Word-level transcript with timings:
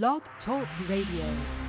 Blog 0.00 0.22
Talk 0.46 0.66
Radio. 0.88 1.61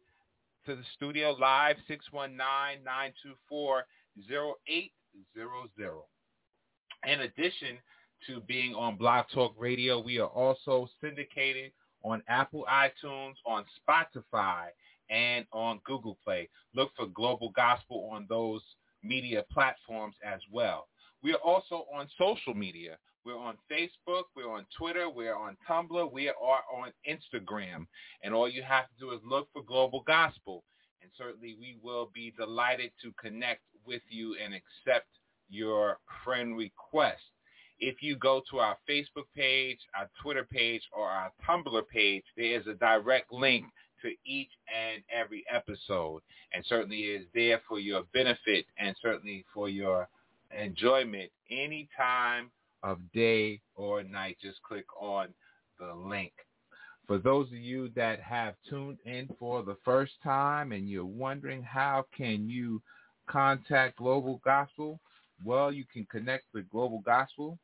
to 0.65 0.75
the 0.75 0.83
studio 0.95 1.35
live 1.39 1.77
619-924-0800. 1.89 3.81
In 7.05 7.21
addition 7.21 7.77
to 8.27 8.41
being 8.41 8.73
on 8.73 8.97
Blog 8.97 9.25
Talk 9.33 9.55
Radio, 9.57 9.99
we 9.99 10.19
are 10.19 10.27
also 10.27 10.89
syndicated 11.01 11.71
on 12.03 12.23
Apple 12.27 12.65
iTunes, 12.69 13.33
on 13.45 13.65
Spotify, 13.87 14.67
and 15.09 15.45
on 15.51 15.79
Google 15.85 16.17
Play. 16.23 16.49
Look 16.73 16.91
for 16.95 17.07
Global 17.07 17.49
Gospel 17.49 18.09
on 18.11 18.25
those 18.29 18.61
media 19.03 19.43
platforms 19.51 20.15
as 20.23 20.39
well. 20.51 20.87
We 21.23 21.33
are 21.33 21.43
also 21.43 21.85
on 21.93 22.07
social 22.17 22.53
media. 22.53 22.97
We're 23.25 23.37
on 23.37 23.57
Facebook. 23.69 24.23
We're 24.35 24.49
on 24.49 24.65
Twitter. 24.77 25.09
We're 25.09 25.35
on 25.35 25.57
Tumblr. 25.69 26.11
We 26.11 26.29
are 26.29 26.63
on 26.73 26.91
Instagram. 27.07 27.85
And 28.23 28.33
all 28.33 28.47
you 28.47 28.63
have 28.63 28.85
to 28.85 28.99
do 28.99 29.11
is 29.11 29.19
look 29.25 29.49
for 29.51 29.61
Global 29.63 30.03
Gospel. 30.07 30.63
And 31.01 31.11
certainly 31.17 31.55
we 31.59 31.77
will 31.83 32.09
be 32.13 32.33
delighted 32.37 32.91
to 33.01 33.11
connect 33.21 33.61
with 33.85 34.01
you 34.09 34.35
and 34.43 34.53
accept 34.53 35.07
your 35.49 35.97
friend 36.23 36.55
request. 36.57 37.21
If 37.79 38.01
you 38.01 38.17
go 38.17 38.41
to 38.51 38.59
our 38.59 38.77
Facebook 38.89 39.25
page, 39.35 39.79
our 39.97 40.09
Twitter 40.21 40.43
page, 40.43 40.81
or 40.91 41.07
our 41.09 41.31
Tumblr 41.47 41.87
page, 41.87 42.23
there 42.35 42.59
is 42.59 42.67
a 42.67 42.73
direct 42.73 43.31
link 43.31 43.65
to 44.01 44.09
each 44.25 44.49
and 44.73 45.03
every 45.11 45.45
episode 45.53 46.21
and 46.53 46.63
certainly 46.65 47.01
is 47.01 47.25
there 47.33 47.61
for 47.67 47.79
your 47.79 48.03
benefit 48.13 48.65
and 48.77 48.95
certainly 49.01 49.45
for 49.53 49.69
your 49.69 50.07
enjoyment 50.57 51.29
any 51.49 51.87
time 51.97 52.49
of 52.83 52.99
day 53.13 53.59
or 53.75 54.03
night. 54.03 54.37
Just 54.41 54.61
click 54.63 54.85
on 54.99 55.27
the 55.79 55.93
link. 55.93 56.31
For 57.07 57.17
those 57.17 57.47
of 57.47 57.57
you 57.57 57.89
that 57.95 58.19
have 58.21 58.55
tuned 58.69 58.99
in 59.05 59.29
for 59.39 59.63
the 59.63 59.77
first 59.83 60.13
time 60.23 60.71
and 60.71 60.89
you're 60.89 61.05
wondering 61.05 61.63
how 61.63 62.05
can 62.15 62.49
you 62.49 62.81
contact 63.27 63.97
Global 63.97 64.39
Gospel, 64.43 64.99
well, 65.43 65.71
you 65.71 65.85
can 65.91 66.05
connect 66.11 66.45
with 66.53 66.69
Global 66.69 67.01
Gospel 67.05 67.57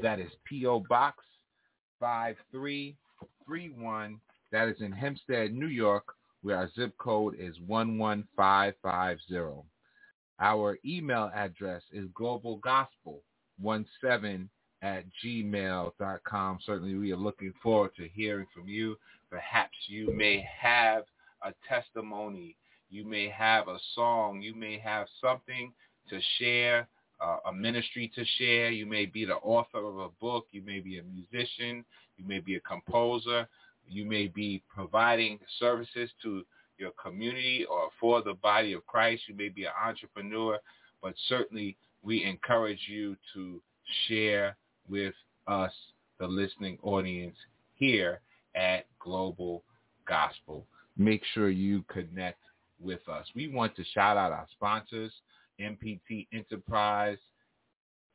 that 0.00 0.20
is 0.20 0.30
P.O. 0.44 0.84
Box 0.88 1.24
5331. 2.00 4.20
That 4.52 4.68
is 4.68 4.80
in 4.80 4.92
Hempstead, 4.92 5.52
New 5.52 5.68
York, 5.68 6.14
where 6.42 6.56
our 6.56 6.70
zip 6.76 6.96
code 6.98 7.34
is 7.38 7.56
11550. 7.66 9.68
Our 10.40 10.78
email 10.84 11.30
address 11.34 11.82
is 11.92 12.08
globalgospel17 12.08 14.48
at 14.82 15.04
gmail.com. 15.24 16.58
Certainly 16.64 16.94
we 16.96 17.12
are 17.12 17.16
looking 17.16 17.52
forward 17.62 17.92
to 17.96 18.08
hearing 18.08 18.46
from 18.54 18.68
you. 18.68 18.96
Perhaps 19.30 19.76
you 19.88 20.12
may 20.14 20.44
have 20.60 21.04
a 21.42 21.54
testimony. 21.68 22.56
You 22.90 23.06
may 23.06 23.28
have 23.28 23.68
a 23.68 23.78
song. 23.94 24.42
You 24.42 24.54
may 24.54 24.78
have 24.78 25.06
something 25.20 25.72
to 26.10 26.20
share 26.38 26.86
uh, 27.20 27.38
a 27.46 27.52
ministry 27.52 28.10
to 28.14 28.24
share. 28.38 28.70
You 28.70 28.86
may 28.86 29.06
be 29.06 29.24
the 29.24 29.36
author 29.36 29.78
of 29.78 29.98
a 29.98 30.08
book. 30.20 30.46
You 30.50 30.62
may 30.62 30.80
be 30.80 30.98
a 30.98 31.02
musician. 31.02 31.84
You 32.16 32.26
may 32.26 32.40
be 32.40 32.56
a 32.56 32.60
composer. 32.60 33.48
You 33.88 34.04
may 34.04 34.28
be 34.28 34.62
providing 34.74 35.38
services 35.58 36.10
to 36.22 36.44
your 36.78 36.92
community 36.92 37.66
or 37.70 37.88
for 38.00 38.22
the 38.22 38.34
body 38.34 38.72
of 38.72 38.86
Christ. 38.86 39.22
You 39.28 39.34
may 39.34 39.48
be 39.48 39.64
an 39.64 39.72
entrepreneur, 39.82 40.58
but 41.02 41.14
certainly 41.28 41.76
we 42.02 42.24
encourage 42.24 42.80
you 42.88 43.16
to 43.34 43.60
share 44.08 44.56
with 44.88 45.14
us, 45.46 45.72
the 46.18 46.26
listening 46.26 46.78
audience 46.82 47.36
here 47.74 48.20
at 48.54 48.86
Global 49.00 49.62
Gospel. 50.06 50.66
Make 50.96 51.22
sure 51.32 51.50
you 51.50 51.84
connect 51.88 52.38
with 52.80 53.06
us. 53.08 53.26
We 53.34 53.48
want 53.48 53.74
to 53.76 53.84
shout 53.92 54.16
out 54.16 54.32
our 54.32 54.46
sponsors. 54.52 55.12
MPT 55.60 56.26
Enterprise, 56.32 57.18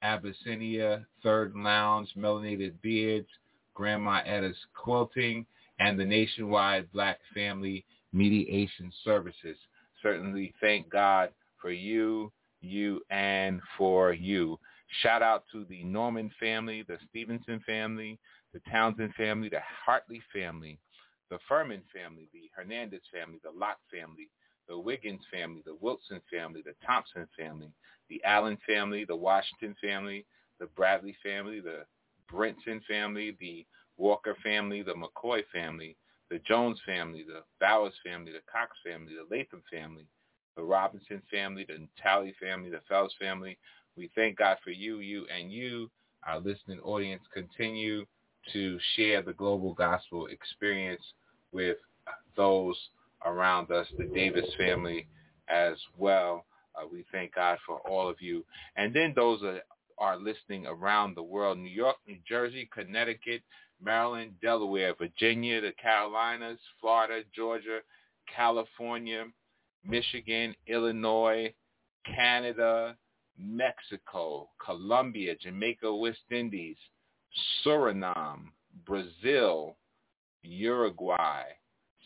Abyssinia, 0.01 1.05
Third 1.23 1.53
Lounge, 1.55 2.09
Melanated 2.17 2.73
Beards, 2.81 3.27
Grandma 3.73 4.21
Etta's 4.25 4.57
Quilting, 4.75 5.45
and 5.79 5.99
the 5.99 6.05
Nationwide 6.05 6.91
Black 6.91 7.19
Family 7.33 7.85
Mediation 8.13 8.91
Services. 9.03 9.57
Certainly 10.01 10.53
thank 10.61 10.89
God 10.89 11.29
for 11.61 11.71
you, 11.71 12.31
you, 12.61 13.01
and 13.09 13.61
for 13.77 14.13
you. 14.13 14.59
Shout 15.01 15.21
out 15.21 15.43
to 15.51 15.65
the 15.65 15.83
Norman 15.83 16.31
family, 16.39 16.83
the 16.87 16.97
Stevenson 17.09 17.61
family, 17.65 18.17
the 18.53 18.61
Townsend 18.71 19.13
family, 19.15 19.49
the 19.49 19.61
Hartley 19.85 20.21
family, 20.33 20.79
the 21.29 21.37
Furman 21.47 21.83
family, 21.93 22.27
the 22.33 22.49
Hernandez 22.55 23.01
family, 23.13 23.39
the 23.43 23.51
Locke 23.57 23.79
family, 23.91 24.29
the 24.69 24.77
Wiggins 24.77 25.21
family, 25.33 25.61
the 25.65 25.75
Wilson 25.81 26.21
family, 26.31 26.61
the 26.63 26.75
Thompson 26.85 27.27
family, 27.37 27.71
the 28.09 28.23
Allen 28.23 28.57
family, 28.65 29.03
the 29.03 29.15
Washington 29.15 29.75
family, 29.81 30.25
the 30.59 30.67
Bradley 30.67 31.17
family, 31.23 31.59
the 31.59 31.85
Brinson 32.31 32.81
family, 32.87 33.35
the 33.39 33.65
Walker 33.97 34.37
family, 34.43 34.83
the 34.83 34.93
McCoy 34.93 35.41
family, 35.51 35.97
the 36.29 36.39
Jones 36.47 36.79
family, 36.85 37.25
the 37.27 37.41
Bowers 37.59 37.93
family, 38.05 38.31
the 38.31 38.41
Cox 38.51 38.77
family, 38.85 39.13
the 39.13 39.35
Latham 39.35 39.63
family, 39.71 40.05
the 40.55 40.63
Robinson 40.63 41.21
family, 41.31 41.65
the 41.67 41.87
Talley 42.01 42.35
family, 42.39 42.69
the 42.69 42.81
Fells 42.87 43.13
family. 43.19 43.57
We 43.97 44.11
thank 44.15 44.37
God 44.37 44.57
for 44.63 44.69
you, 44.69 44.99
you, 44.99 45.25
and 45.35 45.51
you, 45.51 45.89
our 46.27 46.39
listening 46.39 46.79
audience. 46.81 47.23
Continue 47.33 48.05
to 48.53 48.79
share 48.95 49.21
the 49.21 49.33
global 49.33 49.73
gospel 49.73 50.27
experience 50.27 51.03
with 51.51 51.77
those 52.37 52.77
around 53.25 53.71
us, 53.71 53.87
the 53.97 54.05
Davis 54.05 54.49
family 54.57 55.07
as 55.49 55.75
well. 55.97 56.45
Uh, 56.75 56.85
we 56.91 57.05
thank 57.11 57.35
God 57.35 57.57
for 57.65 57.79
all 57.89 58.07
of 58.07 58.21
you. 58.21 58.45
And 58.75 58.93
then 58.93 59.13
those 59.15 59.41
that 59.41 59.63
are 59.97 60.17
listening 60.17 60.65
around 60.65 61.15
the 61.15 61.23
world, 61.23 61.57
New 61.57 61.69
York, 61.69 61.97
New 62.07 62.17
Jersey, 62.27 62.69
Connecticut, 62.73 63.41
Maryland, 63.83 64.31
Delaware, 64.41 64.93
Virginia, 64.97 65.61
the 65.61 65.73
Carolinas, 65.81 66.59
Florida, 66.79 67.23
Georgia, 67.35 67.79
California, 68.33 69.25
Michigan, 69.85 70.55
Illinois, 70.67 71.53
Canada, 72.05 72.95
Mexico, 73.37 74.49
Colombia, 74.63 75.35
Jamaica, 75.41 75.93
West 75.93 76.19
Indies, 76.31 76.75
Suriname, 77.63 78.47
Brazil, 78.85 79.75
Uruguay, 80.43 81.43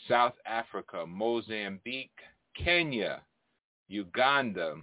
South 0.07 0.33
Africa, 0.45 1.05
Mozambique, 1.07 2.19
Kenya, 2.55 3.22
Uganda, 3.88 4.75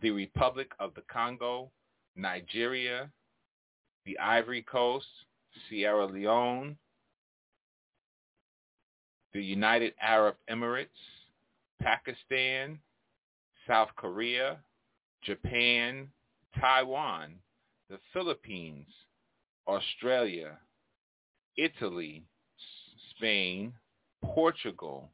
the 0.00 0.10
Republic 0.10 0.70
of 0.78 0.94
the 0.94 1.02
Congo, 1.12 1.70
Nigeria, 2.16 3.10
the 4.04 4.18
Ivory 4.18 4.62
Coast, 4.62 5.06
Sierra 5.68 6.06
Leone, 6.06 6.76
the 9.32 9.42
United 9.42 9.94
Arab 10.00 10.36
Emirates, 10.50 10.88
Pakistan, 11.80 12.78
South 13.66 13.88
Korea, 13.96 14.58
Japan, 15.22 16.08
Taiwan, 16.60 17.34
the 17.88 17.98
Philippines, 18.12 18.88
Australia, 19.66 20.58
Italy, 21.56 22.24
Spain, 23.16 23.72
Portugal, 24.24 25.10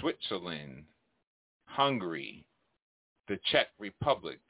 Switzerland, 0.00 0.84
Hungary, 1.66 2.44
the 3.28 3.38
Czech 3.50 3.68
Republic, 3.78 4.40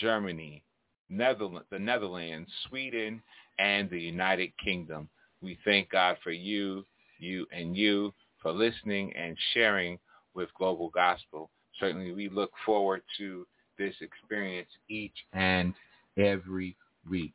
Germany, 0.00 0.62
Netherlands, 1.08 1.66
the 1.70 1.78
Netherlands, 1.78 2.50
Sweden, 2.68 3.22
and 3.58 3.88
the 3.90 4.00
United 4.00 4.52
Kingdom. 4.62 5.08
We 5.40 5.58
thank 5.64 5.90
God 5.90 6.16
for 6.22 6.30
you, 6.30 6.84
you, 7.18 7.46
and 7.52 7.76
you 7.76 8.12
for 8.42 8.52
listening 8.52 9.12
and 9.16 9.36
sharing 9.54 9.98
with 10.34 10.48
Global 10.54 10.90
Gospel. 10.90 11.50
Certainly 11.80 12.12
we 12.12 12.28
look 12.28 12.50
forward 12.64 13.02
to 13.18 13.46
this 13.78 13.94
experience 14.00 14.68
each 14.88 15.14
and 15.32 15.74
every 16.16 16.76
week. 17.08 17.34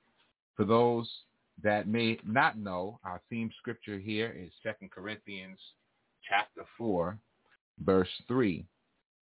For 0.55 0.65
those 0.65 1.10
that 1.62 1.88
may 1.88 2.19
not 2.25 2.57
know, 2.57 3.00
our 3.03 3.22
theme 3.29 3.51
scripture 3.57 4.00
here 4.00 4.36
is 4.38 4.51
2 4.63 4.88
Corinthians 4.89 5.60
chapter 6.27 6.63
4, 6.77 7.17
verse 7.83 8.10
3. 8.27 8.65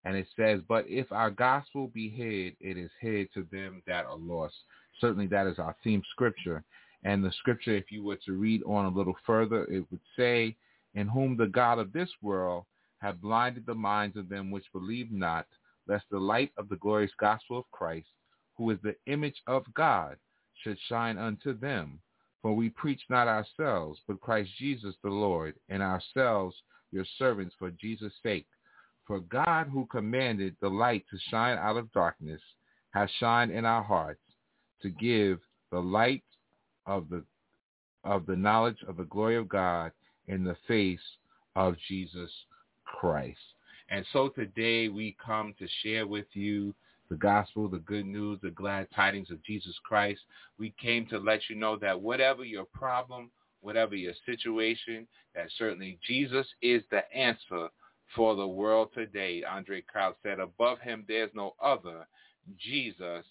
And 0.05 0.15
it 0.15 0.27
says, 0.35 0.61
but 0.67 0.85
if 0.87 1.11
our 1.11 1.29
gospel 1.29 1.91
be 1.93 2.09
hid, 2.09 2.55
it 2.59 2.77
is 2.77 2.89
hid 2.99 3.31
to 3.33 3.45
them 3.51 3.83
that 3.85 4.05
are 4.05 4.17
lost. 4.17 4.55
Certainly 4.99 5.27
that 5.27 5.47
is 5.47 5.59
our 5.59 5.75
theme 5.83 6.01
scripture. 6.11 6.63
And 7.03 7.23
the 7.23 7.31
scripture, 7.39 7.75
if 7.75 7.91
you 7.91 8.03
were 8.03 8.19
to 8.25 8.33
read 8.33 8.63
on 8.63 8.85
a 8.85 8.97
little 8.97 9.15
further, 9.25 9.65
it 9.65 9.85
would 9.91 10.01
say, 10.17 10.55
in 10.93 11.07
whom 11.07 11.37
the 11.37 11.47
God 11.47 11.79
of 11.79 11.93
this 11.93 12.09
world 12.21 12.65
have 12.99 13.21
blinded 13.21 13.65
the 13.65 13.75
minds 13.75 14.17
of 14.17 14.29
them 14.29 14.51
which 14.51 14.65
believe 14.73 15.11
not, 15.11 15.47
lest 15.87 16.05
the 16.11 16.19
light 16.19 16.51
of 16.57 16.69
the 16.69 16.75
glorious 16.77 17.11
gospel 17.19 17.59
of 17.59 17.71
Christ, 17.71 18.07
who 18.55 18.69
is 18.69 18.77
the 18.83 18.95
image 19.07 19.41
of 19.47 19.63
God, 19.73 20.17
should 20.63 20.77
shine 20.87 21.17
unto 21.17 21.57
them. 21.57 21.99
For 22.41 22.53
we 22.53 22.69
preach 22.69 23.01
not 23.09 23.27
ourselves, 23.27 23.99
but 24.07 24.21
Christ 24.21 24.49
Jesus 24.57 24.95
the 25.03 25.09
Lord, 25.09 25.55
and 25.69 25.83
ourselves 25.83 26.55
your 26.91 27.05
servants 27.17 27.55
for 27.57 27.71
Jesus' 27.71 28.13
sake. 28.23 28.47
For 29.05 29.19
God 29.19 29.67
who 29.67 29.85
commanded 29.85 30.55
the 30.59 30.69
light 30.69 31.05
to 31.11 31.17
shine 31.29 31.57
out 31.57 31.77
of 31.77 31.91
darkness 31.91 32.41
has 32.91 33.09
shined 33.19 33.51
in 33.51 33.65
our 33.65 33.83
hearts 33.83 34.21
to 34.81 34.89
give 34.89 35.39
the 35.71 35.79
light 35.79 36.23
of 36.85 37.09
the 37.09 37.23
of 38.03 38.25
the 38.25 38.35
knowledge 38.35 38.79
of 38.87 38.97
the 38.97 39.03
glory 39.03 39.35
of 39.35 39.47
God 39.47 39.91
in 40.27 40.43
the 40.43 40.57
face 40.67 40.99
of 41.55 41.75
Jesus 41.87 42.31
Christ. 42.83 43.37
And 43.89 44.05
so 44.11 44.29
today 44.29 44.87
we 44.87 45.15
come 45.23 45.53
to 45.59 45.67
share 45.83 46.07
with 46.07 46.25
you 46.33 46.73
the 47.11 47.17
gospel, 47.17 47.67
the 47.67 47.79
good 47.79 48.05
news, 48.05 48.39
the 48.41 48.49
glad 48.51 48.87
tidings 48.95 49.29
of 49.31 49.43
Jesus 49.43 49.75
Christ. 49.83 50.21
We 50.57 50.73
came 50.81 51.05
to 51.07 51.17
let 51.17 51.41
you 51.49 51.57
know 51.57 51.75
that 51.79 51.99
whatever 51.99 52.45
your 52.45 52.63
problem, 52.63 53.29
whatever 53.59 53.95
your 53.95 54.13
situation, 54.25 55.05
that 55.35 55.47
certainly 55.57 55.99
Jesus 56.07 56.47
is 56.61 56.83
the 56.89 57.03
answer 57.13 57.67
for 58.15 58.37
the 58.37 58.47
world 58.47 58.91
today. 58.93 59.43
Andraé 59.45 59.85
Crouch 59.85 60.15
said, 60.23 60.39
above 60.39 60.79
him 60.79 61.03
there's 61.05 61.29
no 61.33 61.53
other. 61.61 62.07
Jesus 62.57 63.25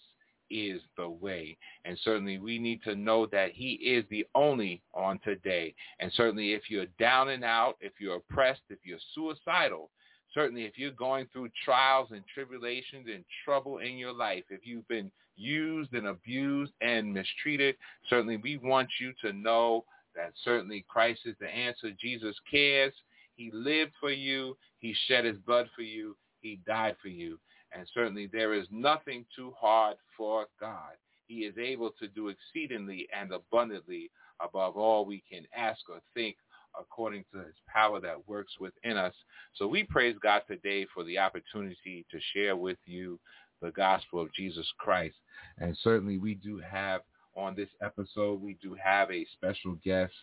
is 0.51 0.79
the 0.95 1.09
way. 1.09 1.57
And 1.83 1.97
certainly 2.03 2.37
we 2.37 2.59
need 2.59 2.83
to 2.83 2.93
know 2.93 3.25
that 3.31 3.51
he 3.51 3.71
is 3.73 4.05
the 4.11 4.27
only 4.35 4.83
on 4.93 5.19
today. 5.23 5.73
And 5.99 6.11
certainly 6.13 6.53
if 6.53 6.69
you're 6.69 6.85
down 6.99 7.29
and 7.29 7.43
out, 7.43 7.77
if 7.81 7.93
you're 7.99 8.17
oppressed, 8.17 8.61
if 8.69 8.79
you're 8.83 8.99
suicidal, 9.15 9.89
certainly 10.33 10.63
if 10.63 10.77
you're 10.77 10.91
going 10.91 11.27
through 11.31 11.49
trials 11.63 12.09
and 12.11 12.23
tribulations 12.33 13.07
and 13.13 13.23
trouble 13.45 13.79
in 13.79 13.97
your 13.97 14.13
life, 14.13 14.43
if 14.49 14.61
you've 14.65 14.87
been 14.87 15.11
used 15.35 15.93
and 15.93 16.07
abused 16.07 16.73
and 16.81 17.13
mistreated, 17.13 17.75
certainly 18.09 18.37
we 18.37 18.57
want 18.57 18.89
you 18.99 19.13
to 19.21 19.33
know 19.33 19.85
that 20.15 20.33
certainly 20.43 20.85
Christ 20.87 21.21
is 21.25 21.35
the 21.39 21.47
answer. 21.47 21.91
Jesus 21.99 22.35
cares. 22.49 22.93
He 23.35 23.49
lived 23.53 23.93
for 23.99 24.11
you. 24.11 24.57
He 24.79 24.95
shed 25.07 25.25
his 25.25 25.37
blood 25.45 25.69
for 25.75 25.83
you. 25.83 26.15
He 26.41 26.59
died 26.67 26.95
for 27.01 27.07
you. 27.07 27.39
And 27.73 27.87
certainly 27.93 28.27
there 28.27 28.53
is 28.53 28.67
nothing 28.69 29.25
too 29.35 29.53
hard 29.57 29.95
for 30.17 30.47
God. 30.59 30.93
He 31.27 31.39
is 31.45 31.57
able 31.57 31.91
to 31.99 32.07
do 32.09 32.27
exceedingly 32.27 33.07
and 33.17 33.31
abundantly 33.31 34.11
above 34.41 34.75
all 34.75 35.05
we 35.05 35.23
can 35.31 35.47
ask 35.55 35.79
or 35.89 36.01
think 36.13 36.35
according 36.79 37.25
to 37.33 37.39
his 37.39 37.55
power 37.67 37.99
that 38.01 38.27
works 38.27 38.53
within 38.59 38.97
us. 38.97 39.13
So 39.55 39.67
we 39.67 39.83
praise 39.83 40.15
God 40.21 40.43
today 40.47 40.85
for 40.93 41.03
the 41.03 41.17
opportunity 41.17 42.05
to 42.11 42.19
share 42.33 42.55
with 42.55 42.77
you 42.85 43.19
the 43.61 43.71
gospel 43.71 44.21
of 44.21 44.33
Jesus 44.33 44.67
Christ. 44.77 45.15
And 45.59 45.77
certainly 45.83 46.17
we 46.17 46.35
do 46.35 46.59
have 46.59 47.01
on 47.35 47.55
this 47.55 47.69
episode, 47.81 48.41
we 48.41 48.57
do 48.61 48.75
have 48.83 49.09
a 49.11 49.25
special 49.33 49.77
guest 49.83 50.13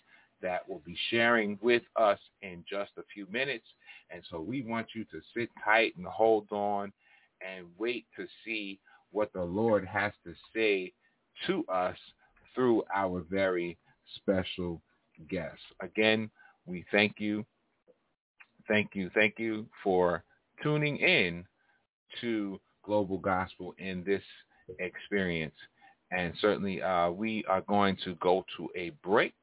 that 0.42 0.68
will 0.68 0.82
be 0.84 0.96
sharing 1.10 1.58
with 1.60 1.82
us 1.96 2.18
in 2.42 2.64
just 2.68 2.90
a 2.98 3.02
few 3.12 3.26
minutes. 3.30 3.66
And 4.10 4.22
so 4.30 4.40
we 4.40 4.62
want 4.62 4.88
you 4.94 5.04
to 5.04 5.20
sit 5.36 5.48
tight 5.64 5.94
and 5.96 6.06
hold 6.06 6.46
on 6.50 6.92
and 7.40 7.66
wait 7.78 8.06
to 8.16 8.26
see 8.44 8.78
what 9.10 9.32
the 9.32 9.42
Lord 9.42 9.86
has 9.86 10.12
to 10.24 10.34
say 10.54 10.92
to 11.46 11.64
us 11.68 11.96
through 12.54 12.82
our 12.94 13.24
very 13.30 13.78
special 14.16 14.80
guest. 15.28 15.60
Again, 15.80 16.30
we 16.66 16.84
thank 16.90 17.14
you. 17.18 17.44
Thank 18.66 18.90
you. 18.94 19.10
Thank 19.14 19.34
you 19.38 19.66
for 19.82 20.22
tuning 20.62 20.98
in 20.98 21.44
to 22.20 22.60
Global 22.84 23.18
Gospel 23.18 23.74
in 23.78 24.04
this 24.04 24.22
experience. 24.78 25.54
And 26.10 26.32
certainly 26.40 26.82
uh, 26.82 27.10
we 27.10 27.44
are 27.48 27.60
going 27.62 27.96
to 28.04 28.14
go 28.16 28.44
to 28.56 28.68
a 28.76 28.90
break. 29.04 29.34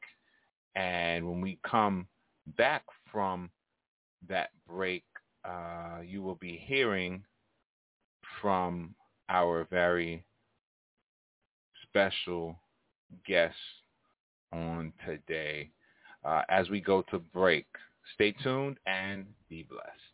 And 0.75 1.27
when 1.27 1.41
we 1.41 1.59
come 1.69 2.07
back 2.57 2.83
from 3.11 3.49
that 4.27 4.49
break, 4.67 5.03
uh, 5.43 6.01
you 6.05 6.21
will 6.21 6.35
be 6.35 6.61
hearing 6.65 7.23
from 8.41 8.95
our 9.29 9.67
very 9.69 10.23
special 11.83 12.59
guest 13.25 13.55
on 14.55 14.93
today 15.05 15.69
uh, 16.23 16.41
as 16.49 16.69
we 16.69 16.79
go 16.79 17.01
to 17.11 17.19
break. 17.19 17.67
Stay 18.13 18.33
tuned 18.43 18.77
and 18.85 19.25
be 19.49 19.63
blessed. 19.63 20.04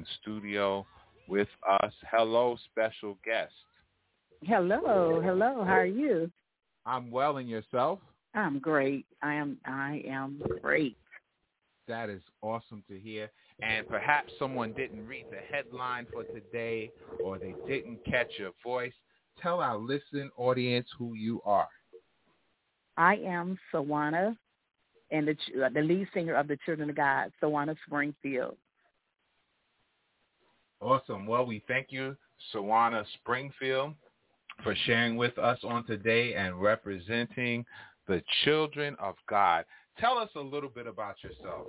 In 0.00 0.06
studio 0.22 0.86
with 1.28 1.48
us. 1.68 1.92
Hello, 2.10 2.56
special 2.72 3.18
guest. 3.22 3.52
Hello, 4.42 5.20
hello. 5.22 5.62
How 5.62 5.74
are 5.74 5.84
you? 5.84 6.30
I'm 6.86 7.10
well, 7.10 7.36
and 7.36 7.50
yourself? 7.50 7.98
I'm 8.34 8.60
great. 8.60 9.04
I 9.20 9.34
am. 9.34 9.58
I 9.66 10.02
am 10.08 10.40
great. 10.62 10.96
That 11.86 12.08
is 12.08 12.22
awesome 12.40 12.82
to 12.88 12.98
hear. 12.98 13.30
And 13.60 13.86
perhaps 13.86 14.32
someone 14.38 14.72
didn't 14.72 15.06
read 15.06 15.26
the 15.30 15.54
headline 15.54 16.06
for 16.10 16.24
today, 16.24 16.90
or 17.22 17.38
they 17.38 17.54
didn't 17.68 18.02
catch 18.06 18.30
your 18.38 18.52
voice. 18.64 18.94
Tell 19.42 19.60
our 19.60 19.76
listening 19.76 20.30
audience 20.38 20.88
who 20.98 21.12
you 21.12 21.42
are. 21.44 21.68
I 22.96 23.16
am 23.16 23.58
Sjuwana, 23.70 24.34
and 25.10 25.28
the 25.28 25.36
the 25.74 25.82
lead 25.82 26.08
singer 26.14 26.36
of 26.36 26.48
the 26.48 26.56
Children 26.64 26.88
of 26.88 26.96
God, 26.96 27.32
Sjuwana 27.42 27.76
Springfield. 27.86 28.56
Awesome. 30.80 31.26
Well, 31.26 31.44
we 31.44 31.62
thank 31.68 31.88
you, 31.90 32.16
Sjuwana 32.52 33.04
Springfield, 33.14 33.94
for 34.62 34.74
sharing 34.86 35.16
with 35.16 35.36
us 35.38 35.58
on 35.62 35.84
today 35.86 36.34
and 36.34 36.60
representing 36.60 37.64
the 38.08 38.22
children 38.44 38.96
of 38.98 39.14
God. 39.28 39.64
Tell 39.98 40.16
us 40.18 40.30
a 40.36 40.40
little 40.40 40.70
bit 40.70 40.86
about 40.86 41.16
yourself. 41.22 41.66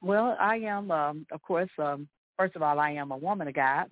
Well, 0.00 0.36
I 0.38 0.56
am, 0.56 0.90
um, 0.90 1.26
of 1.32 1.42
course, 1.42 1.70
um, 1.78 2.08
first 2.38 2.56
of 2.56 2.62
all, 2.62 2.78
I 2.78 2.90
am 2.90 3.10
a 3.10 3.16
woman 3.16 3.48
of 3.48 3.54
God. 3.54 3.86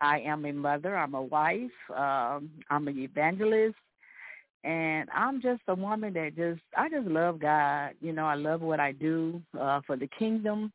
I 0.00 0.20
am 0.20 0.44
a 0.44 0.52
mother. 0.52 0.96
I'm 0.96 1.14
a 1.14 1.22
wife. 1.22 1.70
Um, 1.94 2.50
I'm 2.70 2.86
an 2.88 2.98
evangelist. 2.98 3.76
And 4.64 5.08
I'm 5.14 5.40
just 5.40 5.62
a 5.68 5.74
woman 5.74 6.12
that 6.14 6.36
just, 6.36 6.60
I 6.76 6.88
just 6.88 7.06
love 7.06 7.38
God. 7.38 7.92
You 8.00 8.12
know, 8.12 8.26
I 8.26 8.34
love 8.34 8.60
what 8.60 8.80
I 8.80 8.92
do 8.92 9.40
uh, 9.58 9.80
for 9.86 9.96
the 9.96 10.08
kingdom. 10.18 10.72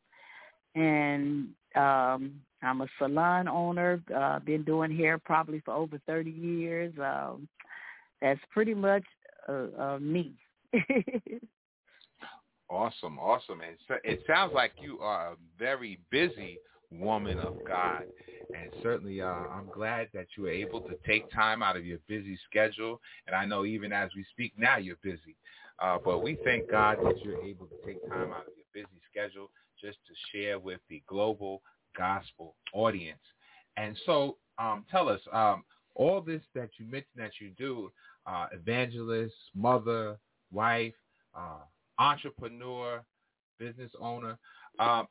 And 0.74 1.48
um, 1.76 2.40
I'm 2.62 2.80
a 2.80 2.86
salon 2.98 3.48
owner. 3.48 4.00
Uh, 4.14 4.38
been 4.40 4.62
doing 4.62 4.96
hair 4.96 5.18
probably 5.18 5.60
for 5.60 5.74
over 5.74 6.00
30 6.06 6.30
years. 6.30 6.92
Um, 6.98 7.48
that's 8.20 8.40
pretty 8.50 8.74
much 8.74 9.04
uh, 9.48 9.66
uh, 9.78 9.98
me. 9.98 10.34
awesome, 12.70 13.18
awesome. 13.18 13.60
And 13.60 13.76
so 13.88 13.96
it 14.04 14.22
sounds 14.26 14.52
like 14.54 14.72
you 14.80 14.98
are 15.00 15.32
a 15.32 15.36
very 15.58 15.98
busy 16.10 16.58
woman 16.90 17.38
of 17.38 17.56
God. 17.66 18.04
And 18.54 18.70
certainly 18.82 19.20
uh, 19.20 19.26
I'm 19.26 19.68
glad 19.72 20.08
that 20.14 20.26
you 20.36 20.44
were 20.44 20.50
able 20.50 20.80
to 20.82 20.94
take 21.06 21.30
time 21.32 21.62
out 21.62 21.76
of 21.76 21.84
your 21.84 21.98
busy 22.06 22.38
schedule. 22.48 23.00
And 23.26 23.34
I 23.34 23.44
know 23.44 23.64
even 23.64 23.92
as 23.92 24.10
we 24.14 24.24
speak 24.30 24.52
now, 24.56 24.76
you're 24.76 24.96
busy. 25.02 25.36
Uh, 25.78 25.98
but 26.04 26.22
we 26.22 26.38
thank 26.44 26.70
God 26.70 26.98
that 27.02 27.24
you're 27.24 27.42
able 27.42 27.66
to 27.66 27.74
take 27.84 28.06
time 28.08 28.30
out 28.30 28.46
of 28.46 28.52
your 28.56 28.66
busy 28.72 29.00
schedule 29.10 29.50
just 29.82 29.98
to 30.06 30.14
share 30.32 30.58
with 30.58 30.80
the 30.88 31.02
global 31.06 31.62
gospel 31.96 32.54
audience. 32.72 33.20
And 33.76 33.98
so 34.06 34.36
um, 34.58 34.84
tell 34.90 35.08
us, 35.08 35.20
um, 35.32 35.64
all 35.94 36.20
this 36.20 36.42
that 36.54 36.70
you 36.78 36.86
mentioned 36.86 37.06
that 37.16 37.32
you 37.40 37.50
do, 37.58 37.90
uh, 38.26 38.46
evangelist, 38.52 39.34
mother, 39.54 40.16
wife, 40.52 40.94
uh, 41.34 41.64
entrepreneur, 41.98 43.02
business 43.58 43.90
owner, 44.00 44.38
um, 44.78 45.06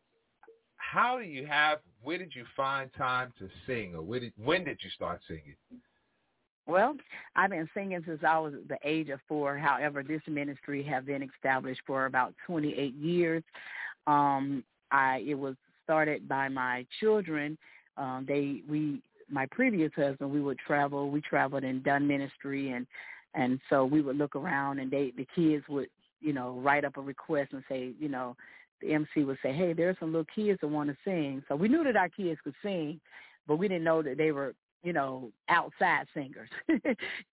how 0.78 1.18
do 1.18 1.24
you 1.24 1.46
have, 1.46 1.80
where 2.02 2.18
did 2.18 2.34
you 2.36 2.46
find 2.56 2.90
time 2.98 3.32
to 3.40 3.48
sing 3.68 3.96
or 3.96 4.20
did, 4.20 4.34
when 4.44 4.64
did 4.64 4.80
you 4.82 4.90
start 4.90 5.22
singing? 5.28 5.56
Well, 6.68 6.96
I've 7.36 7.50
been 7.50 7.70
singing 7.74 8.02
since 8.06 8.22
I 8.28 8.38
was 8.40 8.54
the 8.68 8.78
age 8.84 9.10
of 9.10 9.20
four. 9.28 9.58
However, 9.58 10.04
this 10.04 10.22
ministry 10.28 10.84
have 10.84 11.06
been 11.06 11.24
established 11.24 11.82
for 11.86 12.06
about 12.06 12.34
28 12.46 12.94
years. 12.96 13.44
Um, 14.08 14.64
I 14.92 15.24
it 15.28 15.36
was 15.36 15.56
started 15.84 16.28
by 16.28 16.50
my 16.50 16.86
children. 17.00 17.58
Um, 17.98 18.26
they 18.28 18.62
we 18.70 19.02
my 19.30 19.46
previous 19.52 19.92
husband 19.96 20.32
we 20.32 20.42
would 20.42 20.60
travel. 20.60 21.10
We 21.10 21.22
traveled 21.22 21.64
and 21.64 21.84
done 21.84 22.08
ministry 22.08 22.72
and 22.72 22.86
and 23.34 23.60
so 23.70 23.86
we 23.86 24.02
would 24.02 24.18
look 24.18 24.36
around 24.36 24.80
and 24.80 24.92
they 24.92 25.14
the 25.16 25.28
kids 25.36 25.64
would 25.70 25.88
you 26.20 26.34
know 26.34 26.60
write 26.62 26.86
up 26.86 26.98
a 26.98 27.02
request 27.02 27.54
and 27.54 27.64
say 27.70 27.92
you 28.00 28.10
know 28.10 28.36
the 28.82 28.94
MC 28.94 29.24
would 29.24 29.38
say 29.44 29.54
hey 29.54 29.74
there's 29.74 29.98
some 30.00 30.12
little 30.12 30.28
kids 30.36 30.60
that 30.62 30.68
want 30.68 30.90
to 30.90 30.98
sing. 31.06 31.44
So 31.48 31.56
we 31.56 31.68
knew 31.68 31.84
that 31.84 31.96
our 31.96 32.10
kids 32.10 32.40
could 32.44 32.56
sing, 32.64 33.00
but 33.48 33.58
we 33.58 33.68
didn't 33.68 33.84
know 33.84 34.02
that 34.02 34.18
they 34.18 34.32
were 34.32 34.54
you 34.84 34.94
know, 34.94 35.32
outside 35.50 36.06
singers. 36.14 36.50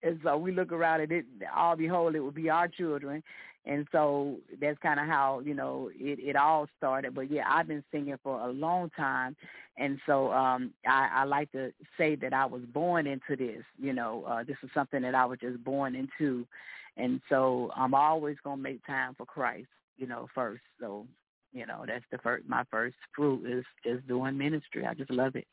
and 0.02 0.20
so 0.22 0.36
we 0.36 0.52
look 0.52 0.72
around 0.72 1.00
and 1.00 1.12
it 1.12 1.24
all 1.54 1.76
behold 1.76 2.14
it 2.14 2.20
would 2.20 2.34
be 2.34 2.50
our 2.50 2.68
children. 2.68 3.22
And 3.64 3.86
so 3.92 4.36
that's 4.60 4.78
kind 4.78 4.98
of 4.98 5.06
how, 5.06 5.40
you 5.44 5.54
know, 5.54 5.90
it, 5.94 6.18
it 6.20 6.36
all 6.36 6.66
started. 6.78 7.14
But 7.14 7.30
yeah, 7.30 7.44
I've 7.48 7.68
been 7.68 7.84
singing 7.92 8.16
for 8.22 8.40
a 8.40 8.50
long 8.50 8.90
time. 8.96 9.36
And 9.76 9.98
so 10.06 10.32
um 10.32 10.72
I, 10.86 11.08
I 11.12 11.24
like 11.24 11.50
to 11.52 11.72
say 11.96 12.16
that 12.16 12.32
I 12.32 12.44
was 12.46 12.62
born 12.72 13.06
into 13.06 13.36
this, 13.36 13.64
you 13.78 13.92
know, 13.92 14.24
uh 14.28 14.44
this 14.44 14.56
is 14.62 14.70
something 14.74 15.02
that 15.02 15.14
I 15.14 15.24
was 15.24 15.38
just 15.40 15.62
born 15.64 15.94
into. 15.94 16.46
And 16.96 17.20
so 17.28 17.70
I'm 17.76 17.94
always 17.94 18.36
gonna 18.44 18.60
make 18.62 18.84
time 18.86 19.14
for 19.16 19.26
Christ, 19.26 19.68
you 19.96 20.06
know, 20.06 20.28
first. 20.34 20.62
So, 20.80 21.06
you 21.52 21.66
know, 21.66 21.84
that's 21.86 22.04
the 22.10 22.18
first 22.18 22.48
my 22.48 22.64
first 22.70 22.96
fruit 23.14 23.46
is 23.46 23.64
just 23.84 24.06
doing 24.06 24.36
ministry. 24.36 24.86
I 24.86 24.94
just 24.94 25.10
love 25.10 25.36
it. 25.36 25.46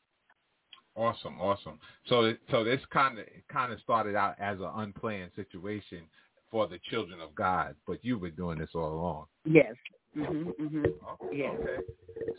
Awesome, 0.95 1.39
awesome. 1.41 1.77
So, 2.08 2.34
so 2.49 2.63
this 2.63 2.79
kind 2.91 3.19
of 3.19 3.25
kind 3.51 3.73
of 3.73 3.79
started 3.81 4.15
out 4.15 4.36
as 4.39 4.58
an 4.60 4.69
unplanned 4.75 5.31
situation 5.36 6.03
for 6.49 6.67
the 6.67 6.79
children 6.89 7.19
of 7.19 7.36
God, 7.36 7.75
but 7.86 7.99
you've 8.01 8.21
been 8.21 8.36
doing 8.36 8.60
this 8.60 8.69
all 8.73 8.93
along. 8.93 9.25
Yes. 9.43 9.73
Mhm. 10.15 10.55
Mhm. 10.55 10.86
Okay. 10.86 11.38
Yes. 11.38 11.60
Okay. 11.60 11.84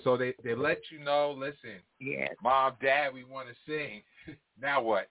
So 0.04 0.16
they 0.16 0.32
they 0.42 0.54
let 0.54 0.78
you 0.90 0.98
know. 1.00 1.32
Listen. 1.32 1.82
Yes. 2.00 2.34
Mom, 2.42 2.74
Dad, 2.80 3.12
we 3.12 3.24
want 3.24 3.48
to 3.48 3.54
sing. 3.66 4.02
now 4.60 4.80
what? 4.80 5.08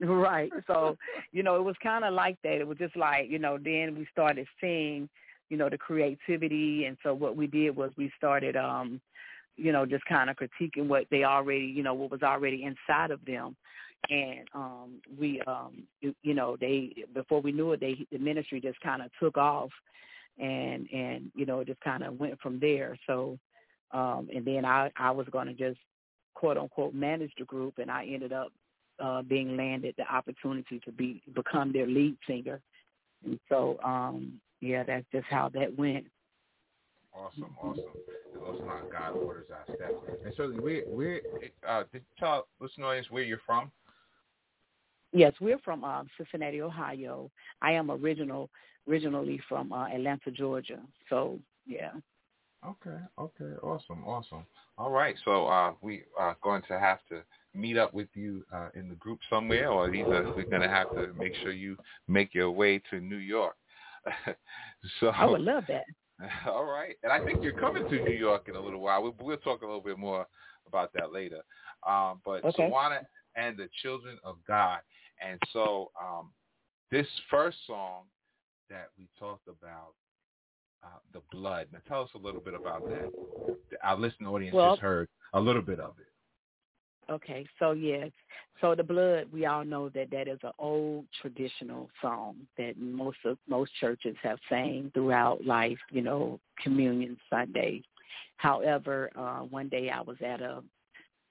Right. 0.00 0.52
So, 0.66 0.96
you 1.32 1.42
know, 1.42 1.56
it 1.56 1.64
was 1.64 1.76
kind 1.82 2.04
of 2.04 2.14
like 2.14 2.36
that. 2.42 2.60
It 2.60 2.66
was 2.66 2.78
just 2.78 2.96
like, 2.96 3.28
you 3.28 3.38
know, 3.38 3.58
then 3.58 3.96
we 3.96 4.06
started 4.12 4.46
seeing, 4.60 5.08
you 5.48 5.56
know, 5.56 5.68
the 5.68 5.78
creativity, 5.78 6.84
and 6.84 6.96
so 7.02 7.14
what 7.14 7.36
we 7.36 7.46
did 7.46 7.74
was 7.74 7.90
we 7.96 8.10
started 8.16 8.56
um 8.56 9.00
you 9.58 9.72
know, 9.72 9.84
just 9.84 10.04
kind 10.04 10.30
of 10.30 10.36
critiquing 10.36 10.86
what 10.86 11.06
they 11.10 11.24
already, 11.24 11.64
you 11.64 11.82
know, 11.82 11.94
what 11.94 12.10
was 12.10 12.22
already 12.22 12.64
inside 12.64 13.10
of 13.10 13.24
them. 13.24 13.56
And 14.08 14.48
um 14.54 15.00
we 15.18 15.42
um 15.42 15.82
you, 16.00 16.14
you 16.22 16.34
know, 16.34 16.56
they 16.58 16.94
before 17.12 17.40
we 17.40 17.52
knew 17.52 17.72
it 17.72 17.80
they 17.80 18.06
the 18.12 18.18
ministry 18.18 18.60
just 18.60 18.80
kind 18.80 19.02
of 19.02 19.10
took 19.20 19.36
off 19.36 19.70
and 20.38 20.88
and 20.92 21.32
you 21.34 21.44
know, 21.44 21.60
it 21.60 21.66
just 21.66 21.80
kind 21.80 22.04
of 22.04 22.18
went 22.18 22.40
from 22.40 22.60
there. 22.60 22.96
So 23.06 23.38
um 23.90 24.28
and 24.34 24.44
then 24.44 24.64
I 24.64 24.90
I 24.96 25.10
was 25.10 25.26
going 25.32 25.48
to 25.48 25.54
just 25.54 25.80
quote 26.34 26.56
unquote 26.56 26.94
manage 26.94 27.32
the 27.36 27.44
group 27.44 27.78
and 27.78 27.90
I 27.90 28.06
ended 28.06 28.32
up 28.32 28.52
uh 29.00 29.22
being 29.22 29.56
landed 29.56 29.94
the 29.98 30.04
opportunity 30.04 30.80
to 30.84 30.92
be 30.92 31.20
become 31.34 31.72
their 31.72 31.86
lead 31.86 32.16
singer. 32.26 32.60
And 33.24 33.40
so 33.48 33.78
um 33.84 34.40
yeah, 34.60 34.84
that's 34.84 35.06
just 35.12 35.26
how 35.28 35.48
that 35.54 35.76
went. 35.76 36.06
Awesome, 37.18 37.54
awesome. 37.60 37.84
And 38.32 38.42
those 38.42 38.60
how 38.66 38.80
God 38.90 39.16
orders 39.16 39.46
our 39.50 39.74
steps. 39.74 39.94
And 40.24 40.32
certainly, 40.36 40.62
where, 40.62 40.82
where, 40.82 41.20
uh, 41.68 41.84
did 41.92 42.02
you 42.02 42.16
tell 42.18 42.46
listeners 42.60 43.06
where 43.10 43.22
you're 43.22 43.40
from? 43.44 43.70
Yes, 45.12 45.32
we're 45.40 45.58
from 45.58 45.84
um, 45.84 46.08
Cincinnati, 46.16 46.60
Ohio. 46.60 47.30
I 47.62 47.72
am 47.72 47.90
original, 47.90 48.50
originally 48.88 49.40
from 49.48 49.72
uh, 49.72 49.88
Atlanta, 49.88 50.30
Georgia. 50.30 50.80
So, 51.08 51.38
yeah. 51.66 51.92
Okay, 52.66 52.98
okay, 53.18 53.56
awesome, 53.62 54.04
awesome. 54.04 54.44
All 54.76 54.90
right, 54.90 55.14
so 55.24 55.46
uh, 55.46 55.72
we 55.80 56.02
are 56.18 56.36
going 56.42 56.62
to 56.68 56.78
have 56.78 56.98
to 57.08 57.22
meet 57.54 57.78
up 57.78 57.94
with 57.94 58.08
you 58.14 58.44
uh, 58.52 58.68
in 58.74 58.88
the 58.88 58.96
group 58.96 59.20
somewhere, 59.30 59.70
or 59.70 59.94
either 59.94 60.32
we're 60.36 60.44
going 60.44 60.62
to 60.62 60.68
have 60.68 60.90
to 60.94 61.12
make 61.14 61.34
sure 61.42 61.52
you 61.52 61.76
make 62.08 62.34
your 62.34 62.50
way 62.50 62.82
to 62.90 63.00
New 63.00 63.16
York. 63.16 63.56
so 65.00 65.08
I 65.08 65.24
would 65.24 65.40
love 65.40 65.64
that. 65.68 65.84
All 66.46 66.64
right. 66.64 66.96
And 67.02 67.12
I 67.12 67.24
think 67.24 67.42
you're 67.42 67.52
coming 67.52 67.88
to 67.88 68.04
New 68.04 68.16
York 68.16 68.48
in 68.48 68.56
a 68.56 68.60
little 68.60 68.80
while. 68.80 69.02
We'll, 69.02 69.14
we'll 69.20 69.36
talk 69.38 69.62
a 69.62 69.66
little 69.66 69.80
bit 69.80 69.98
more 69.98 70.26
about 70.66 70.92
that 70.94 71.12
later. 71.12 71.40
Um, 71.86 72.20
but 72.24 72.44
okay. 72.44 72.68
Sjuwana 72.70 73.00
and 73.36 73.56
the 73.56 73.68
Children 73.82 74.18
of 74.24 74.36
God. 74.46 74.80
And 75.24 75.38
so 75.52 75.90
um, 76.00 76.30
this 76.90 77.06
first 77.30 77.58
song 77.66 78.04
that 78.70 78.88
we 78.98 79.08
talked 79.18 79.48
about, 79.48 79.94
uh, 80.84 80.98
the 81.12 81.20
blood. 81.32 81.66
Now 81.72 81.80
tell 81.88 82.02
us 82.02 82.10
a 82.14 82.18
little 82.18 82.40
bit 82.40 82.54
about 82.54 82.88
that. 82.88 83.10
Our 83.82 83.96
listening 83.96 84.28
audience 84.28 84.54
well, 84.54 84.72
just 84.72 84.82
heard 84.82 85.08
a 85.32 85.40
little 85.40 85.62
bit 85.62 85.80
of 85.80 85.94
it. 85.98 86.06
Okay, 87.10 87.46
so 87.58 87.72
yes, 87.72 88.10
so 88.60 88.74
the 88.74 88.82
blood, 88.82 89.26
we 89.32 89.46
all 89.46 89.64
know 89.64 89.88
that 89.90 90.10
that 90.10 90.28
is 90.28 90.38
an 90.42 90.52
old 90.58 91.06
traditional 91.22 91.88
song 92.02 92.36
that 92.56 92.74
most 92.78 93.18
of 93.24 93.38
most 93.48 93.70
churches 93.80 94.16
have 94.22 94.38
sang 94.48 94.90
throughout 94.92 95.44
life. 95.46 95.78
You 95.90 96.02
know, 96.02 96.40
Communion 96.62 97.16
Sunday. 97.30 97.82
However, 98.36 99.10
uh, 99.16 99.40
one 99.40 99.68
day 99.68 99.90
I 99.90 100.00
was 100.00 100.16
at 100.24 100.40
a, 100.40 100.62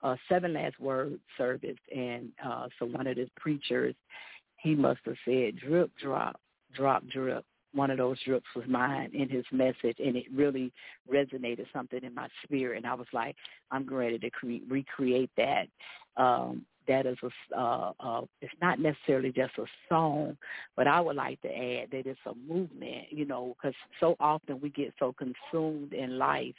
a 0.04 0.18
seven 0.30 0.54
last 0.54 0.80
word 0.80 1.20
service, 1.38 1.78
and 1.96 2.30
uh, 2.44 2.68
so 2.80 2.86
one 2.86 3.08
of 3.08 3.16
the 3.16 3.30
preachers, 3.36 3.96
he 4.58 4.74
must 4.74 5.00
have 5.06 5.16
said 5.26 5.58
drip, 5.58 5.92
drop, 6.02 6.40
drop, 6.74 7.06
drip, 7.08 7.46
one 7.78 7.92
of 7.92 7.98
those 7.98 8.18
drips 8.24 8.48
was 8.56 8.66
mine 8.68 9.12
in 9.14 9.30
his 9.30 9.46
message, 9.52 9.98
and 10.00 10.16
it 10.16 10.26
really 10.34 10.74
resonated 11.12 11.66
something 11.72 12.04
in 12.04 12.14
my 12.14 12.28
spirit. 12.44 12.78
And 12.78 12.88
I 12.88 12.96
was 12.96 13.08
like, 13.14 13.36
I'm 13.72 13.88
ready 13.88 14.18
to 14.18 14.30
cre- 14.32 14.66
recreate 14.68 15.30
that 15.38 15.68
um, 16.18 16.66
that 16.88 17.06
is 17.06 17.18
a 17.24 17.60
uh, 17.60 17.92
uh, 18.00 18.22
it's 18.42 18.54
not 18.62 18.80
necessarily 18.80 19.32
just 19.32 19.58
a 19.58 19.66
song, 19.90 20.38
but 20.76 20.88
I 20.88 21.00
would 21.02 21.16
like 21.16 21.42
to 21.42 21.50
add 21.50 21.92
that 21.92 22.06
it's 22.08 22.20
a 22.26 22.34
movement. 22.52 23.08
You 23.12 23.26
know, 23.26 23.56
because 23.58 23.76
so 24.00 24.16
often 24.20 24.60
we 24.62 24.70
get 24.70 24.94
so 25.00 25.14
consumed 25.14 25.94
in 25.94 26.18
life 26.18 26.56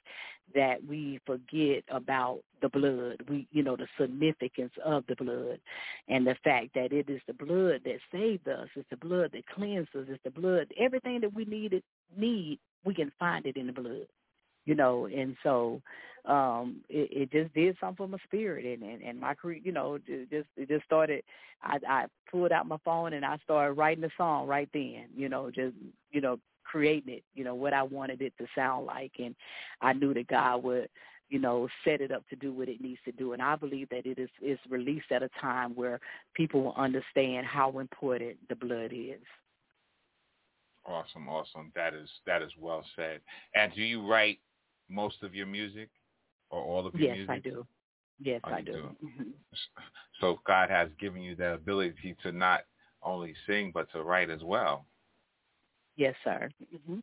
that 0.54 0.76
we 0.88 1.20
forget 1.26 1.84
about 1.90 2.40
the 2.62 2.68
blood. 2.68 3.22
We, 3.28 3.46
you 3.52 3.62
know, 3.62 3.76
the 3.76 3.86
significance 4.00 4.72
of 4.84 5.04
the 5.08 5.16
blood, 5.16 5.60
and 6.08 6.26
the 6.26 6.36
fact 6.44 6.68
that 6.74 6.92
it 6.92 7.08
is 7.08 7.20
the 7.26 7.34
blood 7.34 7.82
that 7.84 7.98
saved 8.12 8.48
us. 8.48 8.68
It's 8.76 8.88
the 8.90 8.96
blood 8.96 9.30
that 9.32 9.46
cleanses. 9.54 10.06
It's 10.08 10.22
the 10.24 10.30
blood. 10.30 10.68
Everything 10.78 11.20
that 11.22 11.34
we 11.34 11.44
needed 11.44 11.82
need 12.16 12.58
we 12.84 12.94
can 12.94 13.12
find 13.18 13.44
it 13.46 13.56
in 13.56 13.66
the 13.66 13.72
blood 13.72 14.06
you 14.68 14.74
know, 14.74 15.07
and 15.07 15.35
so 15.42 15.81
um 16.26 16.83
it, 16.90 17.09
it 17.11 17.33
just 17.33 17.54
did 17.54 17.74
something 17.81 17.96
for 17.96 18.09
my 18.09 18.18
spirit 18.24 18.66
and 18.66 18.83
and, 18.88 19.02
and 19.02 19.18
my 19.18 19.33
career 19.35 19.59
you 19.62 19.72
know 19.72 19.98
it 20.07 20.31
just 20.31 20.48
it 20.57 20.68
just 20.68 20.85
started 20.85 21.22
i 21.62 21.78
i 21.88 22.04
pulled 22.31 22.52
out 22.52 22.66
my 22.66 22.76
phone 22.85 23.14
and 23.14 23.24
i 23.24 23.38
started 23.44 23.72
writing 23.74 24.02
the 24.02 24.11
song 24.16 24.46
right 24.46 24.68
then 24.74 25.04
you 25.16 25.28
know 25.28 25.48
just 25.50 25.74
you 26.11 26.20
know 26.20 26.38
creating 26.64 27.14
it 27.14 27.22
you 27.35 27.44
know 27.44 27.54
what 27.54 27.72
i 27.72 27.83
wanted 27.83 28.20
it 28.20 28.33
to 28.37 28.46
sound 28.54 28.85
like. 28.85 29.12
And 29.18 29.35
i 29.81 29.92
knew 29.92 30.12
that 30.12 30.26
god 30.26 30.62
would 30.64 30.88
you 31.31 31.38
know 31.38 31.68
set 31.85 32.00
it 32.00 32.11
up 32.11 32.28
to 32.28 32.37
do 32.37 32.52
what 32.52 32.68
it 32.68 32.81
needs 32.81 33.00
to 33.07 33.12
do. 33.12 33.33
And 33.33 33.40
i 33.40 33.57
believe 33.57 33.88
that 33.90 34.04
it 34.04 34.18
is 34.18 34.31
is 34.42 34.59
released 34.68 35.11
at 35.12 35.22
a 35.22 35.31
time 35.40 35.74
where 35.76 35.98
people 36.35 36.62
will 36.62 36.74
understand 36.76 37.46
how 37.46 37.78
important 37.78 38.37
the 38.48 38.57
blood 38.57 38.90
is. 38.92 39.22
Awesome 40.85 41.28
awesome. 41.28 41.70
That 41.74 41.94
is 41.94 42.09
that 42.26 42.42
is 42.42 42.50
well 42.59 42.85
said. 42.96 43.20
And 43.54 43.72
do 43.74 43.83
you 43.83 44.07
write 44.07 44.38
most 44.88 45.22
of 45.22 45.35
your 45.35 45.46
music 45.46 45.88
or 46.51 46.62
all 46.62 46.87
of 46.87 46.94
your 46.94 47.09
yes, 47.09 47.16
music? 47.16 47.42
Yes, 47.44 47.44
I 47.44 47.48
do. 47.51 47.66
Yes, 48.20 48.40
oh, 48.44 48.51
I 48.51 48.61
do. 48.61 48.72
do. 48.72 48.79
Mm-hmm. 49.05 49.31
So 50.20 50.40
God 50.46 50.70
has 50.70 50.88
given 50.98 51.22
you 51.22 51.37
the 51.37 51.55
ability 51.55 52.16
to 52.22 52.33
not 52.33 52.62
only 53.03 53.35
sing 53.46 53.70
but 53.72 53.90
to 53.92 54.03
write 54.03 54.31
as 54.31 54.42
well. 54.42 54.87
Yes, 55.96 56.14
sir. 56.24 56.48
Mm-hmm. 56.74 56.98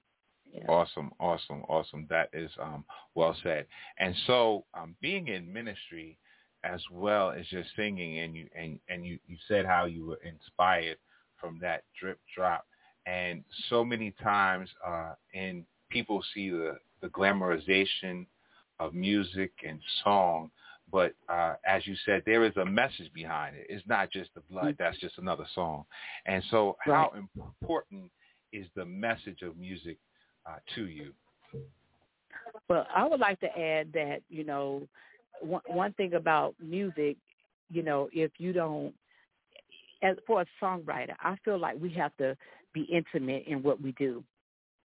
Yeah. 0.52 0.66
Awesome, 0.68 1.12
awesome, 1.20 1.64
awesome. 1.68 2.08
That 2.10 2.30
is 2.32 2.50
um, 2.62 2.86
well 3.14 3.36
said. 3.44 3.66
And 4.00 4.16
so, 4.26 4.64
um, 4.74 4.96
being 5.02 5.28
in 5.28 5.52
ministry 5.52 6.18
as 6.64 6.82
well 6.92 7.32
as 7.32 7.46
just 7.48 7.70
singing, 7.76 8.20
and 8.20 8.36
you 8.36 8.48
and 8.58 8.80
and 8.90 9.06
you 9.06 9.20
you 9.28 9.38
said 9.48 9.66
how 9.66 9.86
you 9.86 10.06
were 10.06 10.20
inspired 10.24 10.98
from 11.38 11.60
that 11.62 11.84
drip 12.00 12.20
drop, 12.36 12.66
and 13.06 13.44
so 13.70 13.84
many 13.84 14.12
times, 14.24 14.70
uh, 14.86 15.14
and 15.34 15.66
people 15.90 16.24
see 16.34 16.50
the 16.50 16.78
the 17.06 17.12
glamorization 17.12 18.26
of 18.80 18.96
music 18.96 19.52
and 19.66 19.80
song. 20.04 20.50
But 20.92 21.14
uh, 21.30 21.54
as 21.68 21.86
you 21.86 21.96
said, 22.04 22.24
there 22.26 22.44
is 22.46 22.58
a 22.58 22.66
message 22.66 23.14
behind 23.14 23.56
it. 23.56 23.68
It's 23.70 23.86
not 23.88 24.12
just 24.12 24.32
the 24.34 24.42
blood. 24.50 24.66
Mm-hmm. 24.66 24.84
That's 24.84 25.00
just 25.00 25.18
another 25.20 25.46
song. 25.54 25.86
And 26.26 26.44
so 26.50 26.78
how 26.80 27.12
important 27.16 28.10
is 28.52 28.66
the 28.76 28.86
message 28.86 29.44
of 29.44 29.56
music 29.58 29.98
uh, 30.48 30.58
to 30.74 30.88
you? 30.88 31.12
Well, 32.70 32.88
I 32.94 33.08
would 33.08 33.20
like 33.20 33.40
to 33.42 33.60
add 33.60 33.92
that, 33.94 34.22
you 34.30 34.44
know, 34.44 34.88
one, 35.42 35.62
one 35.68 35.94
thing 35.94 36.16
about 36.16 36.56
music, 36.60 37.18
you 37.70 37.84
know, 37.84 38.10
if 38.14 38.32
you 38.40 38.52
don't, 38.52 38.94
as 40.02 40.16
for 40.26 40.42
a 40.42 40.46
songwriter, 40.62 41.14
I 41.20 41.36
feel 41.44 41.60
like 41.60 41.80
we 41.80 41.92
have 41.94 42.16
to 42.18 42.36
be 42.74 42.82
intimate 42.84 43.44
in 43.48 43.62
what 43.62 43.80
we 43.80 43.92
do 43.94 44.24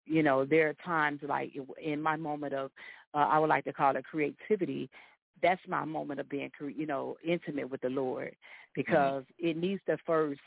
you 0.06 0.22
know, 0.22 0.44
there 0.44 0.68
are 0.68 0.74
times 0.84 1.20
like 1.26 1.52
in 1.82 2.00
my 2.00 2.16
moment 2.16 2.54
of, 2.54 2.70
uh, 3.14 3.18
I 3.30 3.38
would 3.38 3.48
like 3.48 3.64
to 3.64 3.72
call 3.72 3.96
it 3.96 4.04
creativity. 4.04 4.90
That's 5.42 5.60
my 5.68 5.84
moment 5.84 6.20
of 6.20 6.28
being, 6.28 6.50
you 6.76 6.86
know, 6.86 7.16
intimate 7.26 7.70
with 7.70 7.80
the 7.80 7.88
Lord 7.88 8.28
mm-hmm. 8.28 8.72
because 8.74 9.22
mm-hmm. 9.22 9.48
it 9.48 9.56
needs 9.56 9.82
to 9.86 9.96
first, 10.06 10.40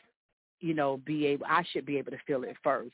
you 0.59 0.73
know, 0.73 0.99
be 1.05 1.25
able. 1.27 1.45
I 1.47 1.63
should 1.71 1.85
be 1.85 1.97
able 1.97 2.11
to 2.11 2.17
feel 2.25 2.43
it 2.43 2.55
first, 2.63 2.93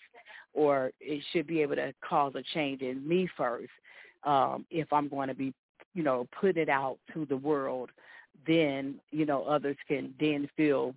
or 0.54 0.92
it 1.00 1.24
should 1.32 1.48
be 1.48 1.62
able 1.62 1.76
to 1.76 1.94
cause 2.08 2.34
a 2.36 2.44
change 2.54 2.82
in 2.82 3.08
me 3.08 3.28
first. 3.38 3.72
Um, 4.24 4.66
if 4.70 4.92
I'm 4.92 5.08
going 5.08 5.30
to 5.30 5.34
be, 5.34 5.54
you 5.94 6.04
know, 6.04 6.28
put 6.40 6.58
it 6.58 6.70
out 6.70 6.98
to 7.14 7.26
the 7.26 7.38
world, 7.38 7.90
then 8.46 8.96
you 9.12 9.26
know 9.26 9.44
others 9.44 9.78
can 9.88 10.14
then 10.20 10.50
feel 10.58 10.94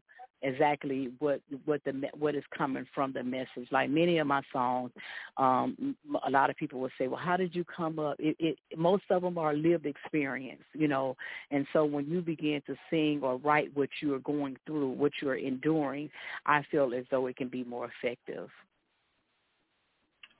exactly 0.46 1.10
what 1.18 1.40
what 1.64 1.82
the 1.84 1.92
what 2.18 2.34
is 2.34 2.44
coming 2.56 2.86
from 2.94 3.12
the 3.12 3.22
message. 3.22 3.68
Like 3.70 3.90
many 3.90 4.18
of 4.18 4.26
my 4.26 4.42
songs, 4.52 4.90
um, 5.36 5.96
a 6.26 6.30
lot 6.30 6.50
of 6.50 6.56
people 6.56 6.80
will 6.80 6.90
say, 6.98 7.08
"Well, 7.08 7.20
how 7.20 7.36
did 7.36 7.54
you 7.54 7.64
come 7.64 7.98
up?" 7.98 8.16
It, 8.18 8.36
it 8.38 8.58
most 8.76 9.04
of 9.10 9.22
them 9.22 9.38
are 9.38 9.54
lived 9.54 9.86
experience, 9.86 10.62
you 10.72 10.88
know. 10.88 11.16
And 11.50 11.66
so 11.72 11.84
when 11.84 12.06
you 12.06 12.20
begin 12.20 12.62
to 12.66 12.76
sing 12.90 13.20
or 13.22 13.36
write 13.38 13.76
what 13.76 13.88
you 14.00 14.14
are 14.14 14.20
going 14.20 14.56
through, 14.66 14.90
what 14.90 15.12
you 15.20 15.28
are 15.30 15.36
enduring, 15.36 16.10
I 16.46 16.64
feel 16.70 16.92
as 16.96 17.04
though 17.10 17.26
it 17.26 17.36
can 17.36 17.48
be 17.48 17.64
more 17.64 17.90
effective. 18.02 18.48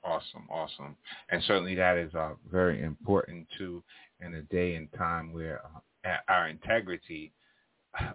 Awesome, 0.03 0.47
awesome, 0.49 0.95
and 1.29 1.43
certainly 1.43 1.75
that 1.75 1.97
is 1.97 2.13
uh, 2.15 2.33
very 2.49 2.81
important 2.81 3.45
too 3.57 3.83
in 4.21 4.35
a 4.35 4.41
day 4.43 4.75
and 4.75 4.87
time 4.93 5.33
where 5.33 5.61
uh, 6.05 6.15
our 6.29 6.47
integrity 6.47 7.33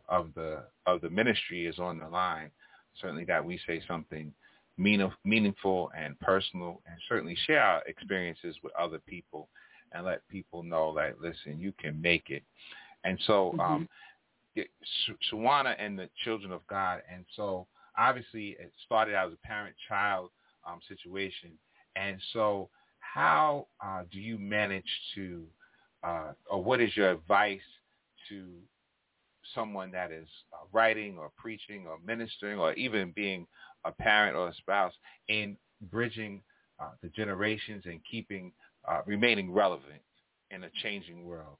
of 0.08 0.30
the 0.34 0.64
of 0.86 1.00
the 1.00 1.10
ministry 1.10 1.66
is 1.66 1.78
on 1.78 1.98
the 1.98 2.08
line. 2.08 2.50
Certainly 3.00 3.24
that 3.24 3.44
we 3.44 3.58
say 3.66 3.82
something 3.88 4.32
mean, 4.78 5.10
meaningful 5.24 5.90
and 5.96 6.18
personal, 6.20 6.80
and 6.86 6.96
certainly 7.08 7.36
share 7.46 7.62
our 7.62 7.82
experiences 7.86 8.56
with 8.62 8.72
other 8.78 8.98
people, 8.98 9.48
and 9.92 10.04
let 10.04 10.26
people 10.28 10.62
know 10.62 10.94
that 10.94 11.20
listen, 11.20 11.58
you 11.58 11.72
can 11.78 12.00
make 12.00 12.30
it. 12.30 12.42
And 13.04 13.18
so, 13.26 13.54
mm-hmm. 13.56 13.60
um, 13.60 13.88
Sjuwana 15.32 15.74
and 15.78 15.98
the 15.98 16.08
children 16.24 16.52
of 16.52 16.66
God, 16.66 17.02
and 17.12 17.24
so 17.36 17.66
obviously 17.98 18.56
it 18.60 18.72
started 18.84 19.14
out 19.14 19.28
as 19.28 19.34
a 19.34 19.46
parent-child 19.46 20.30
um, 20.66 20.80
situation, 20.88 21.50
and 21.96 22.18
so 22.32 22.68
how 23.00 23.66
uh, 23.84 24.02
do 24.10 24.18
you 24.18 24.38
manage 24.38 24.84
to, 25.14 25.44
uh, 26.04 26.32
or 26.50 26.62
what 26.62 26.80
is 26.80 26.96
your 26.96 27.10
advice 27.10 27.60
to 28.28 28.46
someone 29.54 29.90
that 29.92 30.10
is 30.12 30.28
uh, 30.52 30.64
writing 30.72 31.18
or 31.18 31.30
preaching 31.36 31.86
or 31.86 31.98
ministering 32.04 32.58
or 32.58 32.72
even 32.74 33.12
being 33.14 33.46
a 33.84 33.92
parent 33.92 34.36
or 34.36 34.48
a 34.48 34.54
spouse 34.54 34.92
in 35.28 35.56
bridging 35.90 36.42
uh, 36.80 36.90
the 37.02 37.08
generations 37.10 37.82
and 37.86 38.00
keeping 38.08 38.52
uh, 38.88 39.00
remaining 39.06 39.52
relevant 39.52 40.00
in 40.50 40.64
a 40.64 40.70
changing 40.82 41.24
world. 41.24 41.56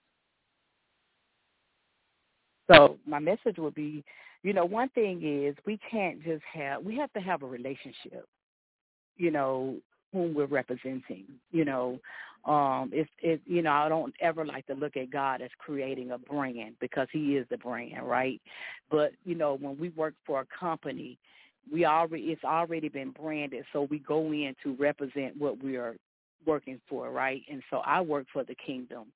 So 2.71 2.99
my 3.07 3.19
message 3.19 3.59
would 3.59 3.75
be, 3.75 4.05
you 4.43 4.53
know, 4.53 4.65
one 4.65 4.89
thing 4.91 5.21
is 5.23 5.57
we 5.67 5.79
can't 5.91 6.23
just 6.23 6.43
have 6.53 6.83
we 6.83 6.97
have 6.97 7.13
to 7.13 7.21
have 7.21 7.43
a 7.43 7.47
relationship. 7.47 8.27
You 9.17 9.31
know, 9.31 9.77
whom 10.13 10.35
we're 10.35 10.47
representing. 10.47 11.25
You 11.51 11.65
know, 11.65 11.99
um, 12.45 12.91
it's 12.93 13.11
it. 13.21 13.41
You 13.47 13.63
know, 13.63 13.73
I 13.73 13.89
don't 13.89 14.15
ever 14.21 14.45
like 14.45 14.67
to 14.67 14.75
look 14.75 14.97
at 14.97 15.11
God 15.11 15.43
as 15.43 15.51
creating 15.59 16.11
a 16.11 16.19
brand 16.19 16.75
because 16.81 17.09
He 17.13 17.37
is 17.37 17.47
the 17.51 17.59
brand, 17.59 18.07
right? 18.07 18.41
But 18.91 19.13
you 19.25 19.35
know, 19.35 19.57
when 19.61 19.79
we 19.79 19.91
work 19.91 20.15
for 20.27 20.41
a 20.41 20.47
company, 20.59 21.19
we 21.71 21.85
already 21.85 22.25
it's 22.25 22.45
already 22.45 22.89
been 22.89 23.11
branded, 23.11 23.65
so 23.73 23.83
we 23.83 24.01
go 24.01 24.33
in 24.33 24.55
to 24.65 24.75
represent 24.75 25.37
what 25.37 25.63
we 25.63 25.77
are 25.77 25.97
working 26.45 26.81
for, 26.89 27.11
right? 27.11 27.43
And 27.51 27.63
so 27.71 27.79
I 27.79 28.01
work 28.01 28.27
for 28.33 28.45
the 28.45 28.57
kingdom. 28.57 29.07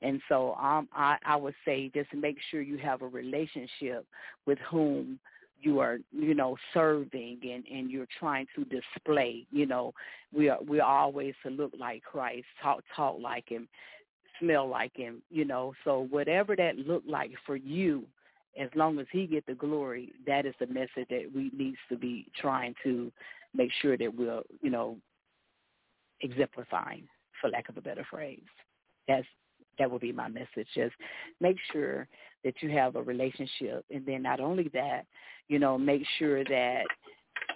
And 0.00 0.20
so 0.28 0.54
um 0.54 0.88
I, 0.92 1.16
I 1.24 1.36
would 1.36 1.54
say 1.64 1.90
just 1.94 2.12
make 2.12 2.38
sure 2.50 2.60
you 2.60 2.78
have 2.78 3.02
a 3.02 3.06
relationship 3.06 4.04
with 4.46 4.58
whom 4.70 5.18
you 5.62 5.80
are 5.80 5.98
you 6.12 6.34
know 6.34 6.56
serving 6.74 7.38
and 7.42 7.64
and 7.66 7.90
you're 7.90 8.08
trying 8.18 8.46
to 8.54 8.64
display 8.64 9.46
you 9.50 9.66
know 9.66 9.92
we 10.32 10.48
are 10.48 10.58
we 10.66 10.80
are 10.80 10.98
always 10.98 11.34
to 11.42 11.50
look 11.50 11.72
like 11.78 12.02
christ 12.02 12.46
talk 12.62 12.82
talk 12.94 13.16
like 13.20 13.48
him 13.48 13.68
smell 14.42 14.68
like 14.68 14.96
him 14.96 15.22
you 15.30 15.44
know. 15.44 15.72
So 15.84 16.06
whatever 16.10 16.56
that 16.56 16.76
look 16.76 17.02
like 17.06 17.30
for 17.46 17.56
you 17.56 18.04
as 18.60 18.68
long 18.74 18.98
as 18.98 19.06
he 19.10 19.26
get 19.26 19.46
the 19.46 19.54
glory 19.54 20.12
that 20.26 20.44
is 20.44 20.54
the 20.60 20.66
message 20.66 21.08
that 21.08 21.30
we 21.34 21.50
needs 21.56 21.78
to 21.88 21.96
be 21.96 22.26
trying 22.38 22.74
to 22.82 23.10
make 23.54 23.70
sure 23.80 23.96
that 23.96 24.14
we're 24.14 24.42
you 24.60 24.70
know 24.70 24.96
exemplifying 26.20 27.06
for 27.40 27.50
lack 27.50 27.68
of 27.68 27.76
a 27.76 27.80
better 27.80 28.06
phrase. 28.08 28.40
That's 29.08 29.26
that 29.82 29.90
would 29.90 30.00
be 30.00 30.12
my 30.12 30.28
message. 30.28 30.68
Just 30.74 30.94
make 31.40 31.56
sure 31.72 32.06
that 32.44 32.54
you 32.60 32.70
have 32.70 32.94
a 32.94 33.02
relationship, 33.02 33.84
and 33.90 34.06
then 34.06 34.22
not 34.22 34.38
only 34.38 34.70
that, 34.74 35.06
you 35.48 35.58
know, 35.58 35.76
make 35.76 36.02
sure 36.20 36.44
that 36.44 36.84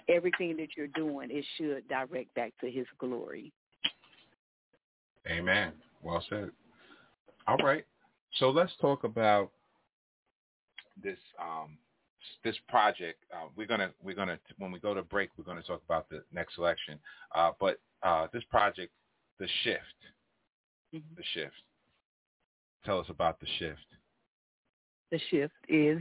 everything 0.09 0.57
that 0.57 0.67
you're 0.75 0.87
doing 0.87 1.29
it 1.31 1.45
should 1.55 1.87
direct 1.87 2.33
back 2.35 2.51
to 2.59 2.69
His 2.69 2.85
glory. 2.99 3.53
Amen. 5.29 5.71
Well 6.03 6.21
said. 6.29 6.51
All 7.47 7.57
right. 7.57 7.85
So 8.39 8.49
let's 8.49 8.73
talk 8.81 9.05
about 9.05 9.51
this 11.01 11.17
um, 11.41 11.77
this 12.43 12.55
project. 12.67 13.23
Uh, 13.33 13.47
we're 13.55 13.67
gonna 13.67 13.91
we're 14.03 14.15
gonna 14.15 14.37
when 14.57 14.73
we 14.73 14.79
go 14.79 14.93
to 14.93 15.01
break, 15.01 15.29
we're 15.37 15.45
gonna 15.45 15.63
talk 15.63 15.81
about 15.85 16.09
the 16.09 16.23
next 16.33 16.57
election. 16.57 16.99
Uh, 17.33 17.51
but 17.57 17.79
uh, 18.03 18.27
this 18.33 18.43
project, 18.49 18.91
the 19.39 19.47
shift, 19.63 19.79
mm-hmm. 20.93 21.15
the 21.15 21.23
shift. 21.33 21.55
Tell 22.85 22.99
us 22.99 23.07
about 23.09 23.39
the 23.39 23.47
shift. 23.59 23.85
The 25.11 25.19
shift 25.29 25.53
is 25.69 25.99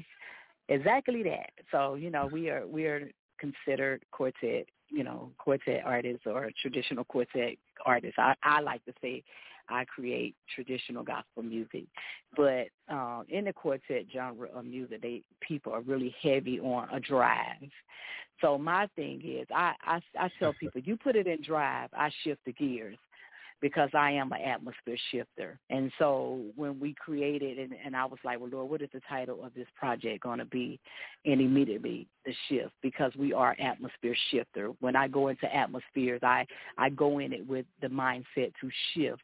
exactly 0.69 1.23
that. 1.25 1.51
So 1.71 1.95
you 1.95 2.11
know 2.11 2.27
we 2.27 2.51
are 2.51 2.67
we 2.67 2.87
are 2.87 3.11
considered 3.39 4.05
quartet, 4.13 4.67
you 4.89 5.05
know, 5.05 5.31
quartet 5.39 5.83
artists 5.85 6.27
or 6.27 6.51
traditional 6.61 7.05
quartet 7.05 7.57
artists. 7.85 8.19
I, 8.19 8.35
I 8.43 8.61
like 8.61 8.85
to 8.87 8.93
say 9.01 9.23
I 9.69 9.85
create 9.85 10.35
traditional 10.55 11.03
gospel 11.03 11.43
music. 11.43 11.85
But 12.37 12.69
uh, 12.93 13.23
in 13.29 13.45
the 13.47 13.53
quartet 13.53 14.07
genre 14.13 14.49
of 14.55 14.65
music, 14.65 15.03
they 15.03 15.23
people 15.41 15.73
are 15.73 15.81
really 15.81 16.15
heavy 16.23 16.61
on 16.61 16.89
a 16.93 17.01
drive. 17.01 17.71
So 18.41 18.59
my 18.59 18.87
thing 18.97 19.23
is, 19.25 19.47
I, 19.55 19.73
I 19.83 20.01
I 20.19 20.31
tell 20.39 20.53
people, 20.61 20.81
you 20.83 20.97
put 20.97 21.17
it 21.17 21.27
in 21.27 21.43
drive, 21.43 21.91
I 21.97 22.11
shift 22.23 22.41
the 22.45 22.53
gears 22.53 22.99
because 23.61 23.89
I 23.95 24.13
am 24.13 24.33
an 24.33 24.43
atmosphere 24.43 24.99
shifter. 25.11 25.59
And 25.71 25.91
so 25.99 26.41
when 26.57 26.79
we 26.79 26.95
created 26.95 27.59
and, 27.59 27.73
and 27.85 27.97
I 27.97 28.05
was 28.05 28.19
like, 28.25 28.39
well, 28.39 28.51
Lord, 28.51 28.71
what 28.71 28.83
is 28.83 28.91
the 28.93 29.01
title 29.09 29.45
of 29.45 29.55
this 29.55 29.67
project 29.75 30.23
going 30.23 30.39
to 30.39 30.45
be? 30.45 30.79
And 31.25 31.41
immediately 31.41 32.07
the 32.25 32.35
shift 32.49 32.73
because 32.83 33.13
we 33.17 33.33
are 33.33 33.57
atmosphere 33.59 34.17
shifter. 34.31 34.69
When 34.81 34.95
I 34.95 35.09
go 35.09 35.29
into 35.29 35.55
atmospheres, 35.55 36.21
I, 36.23 36.47
I 36.77 36.91
go 36.91 37.19
in 37.19 37.33
it 37.33 37.47
with 37.47 37.67
the 37.81 37.89
mindset 37.89 38.53
to 38.61 38.71
shift 38.95 39.23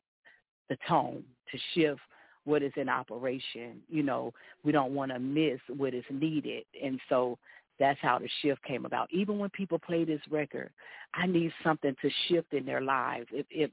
the 0.69 0.79
tone, 0.89 1.23
to 1.51 1.59
shift 1.75 2.01
what 2.45 2.63
is 2.63 2.73
in 2.77 2.89
operation. 2.89 3.83
You 3.89 4.03
know, 4.03 4.33
we 4.65 4.73
don't 4.73 4.95
want 4.95 5.13
to 5.13 5.19
miss 5.19 5.61
what 5.69 5.95
is 5.95 6.05
needed. 6.11 6.65
And 6.83 6.99
so 7.09 7.39
that's 7.79 8.01
how 8.01 8.19
the 8.19 8.29
shift 8.41 8.63
came 8.65 8.87
about. 8.87 9.09
Even 9.13 9.39
when 9.39 9.51
people 9.51 9.79
play 9.79 10.05
this 10.05 10.21
record, 10.31 10.71
I 11.15 11.27
need 11.27 11.53
something 11.63 11.95
to 12.01 12.11
shift 12.29 12.53
in 12.53 12.65
their 12.65 12.81
lives. 12.81 13.27
If, 13.33 13.47
if 13.51 13.71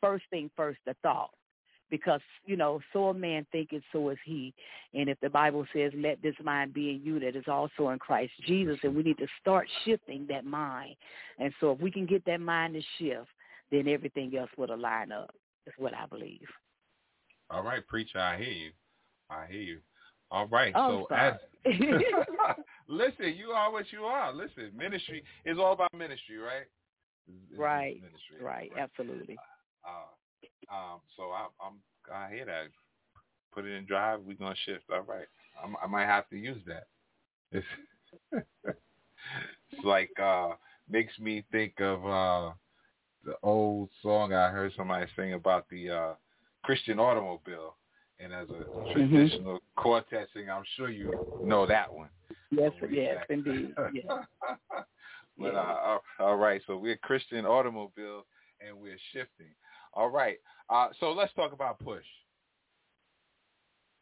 first 0.00 0.24
thing 0.30 0.50
first, 0.56 0.78
the 0.86 0.94
thought. 1.02 1.30
Because, 1.88 2.20
you 2.44 2.56
know, 2.56 2.80
so 2.92 3.10
a 3.10 3.14
man 3.14 3.46
thinketh, 3.52 3.82
so 3.92 4.08
is 4.08 4.18
he. 4.24 4.52
And 4.92 5.08
if 5.08 5.20
the 5.20 5.30
Bible 5.30 5.64
says, 5.72 5.92
let 5.96 6.20
this 6.20 6.34
mind 6.42 6.74
be 6.74 6.90
in 6.90 7.00
you 7.04 7.20
that 7.20 7.36
is 7.36 7.44
also 7.46 7.90
in 7.90 8.00
Christ 8.00 8.32
Jesus, 8.44 8.78
and 8.82 8.96
we 8.96 9.04
need 9.04 9.18
to 9.18 9.26
start 9.40 9.68
shifting 9.84 10.26
that 10.28 10.44
mind. 10.44 10.96
And 11.38 11.52
so 11.60 11.70
if 11.70 11.80
we 11.80 11.92
can 11.92 12.04
get 12.04 12.24
that 12.24 12.40
mind 12.40 12.74
to 12.74 12.82
shift, 12.98 13.28
then 13.70 13.86
everything 13.86 14.36
else 14.36 14.50
will 14.56 14.74
align 14.74 15.12
up, 15.12 15.30
is 15.66 15.74
what 15.78 15.94
I 15.94 16.06
believe. 16.06 16.48
All 17.50 17.62
right, 17.62 17.86
preacher, 17.86 18.18
I 18.18 18.36
hear 18.36 18.52
you. 18.52 18.70
I 19.30 19.46
hear 19.48 19.60
you. 19.60 19.78
All 20.30 20.46
right. 20.46 20.72
Oh, 20.76 21.06
so 21.08 21.14
as 21.14 21.34
listen, 22.88 23.34
you 23.36 23.50
are 23.50 23.70
what 23.70 23.86
you 23.92 24.02
are. 24.02 24.32
Listen, 24.32 24.72
ministry 24.76 25.22
is 25.44 25.58
all 25.58 25.72
about 25.72 25.92
ministry, 25.94 26.38
right? 26.38 26.66
It's 27.28 27.58
right. 27.58 27.96
Ministry, 27.96 28.42
right. 28.42 28.70
right. 28.74 28.82
Absolutely. 28.82 29.38
Uh, 29.86 30.74
um, 30.74 31.00
so 31.16 31.24
I, 31.24 31.46
I'm 31.64 31.74
I 32.12 32.32
hear 32.32 32.46
that. 32.46 32.66
Put 33.52 33.64
it 33.64 33.72
in 33.72 33.86
drive. 33.86 34.20
We're 34.26 34.34
gonna 34.34 34.54
shift. 34.64 34.84
All 34.92 35.02
right. 35.02 35.26
I'm, 35.62 35.76
I 35.82 35.86
might 35.86 36.06
have 36.06 36.28
to 36.30 36.36
use 36.36 36.62
that. 36.66 36.86
It's, 37.52 37.66
it's 39.70 39.84
like 39.84 40.10
uh, 40.22 40.50
makes 40.90 41.18
me 41.18 41.44
think 41.50 41.80
of 41.80 42.04
uh, 42.04 42.52
the 43.24 43.34
old 43.42 43.88
song 44.02 44.32
I 44.32 44.50
heard 44.50 44.72
somebody 44.76 45.06
sing 45.16 45.32
about 45.34 45.68
the 45.70 45.90
uh, 45.90 46.14
Christian 46.62 46.98
automobile. 46.98 47.76
And 48.18 48.32
as 48.32 48.48
a 48.48 48.52
mm-hmm. 48.52 48.92
traditional 48.92 49.56
mm-hmm. 49.56 49.80
quartet 49.80 50.28
singer, 50.34 50.52
I'm 50.52 50.64
sure 50.76 50.88
you 50.88 51.12
know 51.44 51.66
that 51.66 51.92
one. 51.92 52.08
Yes, 52.50 52.72
yes, 52.90 53.24
indeed. 53.28 53.74
Yes. 53.92 54.06
but 55.38 55.54
uh, 55.54 55.98
all 56.20 56.36
right, 56.36 56.62
so 56.66 56.78
we're 56.78 56.96
Christian 56.96 57.44
automobile 57.44 58.24
and 58.66 58.76
we're 58.78 58.96
shifting. 59.12 59.52
All 59.96 60.10
right. 60.10 60.36
Uh, 60.68 60.88
so 61.00 61.12
let's 61.12 61.32
talk 61.32 61.52
about 61.52 61.78
push. 61.78 62.04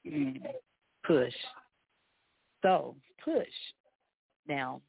Mm, 0.06 0.42
push. 1.06 1.32
So 2.62 2.96
push. 3.24 3.46
Now, 4.48 4.80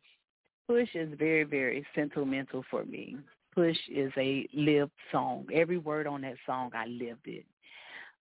push 0.67 0.89
is 0.95 1.09
very, 1.17 1.43
very 1.43 1.85
sentimental 1.93 2.65
for 2.71 2.83
me. 2.85 3.17
Push 3.53 3.77
is 3.89 4.11
a 4.17 4.49
lived 4.53 4.91
song. 5.11 5.45
Every 5.53 5.77
word 5.77 6.07
on 6.07 6.21
that 6.21 6.35
song, 6.45 6.71
I 6.73 6.87
lived 6.87 7.25
it. 7.27 7.45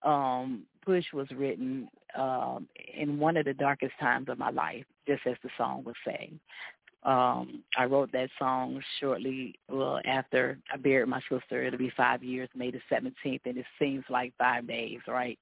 Um, 0.04 0.64
push 0.84 1.04
was 1.14 1.26
written 1.34 1.88
um, 2.16 2.68
in 2.96 3.18
one 3.18 3.38
of 3.38 3.46
the 3.46 3.54
darkest 3.54 3.94
times 3.98 4.28
of 4.28 4.38
my 4.38 4.50
life, 4.50 4.84
just 5.08 5.22
as 5.26 5.36
the 5.42 5.48
song 5.56 5.82
was 5.84 5.94
saying. 6.06 6.38
Um, 7.04 7.62
I 7.76 7.84
wrote 7.84 8.12
that 8.12 8.30
song 8.38 8.82
shortly, 8.98 9.58
well, 9.68 10.00
after 10.06 10.58
I 10.72 10.78
buried 10.78 11.08
my 11.08 11.20
sister. 11.30 11.62
It'll 11.62 11.78
be 11.78 11.92
five 11.96 12.24
years, 12.24 12.48
May 12.54 12.70
the 12.70 12.80
17th, 12.90 13.40
and 13.44 13.58
it 13.58 13.66
seems 13.78 14.04
like 14.08 14.32
five 14.38 14.66
days, 14.66 15.00
right? 15.06 15.38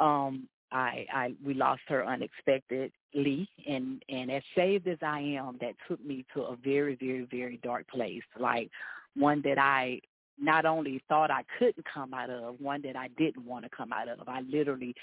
Um, 0.00 0.48
I, 0.72 1.06
I, 1.12 1.34
we 1.44 1.54
lost 1.54 1.82
her 1.88 2.04
unexpectedly, 2.04 3.48
and 3.68 4.02
and 4.08 4.30
as 4.30 4.42
saved 4.56 4.88
as 4.88 4.98
I 5.02 5.20
am, 5.20 5.58
that 5.60 5.74
took 5.86 6.04
me 6.04 6.24
to 6.34 6.42
a 6.42 6.56
very, 6.56 6.96
very, 6.96 7.26
very 7.30 7.60
dark 7.62 7.86
place, 7.88 8.24
like 8.40 8.70
one 9.14 9.42
that 9.42 9.58
I 9.58 10.00
not 10.38 10.64
only 10.64 11.02
thought 11.08 11.30
I 11.30 11.44
couldn't 11.58 11.86
come 11.92 12.12
out 12.12 12.30
of, 12.30 12.60
one 12.60 12.82
that 12.82 12.96
I 12.96 13.08
didn't 13.16 13.46
want 13.46 13.64
to 13.64 13.70
come 13.70 13.92
out 13.92 14.08
of. 14.08 14.28
I 14.28 14.40
literally 14.40 14.94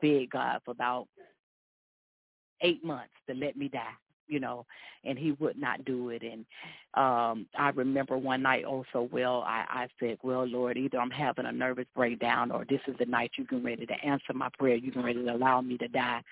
begged 0.00 0.32
God 0.32 0.60
for 0.64 0.72
about 0.72 1.08
eight 2.62 2.84
months 2.84 3.14
to 3.28 3.34
let 3.34 3.56
me 3.56 3.68
die 3.68 3.94
you 4.32 4.40
know, 4.40 4.64
and 5.04 5.18
he 5.18 5.32
would 5.32 5.58
not 5.58 5.84
do 5.84 6.08
it. 6.08 6.22
And 6.22 6.44
um 6.94 7.46
I 7.58 7.68
remember 7.74 8.16
one 8.16 8.42
night 8.42 8.64
also, 8.64 9.08
well, 9.12 9.42
I, 9.46 9.64
I 9.68 9.88
said, 10.00 10.18
well, 10.22 10.46
Lord, 10.46 10.76
either 10.76 10.98
I'm 10.98 11.10
having 11.10 11.46
a 11.46 11.52
nervous 11.52 11.86
breakdown 11.94 12.50
or 12.50 12.64
this 12.64 12.80
is 12.88 12.96
the 12.98 13.06
night 13.06 13.32
you 13.36 13.44
can 13.44 13.62
ready 13.62 13.86
to 13.86 14.04
answer 14.04 14.32
my 14.32 14.48
prayer. 14.58 14.76
You 14.76 14.90
can 14.90 15.04
ready 15.04 15.22
to 15.22 15.34
allow 15.34 15.60
me 15.60 15.76
to 15.78 15.88
die. 15.88 16.22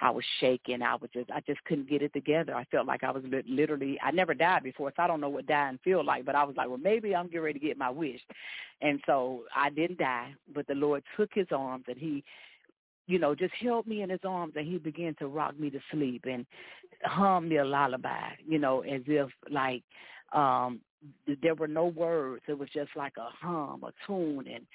I 0.00 0.10
was 0.10 0.24
shaking. 0.40 0.82
I 0.82 0.96
was 0.96 1.10
just, 1.12 1.30
I 1.30 1.40
just 1.46 1.62
couldn't 1.64 1.88
get 1.88 2.02
it 2.02 2.12
together. 2.12 2.54
I 2.54 2.64
felt 2.64 2.88
like 2.88 3.04
I 3.04 3.12
was 3.12 3.22
literally, 3.48 4.00
I 4.02 4.10
never 4.10 4.34
died 4.34 4.64
before, 4.64 4.92
so 4.96 5.02
I 5.02 5.06
don't 5.06 5.20
know 5.20 5.28
what 5.28 5.46
dying 5.46 5.78
feel 5.84 6.04
like, 6.04 6.24
but 6.24 6.34
I 6.34 6.42
was 6.42 6.56
like, 6.56 6.68
well, 6.68 6.78
maybe 6.78 7.14
I'm 7.14 7.26
getting 7.26 7.42
ready 7.42 7.60
to 7.60 7.66
get 7.66 7.78
my 7.78 7.90
wish. 7.90 8.20
And 8.80 9.00
so 9.06 9.44
I 9.54 9.70
didn't 9.70 9.98
die, 9.98 10.34
but 10.52 10.66
the 10.66 10.74
Lord 10.74 11.04
took 11.16 11.30
his 11.32 11.46
arms 11.52 11.84
and 11.86 11.98
he 11.98 12.24
you 13.06 13.18
know, 13.18 13.34
just 13.34 13.54
held 13.60 13.86
me 13.86 14.02
in 14.02 14.10
his 14.10 14.20
arms 14.24 14.54
and 14.56 14.66
he 14.66 14.78
began 14.78 15.14
to 15.16 15.26
rock 15.26 15.58
me 15.58 15.70
to 15.70 15.80
sleep 15.90 16.24
and 16.28 16.46
hum 17.02 17.48
me 17.48 17.56
a 17.56 17.64
lullaby, 17.64 18.30
you 18.46 18.58
know, 18.58 18.80
as 18.80 19.02
if 19.06 19.30
like 19.50 19.82
um 20.32 20.80
there 21.42 21.54
were 21.54 21.68
no 21.68 21.86
words. 21.86 22.42
It 22.46 22.58
was 22.58 22.68
just 22.72 22.90
like 22.96 23.14
a 23.18 23.28
hum, 23.40 23.84
a 23.84 23.92
tune 24.06 24.46
and 24.52 24.66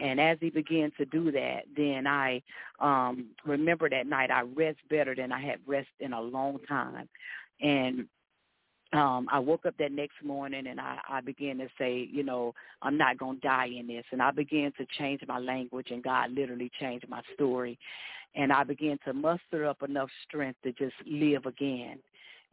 and 0.00 0.20
as 0.20 0.38
he 0.40 0.50
began 0.50 0.90
to 0.98 1.04
do 1.04 1.30
that, 1.32 1.62
then 1.76 2.06
I 2.06 2.42
um 2.80 3.30
remember 3.44 3.88
that 3.90 4.06
night 4.06 4.30
I 4.30 4.42
rest 4.42 4.78
better 4.88 5.14
than 5.14 5.32
I 5.32 5.40
had 5.40 5.58
rest 5.66 5.88
in 6.00 6.12
a 6.12 6.20
long 6.20 6.58
time. 6.68 7.08
And 7.60 8.06
um, 8.92 9.26
I 9.30 9.38
woke 9.38 9.64
up 9.66 9.74
that 9.78 9.92
next 9.92 10.22
morning 10.22 10.66
and 10.66 10.80
I, 10.80 10.98
I 11.08 11.20
began 11.20 11.58
to 11.58 11.68
say, 11.78 12.08
you 12.12 12.22
know, 12.22 12.54
I'm 12.82 12.98
not 12.98 13.18
going 13.18 13.40
to 13.40 13.46
die 13.46 13.68
in 13.78 13.86
this. 13.86 14.04
And 14.12 14.20
I 14.20 14.30
began 14.30 14.72
to 14.78 14.86
change 14.98 15.20
my 15.26 15.38
language 15.38 15.88
and 15.90 16.02
God 16.02 16.30
literally 16.32 16.70
changed 16.78 17.08
my 17.08 17.22
story. 17.34 17.78
And 18.34 18.52
I 18.52 18.64
began 18.64 18.98
to 19.04 19.12
muster 19.12 19.66
up 19.66 19.82
enough 19.82 20.08
strength 20.26 20.58
to 20.64 20.72
just 20.72 20.94
live 21.06 21.46
again 21.46 21.98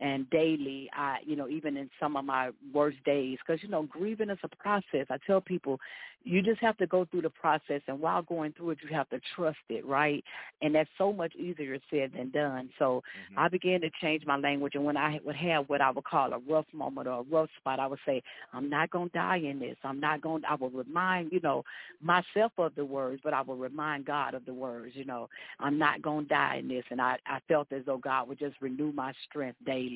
and 0.02 0.30
daily 0.30 0.90
i 0.94 1.18
you 1.26 1.36
know 1.36 1.48
even 1.48 1.78
in 1.78 1.90
some 2.00 2.16
of 2.16 2.26
my 2.26 2.50
worst 2.74 2.98
days 3.06 3.38
because 3.46 3.62
you 3.64 3.70
know 3.70 3.84
grieving 3.84 4.30
is 4.30 4.38
a 4.44 4.48
process. 4.56 5.08
I 5.10 5.18
tell 5.26 5.42
people 5.42 5.80
you 6.26 6.42
just 6.42 6.60
have 6.60 6.78
to 6.78 6.86
go 6.86 7.06
through 7.06 7.22
the 7.22 7.30
process 7.30 7.82
and 7.88 8.00
while 8.00 8.22
going 8.22 8.52
through 8.54 8.72
it 8.72 8.78
you 8.84 8.94
have 8.96 9.10
to 9.10 9.20
trust 9.36 9.58
it 9.70 9.86
right? 9.86 10.24
And 10.62 10.76
that's 10.76 10.90
so 10.98 11.14
much 11.14 11.34
easier 11.36 11.78
said 11.90 12.12
than 12.16 12.32
done. 12.32 12.70
So 12.78 13.04
mm-hmm. 13.32 13.40
i 13.40 13.48
began 13.48 13.82
to 13.82 13.90
change 14.02 14.26
my 14.26 14.38
language 14.38 14.76
and 14.76 14.84
when 14.84 14.98
i 14.98 15.20
would 15.26 15.36
have 15.36 15.68
what 15.70 15.82
i 15.82 15.90
would 15.90 16.04
call 16.04 16.34
a 16.34 16.40
rough 16.40 16.66
moment 16.74 17.08
or 17.08 17.22
a 17.22 17.24
rough 17.24 17.50
spot 17.60 17.80
i 17.80 17.88
would 17.88 18.00
say 18.06 18.22
i'm 18.54 18.70
not 18.70 18.90
going 18.92 19.10
to 19.10 19.18
die 19.18 19.38
in 19.38 19.60
this. 19.60 19.78
I'm 19.84 20.00
not 20.00 20.22
going 20.22 20.44
i 20.50 20.56
will 20.56 20.70
remind 20.70 21.32
you 21.32 21.40
know 21.42 21.64
myself 22.02 22.52
of 22.58 22.76
the 22.76 22.86
words 22.86 23.22
but 23.24 23.34
i 23.34 23.42
will 23.42 23.56
remind 23.56 24.06
god 24.06 24.34
of 24.34 24.46
the 24.46 24.54
words 24.54 24.94
you 24.96 25.06
know 25.06 25.30
i'm 25.60 25.78
not 25.78 26.02
going 26.02 26.26
to 26.26 26.30
die 26.30 26.58
in 26.58 26.68
this. 26.68 26.84
And 26.90 27.02
i 27.02 27.18
i 27.26 27.40
felt 27.48 27.72
as 27.72 27.84
though 27.86 27.98
god 27.98 28.28
would 28.28 28.40
just 28.40 28.56
renew 28.62 28.92
my 28.92 29.14
strength 29.30 29.58
daily 29.66 29.88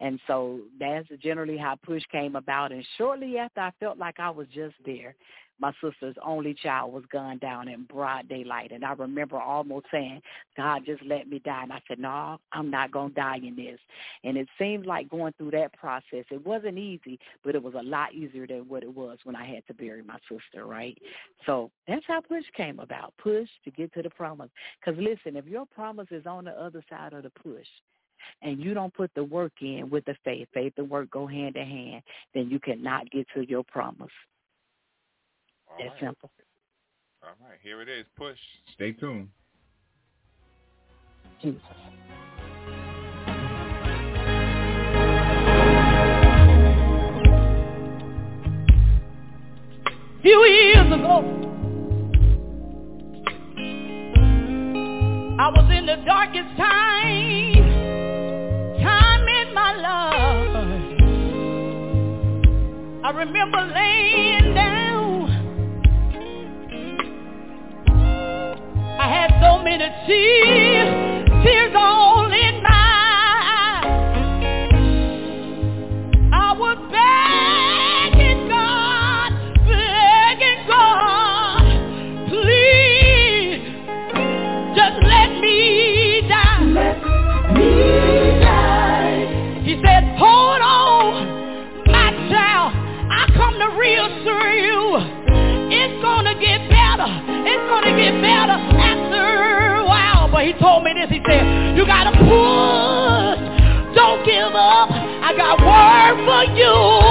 and 0.00 0.20
so 0.26 0.60
that's 0.78 1.08
generally 1.22 1.56
how 1.56 1.76
push 1.84 2.02
came 2.10 2.36
about 2.36 2.72
and 2.72 2.84
shortly 2.96 3.38
after 3.38 3.60
i 3.60 3.70
felt 3.80 3.98
like 3.98 4.18
i 4.18 4.30
was 4.30 4.46
just 4.54 4.74
there 4.84 5.14
my 5.60 5.72
sister's 5.82 6.16
only 6.24 6.54
child 6.54 6.92
was 6.92 7.04
gunned 7.12 7.40
down 7.40 7.68
in 7.68 7.84
broad 7.84 8.28
daylight. 8.28 8.72
And 8.72 8.84
I 8.84 8.92
remember 8.92 9.40
almost 9.40 9.86
saying, 9.90 10.20
God, 10.56 10.82
just 10.84 11.02
let 11.04 11.28
me 11.28 11.38
die. 11.38 11.62
And 11.62 11.72
I 11.72 11.80
said, 11.86 11.98
no, 11.98 12.38
I'm 12.52 12.70
not 12.70 12.90
going 12.90 13.10
to 13.10 13.14
die 13.14 13.38
in 13.42 13.54
this. 13.54 13.78
And 14.24 14.36
it 14.36 14.48
seemed 14.58 14.86
like 14.86 15.08
going 15.08 15.32
through 15.38 15.52
that 15.52 15.72
process, 15.74 16.24
it 16.30 16.44
wasn't 16.44 16.78
easy, 16.78 17.18
but 17.44 17.54
it 17.54 17.62
was 17.62 17.74
a 17.74 17.82
lot 17.82 18.14
easier 18.14 18.46
than 18.46 18.68
what 18.68 18.82
it 18.82 18.94
was 18.94 19.18
when 19.24 19.36
I 19.36 19.46
had 19.46 19.66
to 19.68 19.74
bury 19.74 20.02
my 20.02 20.18
sister, 20.28 20.66
right? 20.66 20.98
So 21.46 21.70
that's 21.86 22.04
how 22.06 22.20
push 22.20 22.44
came 22.56 22.80
about, 22.80 23.14
push 23.22 23.48
to 23.64 23.70
get 23.70 23.92
to 23.94 24.02
the 24.02 24.10
promise. 24.10 24.50
Because 24.80 25.00
listen, 25.00 25.36
if 25.36 25.46
your 25.46 25.66
promise 25.66 26.08
is 26.10 26.26
on 26.26 26.44
the 26.44 26.52
other 26.52 26.82
side 26.90 27.12
of 27.12 27.22
the 27.22 27.30
push, 27.30 27.66
and 28.42 28.60
you 28.60 28.74
don't 28.74 28.92
put 28.94 29.10
the 29.14 29.24
work 29.24 29.52
in 29.60 29.88
with 29.90 30.04
the 30.04 30.14
faith, 30.24 30.48
faith 30.52 30.72
and 30.76 30.88
work 30.88 31.10
go 31.10 31.26
hand 31.26 31.56
in 31.56 31.66
hand, 31.66 32.02
then 32.34 32.48
you 32.50 32.58
cannot 32.60 33.10
get 33.10 33.26
to 33.34 33.48
your 33.48 33.64
promise. 33.64 34.08
All 35.68 35.76
That's 35.78 35.90
right. 35.90 36.08
simple. 36.08 36.30
All 37.22 37.48
right, 37.48 37.58
here 37.62 37.80
it 37.80 37.88
is. 37.88 38.04
Push. 38.16 38.38
Stay 38.74 38.92
tuned. 38.92 39.28
Jesus. 41.42 41.60
few 50.24 50.42
years 50.46 50.86
ago. 50.86 51.44
I 55.38 55.50
was 55.50 55.70
in 55.76 55.84
the 55.84 55.96
darkest 56.06 56.56
time, 56.56 56.64
time 56.66 57.33
I 63.04 63.10
remember 63.10 63.60
laying 63.60 64.54
down. 64.54 65.28
I 68.98 69.08
had 69.12 69.30
so 69.42 69.62
many 69.62 69.84
tears, 70.06 71.44
tears 71.44 71.74
all 71.76 72.03
told 100.60 100.84
me 100.84 100.92
this. 100.94 101.10
He 101.10 101.20
said, 101.26 101.76
you 101.76 101.86
gotta 101.86 102.12
push. 102.12 103.40
Don't 103.94 104.24
give 104.24 104.54
up. 104.54 104.90
I 104.90 105.32
got 105.36 105.60
work 105.62 106.16
for 106.26 106.44
you 106.56 107.03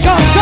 because 0.00 0.33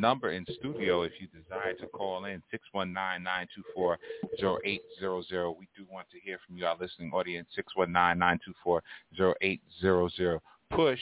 number 0.00 0.32
in 0.32 0.44
studio, 0.58 1.02
if 1.02 1.12
you 1.20 1.28
desire 1.28 1.74
to 1.74 1.86
call 1.86 2.24
in, 2.24 2.42
619-924-0800. 2.74 5.56
We 5.58 5.68
do 5.76 5.84
want 5.90 6.08
to 6.10 6.18
hear 6.22 6.38
from 6.46 6.56
you, 6.56 6.64
our 6.66 6.76
listening 6.80 7.12
audience, 7.12 7.48
619-924-0800. 7.76 10.40
Push 10.70 11.00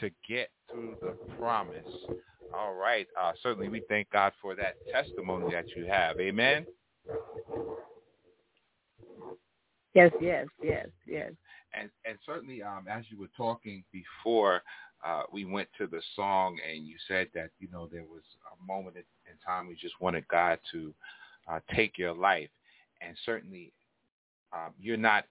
to 0.00 0.10
get 0.28 0.48
through 0.70 0.96
the 1.02 1.16
promise. 1.38 1.84
All 2.54 2.74
right. 2.74 3.06
Uh, 3.20 3.32
certainly 3.42 3.68
we 3.68 3.82
thank 3.88 4.08
God 4.10 4.32
for 4.40 4.54
that 4.54 4.76
testimony 4.90 5.52
that 5.52 5.68
you 5.76 5.84
have. 5.86 6.18
Amen. 6.20 6.64
Yes, 9.94 10.12
yes, 10.20 10.46
yes, 10.62 10.86
yes. 11.06 11.32
and 11.74 11.90
and 12.04 12.18
certainly 12.24 12.62
um, 12.62 12.86
as 12.88 13.04
you 13.08 13.18
were 13.18 13.30
talking 13.36 13.82
before 13.92 14.62
uh, 15.06 15.22
we 15.32 15.44
went 15.44 15.68
to 15.78 15.86
the 15.86 16.02
song 16.16 16.58
and 16.68 16.86
you 16.86 16.96
said 17.06 17.28
that 17.34 17.50
you 17.58 17.68
know 17.70 17.88
there 17.90 18.04
was 18.04 18.22
a 18.52 18.66
moment 18.66 18.96
in 18.96 19.04
time 19.44 19.68
you 19.68 19.76
just 19.76 20.00
wanted 20.00 20.26
God 20.28 20.58
to 20.72 20.94
uh, 21.50 21.60
take 21.74 21.98
your 21.98 22.14
life. 22.14 22.50
And 23.00 23.16
certainly 23.24 23.72
um, 24.52 24.74
you're 24.80 24.96
not 24.96 25.24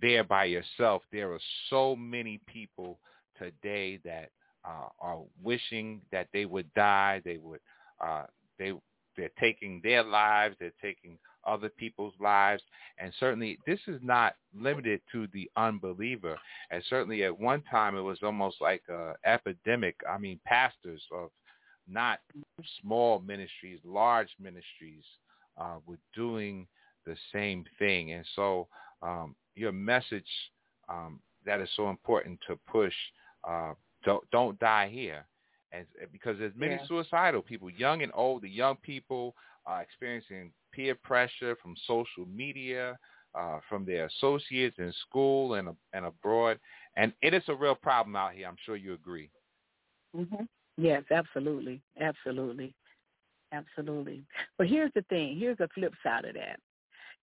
there 0.00 0.24
by 0.24 0.44
yourself. 0.44 1.02
There 1.12 1.32
are 1.32 1.40
so 1.70 1.96
many 1.96 2.40
people 2.46 2.98
today 3.38 3.98
that 4.04 4.30
uh, 4.64 4.88
are 5.00 5.20
wishing 5.42 6.02
that 6.12 6.28
they 6.32 6.44
would 6.44 6.72
die. 6.74 7.22
They 7.24 7.38
would 7.38 7.60
uh, 8.04 8.24
they 8.58 8.72
they're 9.16 9.30
taking 9.40 9.80
their 9.82 10.02
lives. 10.02 10.56
They're 10.60 10.72
taking 10.82 11.18
other 11.46 11.68
people's 11.68 12.14
lives 12.20 12.62
and 12.98 13.12
certainly 13.20 13.58
this 13.66 13.80
is 13.86 14.00
not 14.02 14.36
limited 14.54 15.00
to 15.12 15.26
the 15.32 15.50
unbeliever. 15.56 16.36
And 16.70 16.82
certainly 16.88 17.24
at 17.24 17.38
one 17.38 17.62
time 17.70 17.96
it 17.96 18.00
was 18.00 18.18
almost 18.22 18.60
like 18.60 18.82
a 18.88 19.14
epidemic. 19.24 19.96
I 20.08 20.18
mean, 20.18 20.40
pastors 20.44 21.02
of 21.12 21.30
not 21.88 22.20
small 22.80 23.20
ministries, 23.20 23.78
large 23.84 24.30
ministries 24.40 25.04
uh, 25.58 25.76
were 25.86 25.98
doing 26.14 26.66
the 27.04 27.16
same 27.32 27.64
thing. 27.78 28.12
And 28.12 28.24
so 28.34 28.66
um, 29.02 29.36
your 29.54 29.72
message 29.72 30.26
um, 30.88 31.20
that 31.44 31.60
is 31.60 31.68
so 31.76 31.90
important 31.90 32.40
to 32.48 32.58
push 32.66 32.94
uh, 33.48 33.74
don't 34.04 34.28
don't 34.30 34.58
die 34.58 34.88
here, 34.88 35.24
and 35.72 35.86
because 36.12 36.38
there's 36.38 36.54
many 36.56 36.74
Yeah. 36.74 36.86
suicidal 36.86 37.42
people, 37.42 37.70
young 37.70 38.02
and 38.02 38.12
old. 38.14 38.42
The 38.42 38.48
young 38.48 38.76
people 38.76 39.34
are 39.66 39.82
experiencing 39.82 40.52
peer 40.76 40.94
pressure 41.02 41.56
from 41.62 41.74
social 41.86 42.26
media, 42.32 42.96
uh, 43.34 43.58
from 43.68 43.84
their 43.84 44.06
associates 44.06 44.76
in 44.78 44.92
school 45.08 45.54
and 45.54 45.68
and 45.92 46.04
abroad, 46.06 46.58
and 46.96 47.12
it 47.22 47.34
is 47.34 47.42
a 47.48 47.54
real 47.54 47.74
problem 47.74 48.14
out 48.14 48.34
here. 48.34 48.46
I'm 48.46 48.56
sure 48.64 48.76
you 48.76 48.92
agree. 48.92 49.30
Mm-hmm. 50.14 50.44
Yes, 50.78 51.02
absolutely, 51.10 51.80
absolutely, 52.00 52.74
absolutely. 53.52 54.22
But 54.58 54.68
here's 54.68 54.92
the 54.94 55.02
thing. 55.08 55.36
Here's 55.38 55.58
the 55.58 55.68
flip 55.74 55.94
side 56.02 56.26
of 56.26 56.34
that. 56.34 56.60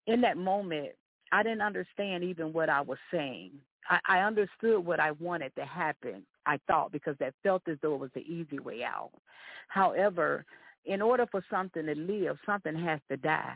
In 0.07 0.21
that 0.21 0.37
moment, 0.37 0.89
I 1.31 1.43
didn't 1.43 1.61
understand 1.61 2.23
even 2.23 2.51
what 2.53 2.69
I 2.69 2.81
was 2.81 2.97
saying. 3.11 3.51
I, 3.89 3.99
I 4.07 4.19
understood 4.19 4.85
what 4.85 4.99
I 4.99 5.11
wanted 5.11 5.55
to 5.55 5.65
happen. 5.65 6.23
I 6.45 6.59
thought 6.67 6.91
because 6.91 7.15
that 7.19 7.33
felt 7.41 7.61
as 7.67 7.77
though 7.81 7.95
it 7.95 7.99
was 7.99 8.11
the 8.13 8.21
easy 8.21 8.59
way 8.59 8.83
out. 8.83 9.11
However, 9.69 10.45
in 10.85 11.01
order 11.01 11.25
for 11.31 11.43
something 11.49 11.85
to 11.85 11.95
live, 11.95 12.37
something 12.45 12.75
has 12.75 12.99
to 13.09 13.17
die. 13.17 13.53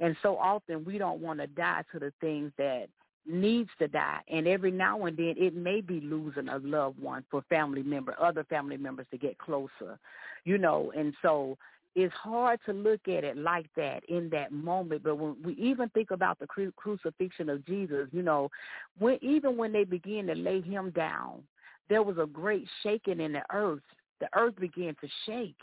And 0.00 0.16
so 0.22 0.36
often 0.36 0.84
we 0.84 0.98
don't 0.98 1.20
want 1.20 1.40
to 1.40 1.46
die 1.46 1.82
to 1.92 1.98
the 1.98 2.12
things 2.20 2.52
that 2.58 2.86
needs 3.26 3.70
to 3.78 3.88
die. 3.88 4.20
And 4.28 4.46
every 4.46 4.70
now 4.70 5.04
and 5.04 5.16
then 5.16 5.34
it 5.36 5.54
may 5.54 5.80
be 5.80 6.00
losing 6.00 6.48
a 6.48 6.58
loved 6.58 7.00
one 7.00 7.24
for 7.30 7.42
family 7.48 7.82
member, 7.82 8.14
other 8.20 8.44
family 8.44 8.76
members 8.76 9.06
to 9.10 9.18
get 9.18 9.38
closer, 9.38 9.98
you 10.44 10.56
know. 10.58 10.92
And 10.96 11.14
so 11.20 11.58
it's 11.94 12.14
hard 12.14 12.60
to 12.66 12.72
look 12.72 13.00
at 13.08 13.24
it 13.24 13.36
like 13.36 13.66
that 13.76 14.04
in 14.08 14.30
that 14.30 14.52
moment. 14.52 15.02
But 15.02 15.16
when 15.16 15.36
we 15.42 15.54
even 15.54 15.88
think 15.90 16.10
about 16.10 16.38
the 16.38 16.46
cru- 16.46 16.72
crucifixion 16.76 17.48
of 17.48 17.66
Jesus, 17.66 18.08
you 18.12 18.22
know, 18.22 18.50
when 18.98 19.18
even 19.20 19.56
when 19.56 19.72
they 19.72 19.84
began 19.84 20.26
to 20.26 20.34
lay 20.34 20.60
him 20.60 20.90
down, 20.90 21.42
there 21.88 22.02
was 22.02 22.18
a 22.18 22.26
great 22.26 22.66
shaking 22.82 23.20
in 23.20 23.32
the 23.32 23.42
earth. 23.52 23.82
The 24.20 24.28
earth 24.34 24.56
began 24.60 24.94
to 25.00 25.08
shake 25.26 25.56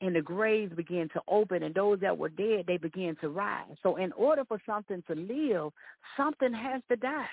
and 0.00 0.14
the 0.14 0.22
graves 0.22 0.74
began 0.74 1.08
to 1.10 1.20
open 1.28 1.62
and 1.62 1.74
those 1.74 2.00
that 2.00 2.16
were 2.16 2.28
dead 2.28 2.64
they 2.66 2.76
began 2.76 3.16
to 3.20 3.28
rise. 3.28 3.76
So 3.82 3.96
in 3.96 4.12
order 4.12 4.44
for 4.44 4.60
something 4.66 5.02
to 5.08 5.14
live 5.14 5.72
something 6.16 6.52
has 6.52 6.82
to 6.88 6.96
die 6.96 7.28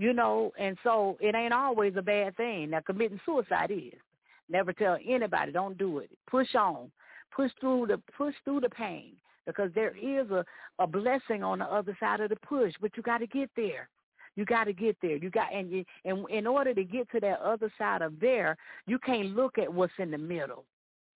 you 0.00 0.14
know? 0.14 0.50
And 0.58 0.78
so 0.82 1.18
it 1.20 1.34
ain't 1.34 1.52
always 1.52 1.92
a 1.96 2.02
bad 2.02 2.34
thing. 2.36 2.70
Now 2.70 2.80
committing 2.80 3.20
suicide 3.24 3.70
is. 3.70 4.00
Never 4.48 4.72
tell 4.72 4.96
anybody 5.06 5.52
don't 5.52 5.76
do 5.76 5.98
it. 5.98 6.10
Push 6.28 6.54
on. 6.54 6.90
Push 7.36 7.52
through 7.60 7.88
the 7.88 8.00
push 8.16 8.34
through 8.44 8.60
the 8.60 8.70
pain 8.70 9.12
because 9.46 9.70
there 9.74 9.94
is 9.96 10.28
a 10.30 10.44
a 10.78 10.86
blessing 10.86 11.44
on 11.44 11.58
the 11.58 11.66
other 11.66 11.96
side 12.00 12.20
of 12.20 12.30
the 12.30 12.36
push 12.36 12.72
but 12.80 12.96
you 12.96 13.02
got 13.02 13.18
to 13.18 13.26
get 13.26 13.50
there. 13.54 13.88
You 14.36 14.46
got 14.46 14.64
to 14.64 14.72
get 14.72 14.96
there. 15.02 15.16
You 15.16 15.28
got 15.28 15.54
and 15.54 15.70
you, 15.70 15.84
and 16.06 16.28
in 16.30 16.46
order 16.46 16.72
to 16.72 16.82
get 16.82 17.10
to 17.10 17.20
that 17.20 17.40
other 17.40 17.70
side 17.76 18.00
of 18.00 18.18
there 18.20 18.56
you 18.86 18.98
can't 18.98 19.36
look 19.36 19.58
at 19.58 19.72
what's 19.72 19.92
in 19.98 20.10
the 20.10 20.18
middle 20.18 20.64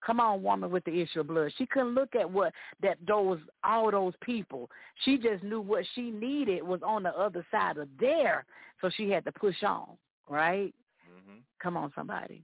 Come 0.05 0.21
on, 0.21 0.43
woman 0.43 0.71
with 0.71 0.85
the 0.85 1.01
issue 1.01 1.21
of 1.21 1.29
blood. 1.29 1.53
She 1.57 1.67
couldn't 1.67 1.95
look 1.95 2.15
at 2.15 2.31
what 2.31 2.53
that 2.83 2.99
those 3.07 3.39
all 3.63 3.91
those 3.91 4.13
people. 4.21 4.71
She 5.05 5.17
just 5.17 5.43
knew 5.43 5.61
what 5.61 5.85
she 5.95 6.11
needed 6.11 6.63
was 6.63 6.81
on 6.85 7.03
the 7.05 7.17
other 7.19 7.45
side 7.51 7.79
of 7.79 7.89
there, 7.99 8.45
so 8.81 8.91
she 8.95 9.09
had 9.11 9.25
to 9.25 9.33
push 9.33 9.63
on. 9.63 9.89
Right? 10.29 10.75
Mm-hmm. 11.09 11.39
Come 11.63 11.77
on, 11.77 11.93
somebody. 11.95 12.43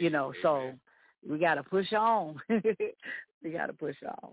You 0.00 0.10
know, 0.10 0.32
so 0.42 0.72
we 1.28 1.38
got 1.38 1.54
to 1.54 1.62
push 1.62 1.92
on. 1.92 2.40
we 2.48 3.50
got 3.52 3.66
to 3.66 3.72
push 3.72 3.96
on. 4.04 4.32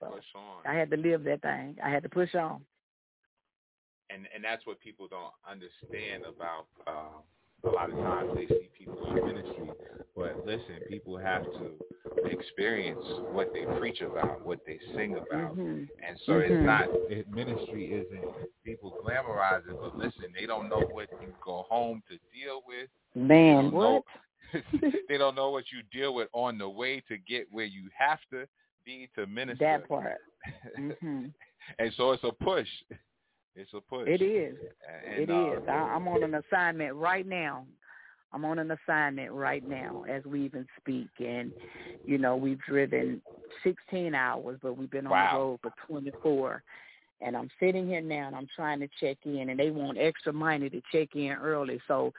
So 0.00 0.06
push 0.06 0.24
on. 0.34 0.66
I 0.66 0.76
had 0.76 0.90
to 0.90 0.96
live 0.96 1.24
that 1.24 1.42
thing. 1.42 1.76
I 1.84 1.90
had 1.90 2.02
to 2.02 2.08
push 2.08 2.34
on. 2.34 2.60
and 4.10 4.26
and 4.34 4.42
that's 4.42 4.66
what 4.66 4.80
people 4.80 5.08
don't 5.08 5.32
understand 5.48 6.24
about 6.24 6.66
uh, 6.86 7.20
a 7.64 7.70
lot 7.70 7.90
of 7.90 7.96
times 7.98 8.30
they 8.34 8.46
see 8.46 8.68
people 8.78 9.06
in 9.16 9.24
ministry 9.24 9.70
but 10.16 10.44
listen 10.46 10.80
people 10.88 11.16
have 11.16 11.42
to 11.44 11.72
experience 12.30 13.02
what 13.32 13.52
they 13.52 13.64
preach 13.78 14.00
about 14.00 14.44
what 14.44 14.58
they 14.66 14.78
sing 14.94 15.16
about 15.16 15.56
Mhm. 15.56 15.88
and 16.02 16.18
so 16.20 16.32
Mhm. 16.32 16.50
it's 16.50 16.64
not 16.66 16.88
it, 17.10 17.28
ministry 17.28 17.92
isn't 17.92 18.24
people 18.64 18.90
glamorize 19.02 19.66
it 19.68 19.76
but 19.80 19.96
listen 19.96 20.32
they 20.38 20.46
don't 20.46 20.68
know 20.68 20.80
what 20.80 21.08
you 21.22 21.34
go 21.44 21.62
home 21.68 22.02
to 22.08 22.18
deal 22.32 22.62
with 22.66 22.88
Man, 23.14 23.64
don't 23.70 23.72
know- 23.74 23.78
what? 23.78 24.04
they 25.08 25.18
don't 25.18 25.34
know 25.34 25.50
what 25.50 25.64
you 25.72 25.82
deal 25.90 26.14
with 26.14 26.28
on 26.32 26.58
the 26.58 26.68
way 26.68 27.00
to 27.08 27.16
get 27.18 27.46
where 27.50 27.64
you 27.64 27.88
have 27.96 28.20
to 28.30 28.46
be 28.84 29.08
to 29.14 29.26
minister 29.26 29.64
that 29.64 29.88
part. 29.88 30.18
hmm 30.76 31.26
and 31.78 31.92
so 31.94 32.12
it's 32.12 32.24
a 32.24 32.32
push 32.32 32.68
it's 33.54 33.72
a 33.74 33.80
push 33.80 34.08
It 34.08 34.22
is. 34.22 34.56
and, 35.06 35.30
It 35.30 35.30
uh, 35.30 35.56
is. 35.56 35.62
I, 35.68 35.72
I'm 35.72 36.08
on 36.08 36.22
an 36.22 36.34
assignment 36.34 36.94
right 36.94 37.26
now. 37.26 37.66
I'm 38.32 38.44
on 38.44 38.58
an 38.58 38.70
assignment 38.72 39.32
right 39.32 39.66
now 39.66 40.04
as 40.08 40.24
we 40.24 40.44
even 40.44 40.66
speak, 40.80 41.08
and 41.20 41.52
you 42.04 42.18
know 42.18 42.36
we've 42.36 42.60
driven 42.68 43.22
16 43.62 44.14
hours, 44.14 44.58
but 44.62 44.76
we've 44.76 44.90
been 44.90 45.06
on 45.06 45.12
Wow. 45.12 45.30
the 45.32 45.38
road 45.38 45.60
for 45.62 45.86
24. 45.86 46.62
And 47.20 47.36
I'm 47.36 47.48
sitting 47.60 47.86
here 47.86 48.00
now, 48.00 48.26
and 48.26 48.36
I'm 48.36 48.48
trying 48.54 48.80
to 48.80 48.88
check 49.00 49.18
in, 49.24 49.48
and 49.50 49.58
they 49.58 49.70
want 49.70 49.98
extra 49.98 50.32
money 50.32 50.68
to 50.68 50.82
check 50.92 51.14
in 51.14 51.30
early. 51.30 51.80
So 51.86 52.12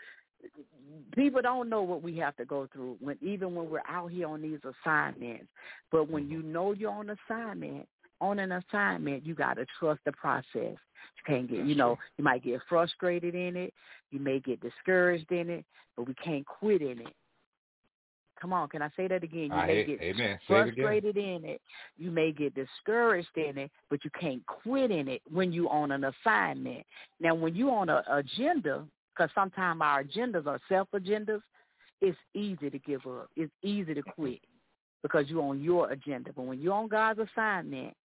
people 1.13 1.41
don't 1.41 1.69
know 1.69 1.81
what 1.81 2.01
we 2.01 2.17
have 2.17 2.35
to 2.37 2.45
go 2.45 2.67
through 2.71 2.97
when 2.99 3.17
even 3.21 3.55
when 3.55 3.69
we're 3.69 3.81
out 3.87 4.11
here 4.11 4.27
on 4.27 4.41
these 4.41 4.59
assignments. 4.63 5.47
But 5.91 6.09
when 6.09 6.29
you 6.29 6.41
know 6.41 6.71
you're 6.71 6.91
on 6.91 7.09
assignment, 7.09 7.87
on 8.21 8.39
an 8.39 8.51
assignment, 8.51 9.25
you 9.25 9.35
got 9.35 9.55
to 9.55 9.65
trust 9.79 10.01
the 10.05 10.11
process. 10.11 10.45
You 10.53 11.23
can't 11.25 11.49
get, 11.49 11.65
you 11.65 11.75
know, 11.75 11.97
you 12.17 12.23
might 12.23 12.43
get 12.43 12.61
frustrated 12.67 13.35
in 13.35 13.55
it, 13.55 13.73
you 14.11 14.19
may 14.19 14.39
get 14.39 14.61
discouraged 14.61 15.31
in 15.31 15.49
it, 15.49 15.65
but 15.95 16.07
we 16.07 16.13
can't 16.15 16.45
quit 16.45 16.81
in 16.81 17.01
it. 17.01 17.13
Come 18.39 18.51
on, 18.51 18.67
can 18.67 18.81
I 18.81 18.89
say 18.97 19.07
that 19.07 19.23
again? 19.23 19.45
You 19.45 19.53
I 19.53 19.67
may 19.67 19.85
get 19.85 20.01
amen. 20.01 20.39
Say 20.47 20.55
it 20.55 20.75
frustrated 20.75 21.17
in 21.17 21.45
it. 21.45 21.61
You 21.97 22.11
may 22.11 22.31
get 22.31 22.53
discouraged 22.53 23.35
in 23.35 23.57
it, 23.57 23.71
but 23.89 24.03
you 24.03 24.11
can't 24.19 24.45
quit 24.45 24.91
in 24.91 25.07
it 25.07 25.21
when 25.31 25.53
you're 25.53 25.71
on 25.71 25.91
an 25.91 26.03
assignment. 26.03 26.85
Now, 27.19 27.33
when 27.33 27.55
you're 27.55 27.71
on 27.71 27.89
an 27.89 28.03
agenda, 28.11 28.85
because 29.13 29.29
sometimes 29.33 29.79
our 29.81 30.03
agendas 30.03 30.47
are 30.47 30.59
self 30.67 30.89
agendas, 30.93 31.41
it's 32.01 32.17
easy 32.33 32.69
to 32.69 32.79
give 32.79 33.05
up. 33.07 33.29
It's 33.37 33.51
easy 33.63 33.93
to 33.93 34.01
quit 34.01 34.41
because 35.01 35.29
you're 35.29 35.43
on 35.43 35.61
your 35.61 35.91
agenda. 35.91 36.31
But 36.35 36.45
when 36.45 36.59
you're 36.59 36.73
on 36.73 36.89
God's 36.89 37.21
assignment, 37.21 37.95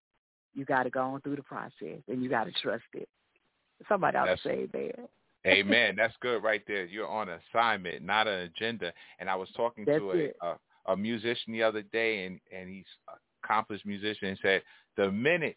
you 0.54 0.64
got 0.64 0.84
to 0.84 0.90
go 0.90 1.00
on 1.00 1.20
through 1.20 1.36
the 1.36 1.42
process 1.42 2.00
and 2.08 2.22
you 2.22 2.28
got 2.28 2.44
to 2.44 2.52
trust 2.62 2.84
it. 2.94 3.08
Somebody 3.88 4.16
ought 4.16 4.26
to 4.26 4.36
say 4.42 4.66
that. 4.72 5.08
Amen. 5.46 5.94
That's 5.96 6.14
good 6.20 6.42
right 6.42 6.62
there. 6.66 6.84
You're 6.84 7.08
on 7.08 7.28
assignment, 7.28 8.02
not 8.04 8.26
an 8.26 8.40
agenda. 8.40 8.92
And 9.18 9.30
I 9.30 9.36
was 9.36 9.48
talking 9.56 9.84
That's 9.84 9.98
to 9.98 10.12
a, 10.42 10.46
a 10.46 10.56
a 10.86 10.96
musician 10.96 11.52
the 11.52 11.62
other 11.62 11.82
day, 11.82 12.24
and 12.26 12.40
and 12.50 12.68
he's 12.68 12.84
an 13.08 13.14
accomplished 13.44 13.86
musician, 13.86 14.28
and 14.28 14.38
said 14.42 14.62
the 14.96 15.10
minute 15.10 15.56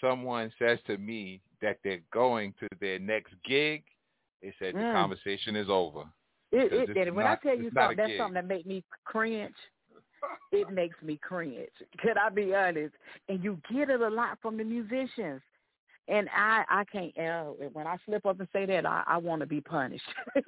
someone 0.00 0.50
says 0.58 0.78
to 0.86 0.98
me 0.98 1.40
that 1.60 1.78
they're 1.84 2.00
going 2.12 2.52
to 2.58 2.66
their 2.80 2.98
next 2.98 3.32
gig, 3.44 3.84
he 4.40 4.50
said 4.58 4.74
the 4.74 4.78
Mm. 4.80 4.92
conversation 4.94 5.54
is 5.56 5.68
over. 5.70 6.04
It, 6.50 6.72
it, 6.72 6.86
this 6.94 7.14
when 7.14 7.24
not- 7.24 7.38
I 7.38 7.48
tell 7.48 7.56
you 7.56 7.66
it's 7.68 7.74
not 7.74 7.82
a 7.82 7.84
something, 7.84 7.96
that's 7.98 8.08
gig. 8.08 8.18
something 8.18 8.34
that 8.34 8.46
make 8.46 8.66
me 8.66 8.82
cringe. 9.04 9.54
It 10.52 10.70
makes 10.70 10.96
me 11.02 11.18
cringe. 11.22 11.68
Can 12.00 12.18
I 12.18 12.28
be 12.28 12.54
honest? 12.54 12.94
And 13.28 13.42
you 13.42 13.58
get 13.72 13.90
it 13.90 14.00
a 14.00 14.08
lot 14.08 14.38
from 14.40 14.56
the 14.56 14.64
musicians. 14.64 15.40
And 16.08 16.28
I, 16.36 16.64
I 16.68 16.84
can't. 16.84 17.16
Uh, 17.16 17.44
when 17.72 17.86
I 17.86 17.96
slip 18.04 18.26
up 18.26 18.40
and 18.40 18.48
say 18.52 18.66
that, 18.66 18.84
I, 18.84 19.04
I 19.06 19.16
want 19.18 19.40
to 19.40 19.46
be 19.46 19.60
punished. 19.60 20.02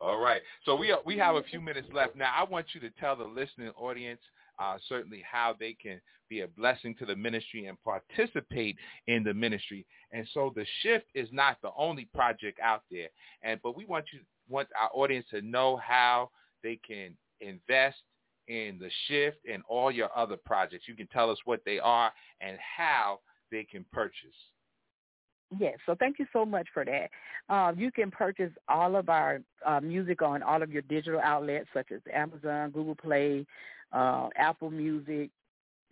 All 0.00 0.20
right. 0.20 0.42
So 0.64 0.76
we 0.76 0.94
we 1.06 1.16
have 1.18 1.36
a 1.36 1.42
few 1.42 1.60
minutes 1.60 1.88
left 1.92 2.16
now. 2.16 2.32
I 2.36 2.44
want 2.44 2.66
you 2.74 2.80
to 2.80 2.90
tell 3.00 3.16
the 3.16 3.24
listening 3.24 3.70
audience 3.76 4.20
uh, 4.58 4.76
certainly 4.88 5.22
how 5.30 5.54
they 5.58 5.74
can 5.80 6.00
be 6.28 6.40
a 6.40 6.48
blessing 6.48 6.94
to 6.98 7.06
the 7.06 7.16
ministry 7.16 7.66
and 7.66 7.76
participate 7.82 8.76
in 9.06 9.24
the 9.24 9.34
ministry. 9.34 9.86
And 10.12 10.26
so 10.32 10.52
the 10.54 10.66
shift 10.82 11.06
is 11.14 11.28
not 11.32 11.56
the 11.62 11.70
only 11.76 12.06
project 12.14 12.60
out 12.60 12.82
there. 12.90 13.08
And 13.42 13.60
but 13.62 13.76
we 13.76 13.84
want 13.84 14.06
you 14.12 14.20
want 14.48 14.68
our 14.80 14.90
audience 14.92 15.26
to 15.30 15.42
know 15.42 15.76
how 15.76 16.30
they 16.62 16.78
can 16.86 17.16
invest 17.40 17.98
in 18.48 18.78
the 18.78 18.90
shift 19.06 19.38
and 19.50 19.62
all 19.68 19.90
your 19.90 20.10
other 20.16 20.36
projects. 20.36 20.86
You 20.86 20.94
can 20.94 21.06
tell 21.08 21.30
us 21.30 21.38
what 21.44 21.60
they 21.64 21.78
are 21.78 22.12
and 22.40 22.58
how 22.76 23.20
they 23.50 23.64
can 23.64 23.84
purchase. 23.92 24.34
Yes, 25.58 25.78
so 25.86 25.94
thank 25.98 26.18
you 26.18 26.26
so 26.32 26.44
much 26.44 26.66
for 26.72 26.84
that. 26.84 27.10
Um, 27.54 27.78
you 27.78 27.92
can 27.92 28.10
purchase 28.10 28.50
all 28.68 28.96
of 28.96 29.08
our 29.08 29.40
uh, 29.64 29.80
music 29.80 30.22
on 30.22 30.42
all 30.42 30.62
of 30.62 30.70
your 30.70 30.82
digital 30.82 31.20
outlets 31.20 31.68
such 31.72 31.92
as 31.92 32.00
Amazon, 32.12 32.70
Google 32.70 32.96
Play, 32.96 33.46
uh, 33.92 34.28
Apple 34.36 34.70
Music, 34.70 35.30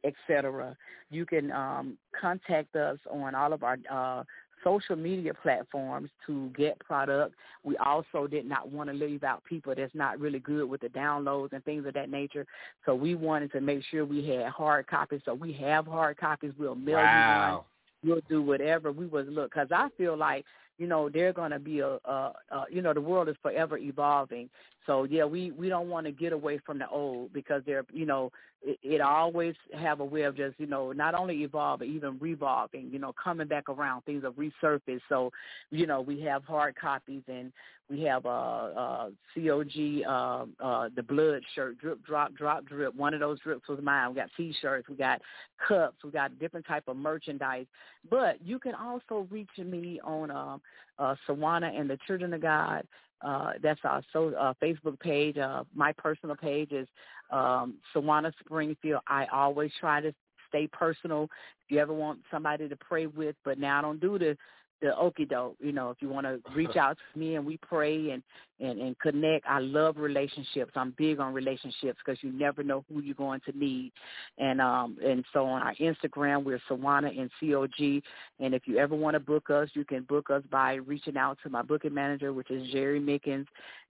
etc. 0.04 0.76
You 1.10 1.26
can 1.26 1.52
um, 1.52 1.98
contact 2.18 2.74
us 2.74 2.98
on 3.10 3.34
all 3.34 3.52
of 3.52 3.62
our 3.62 3.78
uh, 3.90 4.24
social 4.64 4.96
media 4.96 5.32
platforms 5.34 6.10
to 6.26 6.50
get 6.56 6.78
product. 6.80 7.34
We 7.64 7.76
also 7.78 8.26
did 8.26 8.46
not 8.46 8.70
want 8.70 8.90
to 8.90 8.94
leave 8.94 9.24
out 9.24 9.44
people 9.44 9.74
that's 9.76 9.94
not 9.94 10.20
really 10.20 10.38
good 10.38 10.68
with 10.68 10.80
the 10.80 10.88
downloads 10.88 11.52
and 11.52 11.64
things 11.64 11.86
of 11.86 11.94
that 11.94 12.10
nature. 12.10 12.46
So 12.84 12.94
we 12.94 13.14
wanted 13.14 13.52
to 13.52 13.60
make 13.60 13.82
sure 13.90 14.04
we 14.04 14.26
had 14.26 14.46
hard 14.46 14.86
copies. 14.86 15.20
So 15.24 15.34
we 15.34 15.52
have 15.54 15.86
hard 15.86 16.16
copies. 16.16 16.52
We'll 16.58 16.74
mail 16.74 16.96
wow. 16.96 17.64
you 18.04 18.10
one. 18.10 18.16
We'll 18.16 18.22
do 18.28 18.42
whatever. 18.42 18.90
We 18.90 19.06
was 19.06 19.26
look 19.28 19.52
because 19.52 19.68
I 19.70 19.88
feel 19.96 20.16
like 20.16 20.44
you 20.78 20.86
know 20.88 21.08
they're 21.08 21.32
going 21.32 21.52
to 21.52 21.60
be 21.60 21.80
a, 21.80 21.98
a, 22.04 22.32
a 22.50 22.64
you 22.70 22.82
know 22.82 22.92
the 22.92 23.00
world 23.00 23.28
is 23.28 23.36
forever 23.42 23.78
evolving 23.78 24.48
so 24.86 25.04
yeah 25.04 25.24
we 25.24 25.50
we 25.52 25.68
don't 25.68 25.88
want 25.88 26.06
to 26.06 26.12
get 26.12 26.32
away 26.32 26.58
from 26.64 26.78
the 26.78 26.88
old 26.88 27.32
because 27.32 27.62
they're 27.66 27.84
you 27.92 28.06
know 28.06 28.30
it, 28.62 28.78
it 28.82 29.00
always 29.00 29.54
have 29.74 30.00
a 30.00 30.04
way 30.04 30.22
of 30.22 30.36
just 30.36 30.58
you 30.58 30.66
know 30.66 30.92
not 30.92 31.14
only 31.14 31.42
evolve 31.42 31.82
even 31.82 32.18
revolving 32.18 32.90
you 32.90 32.98
know 32.98 33.12
coming 33.22 33.48
back 33.48 33.68
around 33.68 34.02
things 34.02 34.24
are 34.24 34.32
resurfaced. 34.32 35.00
So 35.08 35.30
you 35.70 35.86
know 35.86 36.00
we 36.00 36.20
have 36.22 36.44
hard 36.44 36.76
copies 36.76 37.22
and 37.28 37.52
we 37.90 38.02
have 38.02 38.24
uh 38.24 38.28
uh 38.28 39.10
cog 39.34 39.68
uh 40.06 40.44
uh 40.64 40.88
the 40.94 41.02
blood 41.02 41.42
shirt 41.54 41.78
drip 41.78 42.04
drop 42.04 42.34
drop 42.34 42.64
drip. 42.66 42.94
One 42.94 43.14
of 43.14 43.20
those 43.20 43.40
drips 43.40 43.68
was 43.68 43.80
mine. 43.82 44.10
We 44.10 44.16
got 44.16 44.30
t-shirts 44.36 44.88
we 44.88 44.96
got 44.96 45.20
cups 45.66 45.96
we 46.04 46.10
got 46.10 46.38
different 46.38 46.66
type 46.66 46.84
of 46.86 46.96
merchandise. 46.96 47.66
But 48.08 48.40
you 48.44 48.58
can 48.58 48.74
also 48.74 49.26
reach 49.30 49.50
me 49.58 50.00
on 50.04 50.30
um 50.30 50.60
uh, 50.98 51.14
Sjuwana 51.26 51.78
and 51.78 51.88
the 51.88 51.98
Children 52.06 52.34
of 52.34 52.42
God. 52.42 52.86
Uh, 53.22 53.52
that's 53.62 53.80
our 53.84 54.02
so, 54.12 54.34
uh, 54.34 54.52
Facebook 54.62 54.98
page. 54.98 55.38
Uh, 55.38 55.64
my 55.74 55.92
personal 55.92 56.36
page 56.36 56.72
is 56.72 56.88
um, 57.30 57.74
Sjuwana 57.94 58.32
Springfield. 58.40 59.02
I 59.06 59.26
always 59.26 59.70
try 59.78 60.00
to 60.00 60.12
stay 60.48 60.66
personal. 60.66 61.24
If 61.64 61.70
you 61.70 61.78
ever 61.78 61.92
want 61.92 62.20
somebody 62.30 62.68
to 62.68 62.76
pray 62.76 63.06
with, 63.06 63.36
but 63.44 63.58
now 63.58 63.78
I 63.78 63.82
don't 63.82 64.00
do 64.00 64.18
the 64.18 64.36
the 64.82 64.88
okie 64.88 65.28
doke. 65.28 65.56
You 65.60 65.72
know, 65.72 65.90
if 65.90 65.98
you 66.00 66.08
want 66.08 66.26
to 66.26 66.40
reach 66.54 66.76
out 66.76 66.98
to 67.12 67.18
me 67.18 67.36
and 67.36 67.46
we 67.46 67.58
pray 67.58 68.10
and 68.10 68.22
and 68.60 68.80
and 68.80 68.98
connect. 68.98 69.46
I 69.46 69.60
love 69.60 69.96
relationships. 69.96 70.72
I'm 70.76 70.94
big 70.98 71.20
on 71.20 71.32
relationships 71.32 71.98
because 72.04 72.22
you 72.22 72.32
never 72.32 72.62
know 72.62 72.84
who 72.88 73.00
you're 73.00 73.14
going 73.14 73.40
to 73.46 73.58
need. 73.58 73.92
And 74.38 74.60
um 74.60 74.98
and 75.02 75.24
so 75.32 75.46
on 75.46 75.62
our 75.62 75.74
Instagram 75.76 76.44
we're 76.44 76.60
Sjuwana 76.68 77.18
and 77.18 77.30
COG. 77.40 78.02
And 78.40 78.54
if 78.54 78.62
you 78.66 78.78
ever 78.78 78.94
want 78.94 79.14
to 79.14 79.20
book 79.20 79.48
us, 79.50 79.68
you 79.74 79.84
can 79.84 80.02
book 80.02 80.30
us 80.30 80.42
by 80.50 80.74
reaching 80.74 81.16
out 81.16 81.38
to 81.42 81.50
my 81.50 81.62
booking 81.62 81.94
manager, 81.94 82.32
which 82.32 82.50
is 82.50 82.70
Jerry 82.70 83.00
Mickens 83.00 83.46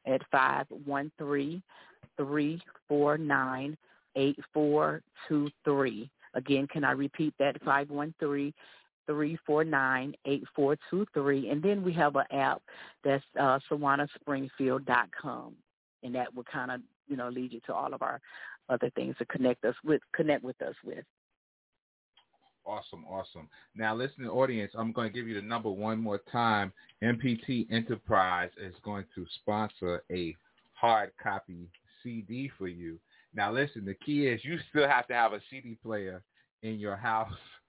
at 0.07 0.21
five 0.31 0.67
one 0.85 1.11
three 1.19 1.63
three 2.17 2.61
four 2.89 3.19
nine 3.19 3.77
eight 4.17 4.39
four 4.53 5.03
two 5.29 5.49
three. 5.65 6.11
Again, 6.35 6.67
can 6.67 6.83
I 6.85 6.93
repeat 6.93 7.35
that? 7.39 7.63
Five 7.63 7.91
one 7.91 8.15
three 8.19 8.55
three 9.07 9.39
four 9.47 9.65
nine 9.65 10.15
eight 10.27 10.45
four 10.55 10.77
two 10.91 11.07
three, 11.15 11.49
and 11.51 11.63
then 11.63 11.83
we 11.83 11.93
have 11.93 12.17
an 12.17 12.25
app 12.31 12.63
that's 13.05 13.25
uh, 13.39 13.59
SjuwanaSpringfield.com, 13.71 15.55
and 16.03 16.15
that 16.15 16.35
will 16.35 16.45
kind 16.45 16.71
of 16.71 16.81
you 17.09 17.17
know 17.17 17.29
lead 17.29 17.53
you 17.53 17.61
to 17.67 17.75
all 17.75 17.93
of 17.95 18.03
our 18.03 18.21
other 18.69 18.91
things 18.91 19.17
to 19.19 19.25
connect 19.27 19.65
us 19.65 19.75
with 19.85 20.01
connect 20.15 20.45
with 20.45 20.61
us 20.63 20.75
with. 20.85 21.05
Awesome, 22.65 23.05
awesome. 23.07 23.49
Now, 23.75 23.95
listening 23.95 24.29
audience, 24.29 24.71
I'm 24.77 24.93
going 24.93 25.09
to 25.09 25.13
give 25.13 25.27
you 25.27 25.35
the 25.35 25.43
number 25.45 25.69
one 25.69 25.99
more 25.99 26.21
time. 26.31 26.73
MPT 27.03 27.67
Enterprise 27.73 28.51
is 28.57 28.75
going 28.85 29.05
to 29.17 29.27
sponsor 29.41 30.05
a 30.13 30.37
hard 30.73 31.11
copy 31.21 31.69
CD 32.03 32.51
for 32.57 32.69
you. 32.69 32.99
Now, 33.35 33.53
listen, 33.53 33.85
the 33.85 33.95
key 33.95 34.27
is 34.29 34.45
you 34.45 34.59
still 34.71 34.89
have 34.89 35.09
to 35.09 35.15
have 35.15 35.33
a 35.33 35.41
CD 35.51 35.77
player 35.83 36.23
in 36.63 36.79
your 36.79 36.97
house 36.97 37.33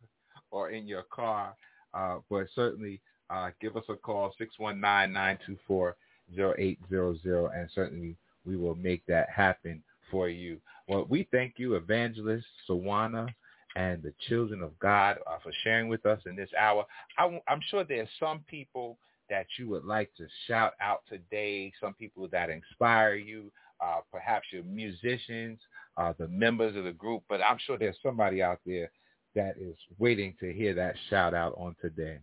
or 0.54 0.70
in 0.70 0.88
your 0.88 1.04
car. 1.04 1.54
Uh, 1.94 2.20
but 2.30 2.48
certainly 2.56 3.02
uh, 3.30 3.50
give 3.60 3.76
us 3.76 3.84
a 3.90 3.96
call, 3.96 4.34
619-924-0800, 4.62 5.94
and 6.36 7.70
certainly 7.74 8.16
we 8.46 8.56
will 8.56 8.76
make 8.76 9.06
that 9.08 9.30
happen 9.30 9.84
for 10.10 10.30
you. 10.30 10.60
Well, 10.88 11.06
we 11.10 11.28
thank 11.32 11.56
you, 11.58 11.76
Evangelist 11.76 12.46
Sjuwana 12.70 13.28
and 13.76 14.04
the 14.04 14.14
children 14.30 14.62
of 14.62 14.78
God 14.80 15.18
uh, 15.26 15.40
for 15.42 15.52
sharing 15.64 15.88
with 15.88 16.06
us 16.06 16.20
in 16.26 16.36
this 16.36 16.50
hour. 16.60 16.86
I, 17.18 17.42
I'm 17.48 17.62
sure 17.70 17.84
there's 17.84 18.08
some 18.20 18.42
people 18.48 18.98
that 19.30 19.48
you 19.58 19.68
would 19.70 19.86
like 19.86 20.14
to 20.18 20.28
shout 20.48 20.74
out 20.80 21.02
today, 21.10 21.74
some 21.82 21.94
people 21.96 22.28
that 22.32 22.50
inspire 22.52 23.16
you, 23.16 23.52
uh, 23.82 24.02
perhaps 24.12 24.46
your 24.52 24.64
musicians, 24.64 25.60
uh, 25.98 26.14
the 26.20 26.28
members 26.28 26.76
of 26.76 26.84
the 26.84 26.92
group, 26.92 27.24
but 27.30 27.42
I'm 27.42 27.58
sure 27.66 27.78
there's 27.78 27.96
somebody 28.04 28.44
out 28.44 28.60
there 28.66 28.92
that 29.36 29.56
is 29.60 29.76
waiting 29.98 30.36
to 30.40 30.54
hear 30.54 30.74
that 30.74 30.96
shout 31.10 31.34
out 31.34 31.54
on 31.58 31.76
today? 31.82 32.20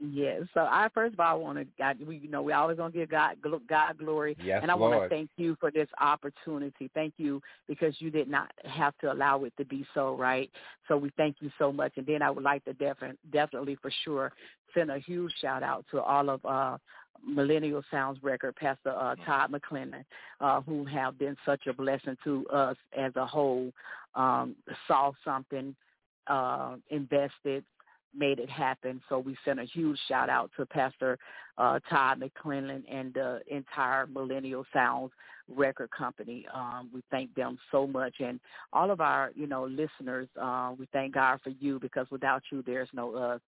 Yes. 0.00 0.42
So 0.54 0.60
I 0.60 0.88
first 0.94 1.14
of 1.14 1.20
all 1.20 1.40
want 1.40 1.58
to 1.58 1.66
God, 1.76 1.96
we 2.06 2.18
you 2.18 2.30
know 2.30 2.40
we 2.40 2.52
always 2.52 2.76
gonna 2.76 2.92
give 2.92 3.10
God 3.10 3.36
God 3.68 3.98
glory, 3.98 4.36
yes, 4.40 4.60
and 4.62 4.70
I 4.70 4.76
want 4.76 5.02
to 5.02 5.08
thank 5.08 5.28
you 5.36 5.56
for 5.58 5.72
this 5.72 5.88
opportunity. 6.00 6.88
Thank 6.94 7.14
you 7.16 7.42
because 7.66 7.94
you 7.98 8.08
did 8.10 8.28
not 8.28 8.52
have 8.64 8.96
to 8.98 9.12
allow 9.12 9.42
it 9.42 9.52
to 9.56 9.64
be 9.64 9.84
so, 9.94 10.14
right? 10.14 10.50
So 10.86 10.96
we 10.96 11.10
thank 11.16 11.36
you 11.40 11.50
so 11.58 11.72
much. 11.72 11.92
And 11.96 12.06
then 12.06 12.22
I 12.22 12.30
would 12.30 12.44
like 12.44 12.64
to 12.66 12.74
definitely 12.74 13.18
definitely 13.32 13.76
for 13.82 13.90
sure 14.04 14.32
send 14.72 14.92
a 14.92 14.98
huge 14.98 15.32
shout 15.40 15.64
out 15.64 15.84
to 15.90 16.00
all 16.00 16.30
of 16.30 16.44
uh 16.44 16.78
Millenium 17.28 17.82
Sounds 17.90 18.22
record, 18.22 18.54
Pastor 18.54 18.90
uh, 18.90 19.16
Todd 19.26 19.50
McClendon, 19.50 20.04
uh, 20.40 20.60
who 20.60 20.84
have 20.84 21.18
been 21.18 21.36
such 21.44 21.66
a 21.66 21.72
blessing 21.72 22.16
to 22.22 22.46
us 22.46 22.76
as 22.96 23.10
a 23.16 23.26
whole. 23.26 23.72
Um, 24.14 24.54
saw 24.86 25.10
something 25.24 25.74
uh, 26.28 26.76
invested, 26.90 27.64
made 28.16 28.38
it 28.38 28.50
happen. 28.50 29.00
So 29.08 29.18
we 29.18 29.36
sent 29.44 29.60
a 29.60 29.64
huge 29.64 29.98
shout 30.08 30.28
out 30.28 30.50
to 30.56 30.66
Pastor 30.66 31.18
uh, 31.58 31.78
Todd 31.90 32.20
McClellan 32.20 32.84
and 32.90 33.12
the 33.14 33.40
entire 33.48 34.06
Millenium 34.06 34.64
Sounds 34.72 35.12
record 35.54 35.90
company. 35.90 36.46
Um, 36.54 36.90
we 36.92 37.02
thank 37.10 37.34
them 37.34 37.58
so 37.70 37.86
much, 37.86 38.14
and 38.20 38.38
all 38.72 38.90
of 38.90 39.00
our 39.00 39.30
you 39.34 39.46
know 39.46 39.64
listeners. 39.64 40.28
Uh, 40.40 40.72
we 40.78 40.86
thank 40.92 41.14
God 41.14 41.40
for 41.42 41.50
you 41.50 41.78
because 41.80 42.06
without 42.10 42.42
you, 42.52 42.62
there's 42.66 42.88
no 42.92 43.14
us. 43.14 43.40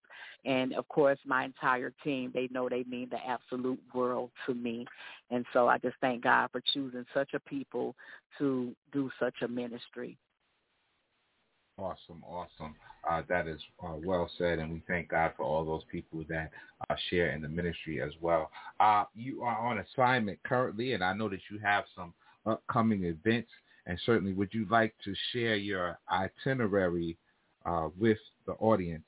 And 0.45 0.73
of 0.73 0.87
course, 0.89 1.19
my 1.25 1.45
entire 1.45 1.93
team. 2.03 2.31
They 2.33 2.49
know 2.51 2.67
they 2.67 2.83
mean 2.83 3.09
the 3.09 3.19
absolute 3.25 3.79
world 3.93 4.31
to 4.45 4.53
me, 4.53 4.85
and 5.29 5.45
so 5.53 5.67
I 5.67 5.77
just 5.77 5.95
thank 6.01 6.23
God 6.23 6.49
for 6.51 6.61
choosing 6.73 7.05
such 7.13 7.33
a 7.33 7.39
people 7.39 7.95
to 8.39 8.75
do 8.91 9.09
such 9.19 9.35
a 9.43 9.47
ministry. 9.47 10.17
Awesome, 11.81 12.23
awesome. 12.27 12.75
Uh, 13.09 13.23
that 13.27 13.47
is 13.47 13.59
uh, 13.83 13.95
well 13.95 14.29
said, 14.37 14.59
and 14.59 14.71
we 14.71 14.83
thank 14.87 15.09
God 15.09 15.33
for 15.35 15.43
all 15.43 15.65
those 15.65 15.81
people 15.91 16.23
that 16.29 16.51
uh, 16.87 16.95
share 17.09 17.31
in 17.31 17.41
the 17.41 17.49
ministry 17.49 17.99
as 18.01 18.11
well. 18.21 18.51
Uh, 18.79 19.05
you 19.15 19.41
are 19.41 19.57
on 19.57 19.79
assignment 19.79 20.37
currently, 20.43 20.93
and 20.93 21.03
I 21.03 21.13
know 21.13 21.27
that 21.29 21.39
you 21.49 21.57
have 21.57 21.85
some 21.95 22.13
upcoming 22.45 23.05
events, 23.05 23.49
and 23.87 23.99
certainly 24.05 24.33
would 24.33 24.53
you 24.53 24.67
like 24.69 24.93
to 25.05 25.15
share 25.33 25.55
your 25.55 25.97
itinerary 26.11 27.17
uh, 27.65 27.89
with 27.97 28.19
the 28.45 28.53
audience? 28.53 29.03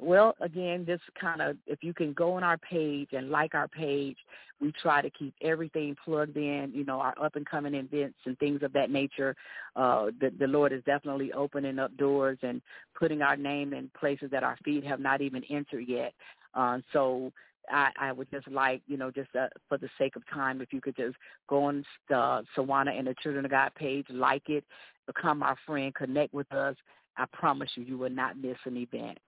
Well, 0.00 0.34
again, 0.40 0.84
this 0.84 1.00
kind 1.20 1.40
of, 1.40 1.56
if 1.66 1.84
you 1.84 1.94
can 1.94 2.12
go 2.12 2.32
on 2.32 2.42
our 2.42 2.58
page 2.58 3.10
and 3.12 3.30
like 3.30 3.54
our 3.54 3.68
page, 3.68 4.16
we 4.60 4.72
try 4.72 5.00
to 5.00 5.10
keep 5.10 5.34
everything 5.40 5.96
plugged 6.04 6.36
in, 6.36 6.72
you 6.74 6.84
know, 6.84 7.00
our 7.00 7.14
up 7.22 7.36
and 7.36 7.46
coming 7.46 7.74
events 7.74 8.18
and 8.24 8.36
things 8.38 8.62
of 8.62 8.72
that 8.72 8.90
nature. 8.90 9.36
Uh, 9.76 10.06
the, 10.20 10.32
the 10.38 10.48
Lord 10.48 10.72
is 10.72 10.82
definitely 10.84 11.32
opening 11.32 11.78
up 11.78 11.96
doors 11.96 12.38
and 12.42 12.60
putting 12.98 13.22
our 13.22 13.36
name 13.36 13.72
in 13.72 13.90
places 13.98 14.30
that 14.32 14.42
our 14.42 14.56
feet 14.64 14.84
have 14.84 15.00
not 15.00 15.20
even 15.20 15.44
entered 15.44 15.84
yet. 15.86 16.12
Uh, 16.54 16.78
so 16.92 17.32
I, 17.70 17.90
I 17.98 18.12
would 18.12 18.30
just 18.32 18.48
like, 18.48 18.82
you 18.88 18.96
know, 18.96 19.12
just 19.12 19.34
uh, 19.36 19.46
for 19.68 19.78
the 19.78 19.88
sake 19.96 20.16
of 20.16 20.22
time, 20.32 20.60
if 20.60 20.72
you 20.72 20.80
could 20.80 20.96
just 20.96 21.16
go 21.48 21.64
on 21.64 21.84
uh, 22.12 22.42
Sjuwana 22.56 22.98
and 22.98 23.06
the 23.06 23.14
Children 23.22 23.44
of 23.44 23.50
God 23.50 23.70
page, 23.76 24.06
like 24.10 24.48
it, 24.48 24.64
become 25.06 25.42
our 25.42 25.56
friend, 25.66 25.94
connect 25.94 26.34
with 26.34 26.50
us. 26.52 26.74
I 27.16 27.26
promise 27.32 27.70
you, 27.76 27.84
you 27.84 27.96
will 27.96 28.10
not 28.10 28.36
miss 28.36 28.56
an 28.64 28.76
event. 28.76 29.18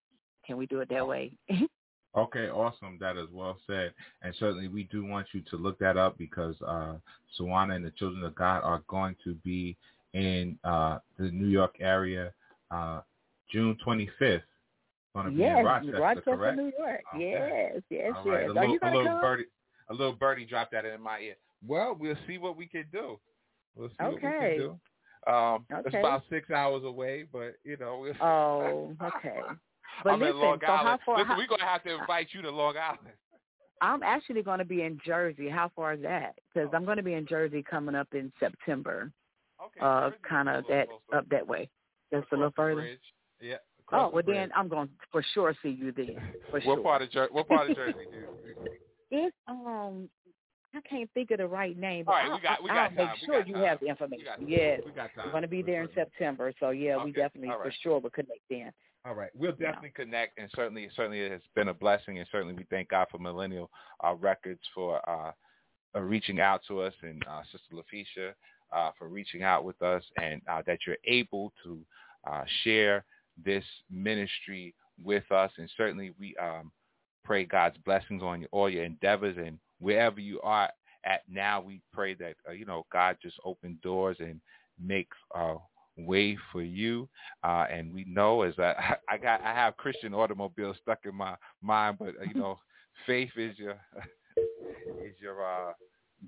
Can 0.46 0.56
we 0.56 0.66
do 0.66 0.80
it 0.80 0.88
that 0.90 1.06
way? 1.06 1.32
okay, 2.16 2.48
awesome. 2.48 2.98
That 3.00 3.16
is 3.16 3.28
well 3.32 3.58
said. 3.66 3.92
And 4.22 4.34
certainly 4.38 4.68
we 4.68 4.84
do 4.84 5.04
want 5.04 5.26
you 5.32 5.42
to 5.50 5.56
look 5.56 5.78
that 5.80 5.96
up 5.96 6.16
because 6.18 6.54
uh, 6.66 6.94
Sjuwana 7.38 7.74
and 7.76 7.84
the 7.84 7.90
Children 7.92 8.24
of 8.24 8.34
God 8.34 8.60
are 8.62 8.82
going 8.88 9.16
to 9.24 9.34
be 9.36 9.76
in 10.14 10.58
uh, 10.64 10.98
the 11.18 11.30
New 11.30 11.48
York 11.48 11.76
area 11.80 12.32
uh, 12.70 13.00
June 13.50 13.76
25th. 13.86 14.42
Going 15.14 15.26
to 15.26 15.32
be 15.32 15.38
yes, 15.38 15.58
in 15.60 15.64
Rochester, 15.64 16.00
Rochester 16.00 16.36
correct? 16.36 16.56
New 16.58 16.72
York. 16.78 17.00
Okay. 17.14 17.70
Yes, 17.72 17.82
yes, 17.90 18.12
All 18.16 18.24
right. 18.30 18.40
yes. 18.42 18.48
A 18.48 18.50
Are 18.50 18.54
little, 18.54 18.72
you 18.72 18.78
a 18.82 18.86
little 18.86 19.04
come? 19.06 19.20
birdie, 19.20 19.44
a 19.88 19.92
little 19.94 20.12
birdie 20.12 20.44
dropped 20.44 20.72
that 20.72 20.84
in 20.84 21.00
my 21.00 21.20
ear. 21.20 21.36
Well, 21.66 21.96
we'll 21.98 22.16
see 22.26 22.36
what 22.38 22.56
we 22.56 22.66
can 22.66 22.84
do. 22.92 23.18
We'll 23.74 23.88
see 23.88 23.94
what 24.00 24.10
we 24.12 24.16
Okay. 24.28 24.56
can 24.56 24.58
do. 24.58 25.32
Um, 25.32 25.66
It's 25.86 25.94
about 25.94 26.22
six 26.30 26.50
hours 26.50 26.84
away, 26.84 27.24
but 27.32 27.54
you 27.64 27.76
know. 27.78 27.98
We'll, 28.00 28.14
Oh, 28.20 28.94
okay. 29.02 29.40
But 30.04 30.12
I'm 30.14 30.20
listen, 30.20 30.36
in 30.36 30.42
Long 30.42 30.58
so 30.60 30.66
how 30.66 30.98
far? 31.04 31.16
listen, 31.18 31.28
how- 31.28 31.36
we're 31.38 31.46
gonna 31.46 31.64
have 31.64 31.82
to 31.84 31.98
invite 32.00 32.28
you 32.32 32.42
to 32.42 32.50
Long 32.50 32.76
Island. 32.76 33.00
I'm 33.82 34.02
actually 34.02 34.42
going 34.42 34.58
to 34.58 34.64
be 34.64 34.82
in 34.84 34.98
Jersey. 35.04 35.50
How 35.50 35.70
far 35.76 35.92
is 35.92 36.00
that? 36.02 36.34
Because 36.54 36.70
I'm 36.72 36.86
going 36.86 36.96
to 36.96 37.02
be 37.02 37.12
in 37.12 37.26
Jersey 37.26 37.62
coming 37.62 37.94
up 37.94 38.08
in 38.14 38.32
September. 38.40 39.12
Okay. 39.62 39.80
Uh, 39.82 40.12
kind 40.26 40.48
of 40.48 40.64
that 40.70 40.88
closer. 40.88 41.18
up 41.18 41.28
that 41.28 41.46
way. 41.46 41.68
Just 42.10 42.26
a 42.32 42.36
little 42.36 42.52
further. 42.56 42.80
bridge. 42.80 42.98
Yeah, 43.42 43.56
oh 43.92 44.08
well, 44.14 44.22
then 44.26 44.50
I'm 44.56 44.68
going 44.68 44.88
to 44.88 44.94
for 45.12 45.22
sure 45.34 45.54
see 45.62 45.68
you 45.78 45.92
there. 45.92 46.06
For 46.50 46.60
what 46.60 46.62
sure. 46.62 46.82
part 46.82 47.02
of 47.02 47.10
Jer- 47.10 47.28
what 47.32 47.48
part 47.48 47.68
of 47.68 47.76
Jersey? 47.76 48.06
It's 49.10 49.36
um 49.46 50.08
I 50.74 50.80
can't 50.88 51.10
think 51.12 51.30
of 51.32 51.38
the 51.38 51.46
right 51.46 51.76
name. 51.76 52.04
All 52.08 52.14
But 52.14 52.18
right, 52.18 52.26
we 52.28 52.32
I'll, 52.34 52.40
got- 52.40 52.62
we 52.64 52.70
I'll 52.70 52.76
got 52.76 52.94
make 52.94 53.06
time, 53.08 53.16
we 53.20 53.26
sure 53.26 53.46
you 53.46 53.54
time. 53.54 53.62
have 53.64 53.80
the 53.80 53.84
We 53.86 53.90
information. 53.90 54.24
got. 54.24 54.48
Yes, 54.48 54.80
We 54.86 54.92
got 54.92 55.14
time. 55.14 55.24
we're 55.26 55.30
going 55.32 55.42
to 55.42 55.48
be 55.48 55.62
there 55.62 55.82
in 55.82 55.88
September, 55.94 56.52
so 56.60 56.70
yeah, 56.70 57.02
we 57.02 57.12
definitely 57.12 57.50
all 57.50 57.62
for 57.62 57.72
sure 57.82 57.98
will 58.00 58.10
connect 58.10 58.40
then. 58.48 58.72
All 59.06 59.14
right, 59.14 59.30
we'll 59.36 59.52
definitely 59.52 59.92
connect, 59.94 60.36
and 60.36 60.50
certainly, 60.56 60.88
certainly, 60.96 61.20
it 61.20 61.30
has 61.30 61.40
been 61.54 61.68
a 61.68 61.74
blessing, 61.74 62.18
and 62.18 62.26
certainly, 62.32 62.54
we 62.54 62.66
thank 62.70 62.88
God 62.88 63.06
for 63.08 63.18
Millenium 63.18 63.68
uh, 64.04 64.14
Records 64.14 64.60
for 64.74 65.00
uh, 65.08 65.30
uh, 65.94 66.00
reaching 66.00 66.40
out 66.40 66.62
to 66.66 66.80
us, 66.80 66.92
and 67.02 67.22
uh, 67.30 67.42
Sister 67.52 67.72
Laficia 67.72 68.32
uh, 68.72 68.90
for 68.98 69.08
reaching 69.08 69.44
out 69.44 69.62
with 69.62 69.80
us, 69.80 70.02
and 70.20 70.42
uh, 70.50 70.60
that 70.66 70.80
you're 70.84 70.96
able 71.04 71.52
to 71.62 71.78
uh, 72.28 72.42
share 72.64 73.04
this 73.44 73.62
ministry 73.88 74.74
with 75.00 75.30
us, 75.30 75.52
and 75.56 75.70
certainly, 75.76 76.12
we 76.18 76.34
um, 76.42 76.72
pray 77.24 77.44
God's 77.44 77.78
blessings 77.84 78.24
on 78.24 78.40
you, 78.40 78.48
all 78.50 78.68
your 78.68 78.82
endeavors, 78.82 79.36
and 79.38 79.60
wherever 79.78 80.18
you 80.18 80.40
are 80.40 80.68
at 81.04 81.22
now, 81.28 81.60
we 81.60 81.80
pray 81.92 82.14
that 82.14 82.34
uh, 82.48 82.52
you 82.52 82.64
know 82.64 82.84
God 82.92 83.18
just 83.22 83.36
open 83.44 83.78
doors 83.84 84.16
and 84.18 84.40
makes 84.84 85.16
way 85.96 86.36
for 86.52 86.62
you. 86.62 87.08
Uh, 87.42 87.66
and 87.70 87.92
we 87.92 88.04
know 88.08 88.42
as 88.42 88.54
I, 88.58 88.96
I 89.08 89.16
got 89.16 89.40
I 89.42 89.54
have 89.54 89.76
Christian 89.76 90.14
automobiles 90.14 90.76
stuck 90.82 91.00
in 91.04 91.14
my 91.14 91.36
mind, 91.62 91.96
but 91.98 92.08
uh, 92.08 92.24
you 92.26 92.34
know, 92.40 92.58
faith 93.06 93.30
is 93.36 93.58
your 93.58 93.76
is 95.04 95.14
your 95.20 95.44
uh, 95.44 95.72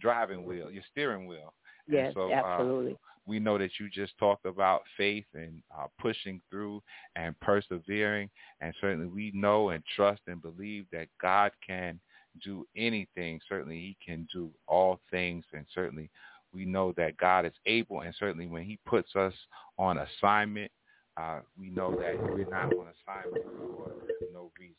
driving 0.01 0.45
wheel, 0.45 0.71
your 0.71 0.85
steering 0.91 1.27
wheel. 1.27 1.55
Yes, 1.91 2.13
so, 2.15 2.31
uh, 2.31 2.35
absolutely. 2.35 2.99
we 3.27 3.39
know 3.39 3.57
that 3.57 3.71
you 3.81 3.89
just 3.89 4.13
talked 4.19 4.45
about 4.45 4.83
faith 4.99 5.25
and 5.33 5.63
uh, 5.77 5.87
pushing 5.99 6.41
through 6.51 6.83
and 7.17 7.39
persevering, 7.41 8.29
and 8.61 8.75
certainly 8.79 9.07
we 9.07 9.33
know 9.35 9.71
and 9.71 9.83
trust 9.97 10.21
and 10.27 10.43
believe 10.43 10.85
that 10.93 11.09
God 11.21 11.53
can 11.67 11.99
do 12.45 12.67
anything. 12.77 13.41
Certainly, 13.49 13.77
He 13.77 13.97
can 14.05 14.29
do 14.33 14.51
all 14.67 15.01
things, 15.11 15.45
and 15.55 15.65
certainly 15.75 16.11
we 16.53 16.65
know 16.65 16.93
that 16.97 17.17
God 17.17 17.45
is 17.45 17.53
able, 17.67 18.01
and 18.01 18.15
certainly 18.19 18.47
when 18.47 18.65
He 18.65 18.79
puts 18.87 19.15
us 19.17 19.35
on 19.79 19.99
assignment, 19.99 20.71
uh, 21.17 21.41
we 21.59 21.71
know 21.71 21.91
that 21.91 22.15
we're 22.33 22.49
not 22.49 22.73
on 22.75 22.87
assignment 22.95 23.45
for 23.45 23.91
no 24.33 24.51
reason. 24.59 24.75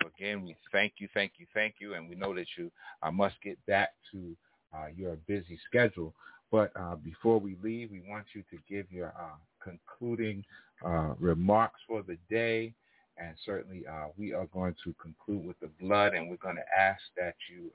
So 0.00 0.08
again, 0.16 0.44
we 0.44 0.56
thank 0.70 0.94
you, 0.98 1.08
thank 1.12 1.32
you, 1.38 1.46
thank 1.52 1.74
you, 1.80 1.94
and 1.94 2.08
we 2.08 2.14
know 2.14 2.34
that 2.34 2.46
you 2.56 2.70
uh, 3.02 3.10
must 3.10 3.34
get 3.42 3.58
back 3.66 3.90
to 4.12 4.36
uh, 4.74 4.86
your 4.96 5.16
busy 5.26 5.58
schedule. 5.68 6.14
But 6.50 6.70
uh, 6.76 6.96
before 6.96 7.38
we 7.38 7.56
leave, 7.62 7.90
we 7.90 8.02
want 8.08 8.26
you 8.34 8.42
to 8.50 8.58
give 8.68 8.90
your 8.92 9.08
uh, 9.08 9.36
concluding 9.62 10.44
uh, 10.84 11.14
remarks 11.18 11.80
for 11.88 12.02
the 12.02 12.16
day. 12.30 12.74
And 13.18 13.34
certainly 13.44 13.84
we 14.16 14.32
are 14.32 14.46
going 14.46 14.74
to 14.84 14.94
conclude 14.94 15.46
with 15.46 15.60
the 15.60 15.68
blood, 15.80 16.14
and 16.14 16.30
we're 16.30 16.36
going 16.36 16.56
to 16.56 16.80
ask 16.80 17.00
that 17.16 17.34
you 17.50 17.70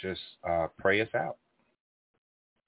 just 0.00 0.20
pray 0.78 1.00
us 1.00 1.08
out. 1.14 1.36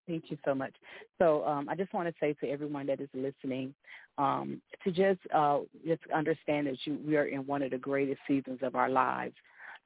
Thank 0.06 0.24
you 0.30 0.38
so 0.44 0.54
much. 0.54 0.72
So 1.18 1.44
um, 1.46 1.68
I 1.68 1.76
just 1.76 1.92
want 1.92 2.08
to 2.08 2.14
say 2.18 2.34
to 2.40 2.50
everyone 2.50 2.86
that 2.86 3.00
is 3.00 3.08
listening 3.14 3.72
um, 4.18 4.60
to 4.84 4.90
just 4.90 5.20
uh, 5.32 5.60
just 5.86 6.02
understand 6.14 6.66
that 6.66 6.76
you 6.84 6.98
we 7.06 7.16
are 7.16 7.26
in 7.26 7.46
one 7.46 7.62
of 7.62 7.70
the 7.70 7.78
greatest 7.78 8.20
seasons 8.26 8.58
of 8.62 8.74
our 8.74 8.88
lives. 8.88 9.34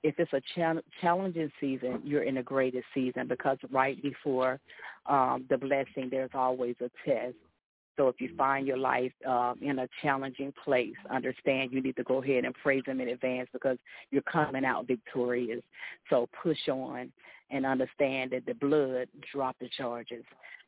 If 0.03 0.19
it's 0.19 0.33
a 0.33 0.41
chal- 0.55 0.83
challenging 1.01 1.51
season, 1.61 2.01
you're 2.05 2.23
in 2.23 2.37
the 2.37 2.43
greatest 2.43 2.87
season 2.95 3.29
because 3.29 3.59
right 3.71 4.01
before 4.03 4.61
um, 5.07 5.45
the 5.51 5.59
blessing, 5.59 6.09
there's 6.11 6.31
always 6.35 6.77
a 6.81 6.91
test. 7.09 7.35
So 7.97 8.09
if 8.09 8.21
you 8.21 8.31
find 8.37 8.67
your 8.67 8.77
life 8.77 9.13
uh, 9.27 9.55
in 9.63 9.79
a 9.79 9.89
challenging 10.03 10.53
place, 10.65 10.95
understand 11.11 11.73
you 11.73 11.83
need 11.83 11.97
to 11.97 12.05
go 12.05 12.23
ahead 12.23 12.45
and 12.45 12.55
praise 12.55 12.83
Him 12.87 13.01
in 13.01 13.09
advance 13.09 13.49
because 13.53 13.79
you're 14.11 14.23
coming 14.23 14.65
out 14.65 14.87
victorious. 14.87 15.63
So 16.11 16.29
push 16.43 16.69
on 16.69 17.11
and 17.51 17.65
understand 17.65 18.33
that 18.33 18.47
the 18.47 18.55
blood 18.55 19.09
dropped 19.33 19.61
the 19.61 19.69
charges. 19.77 20.25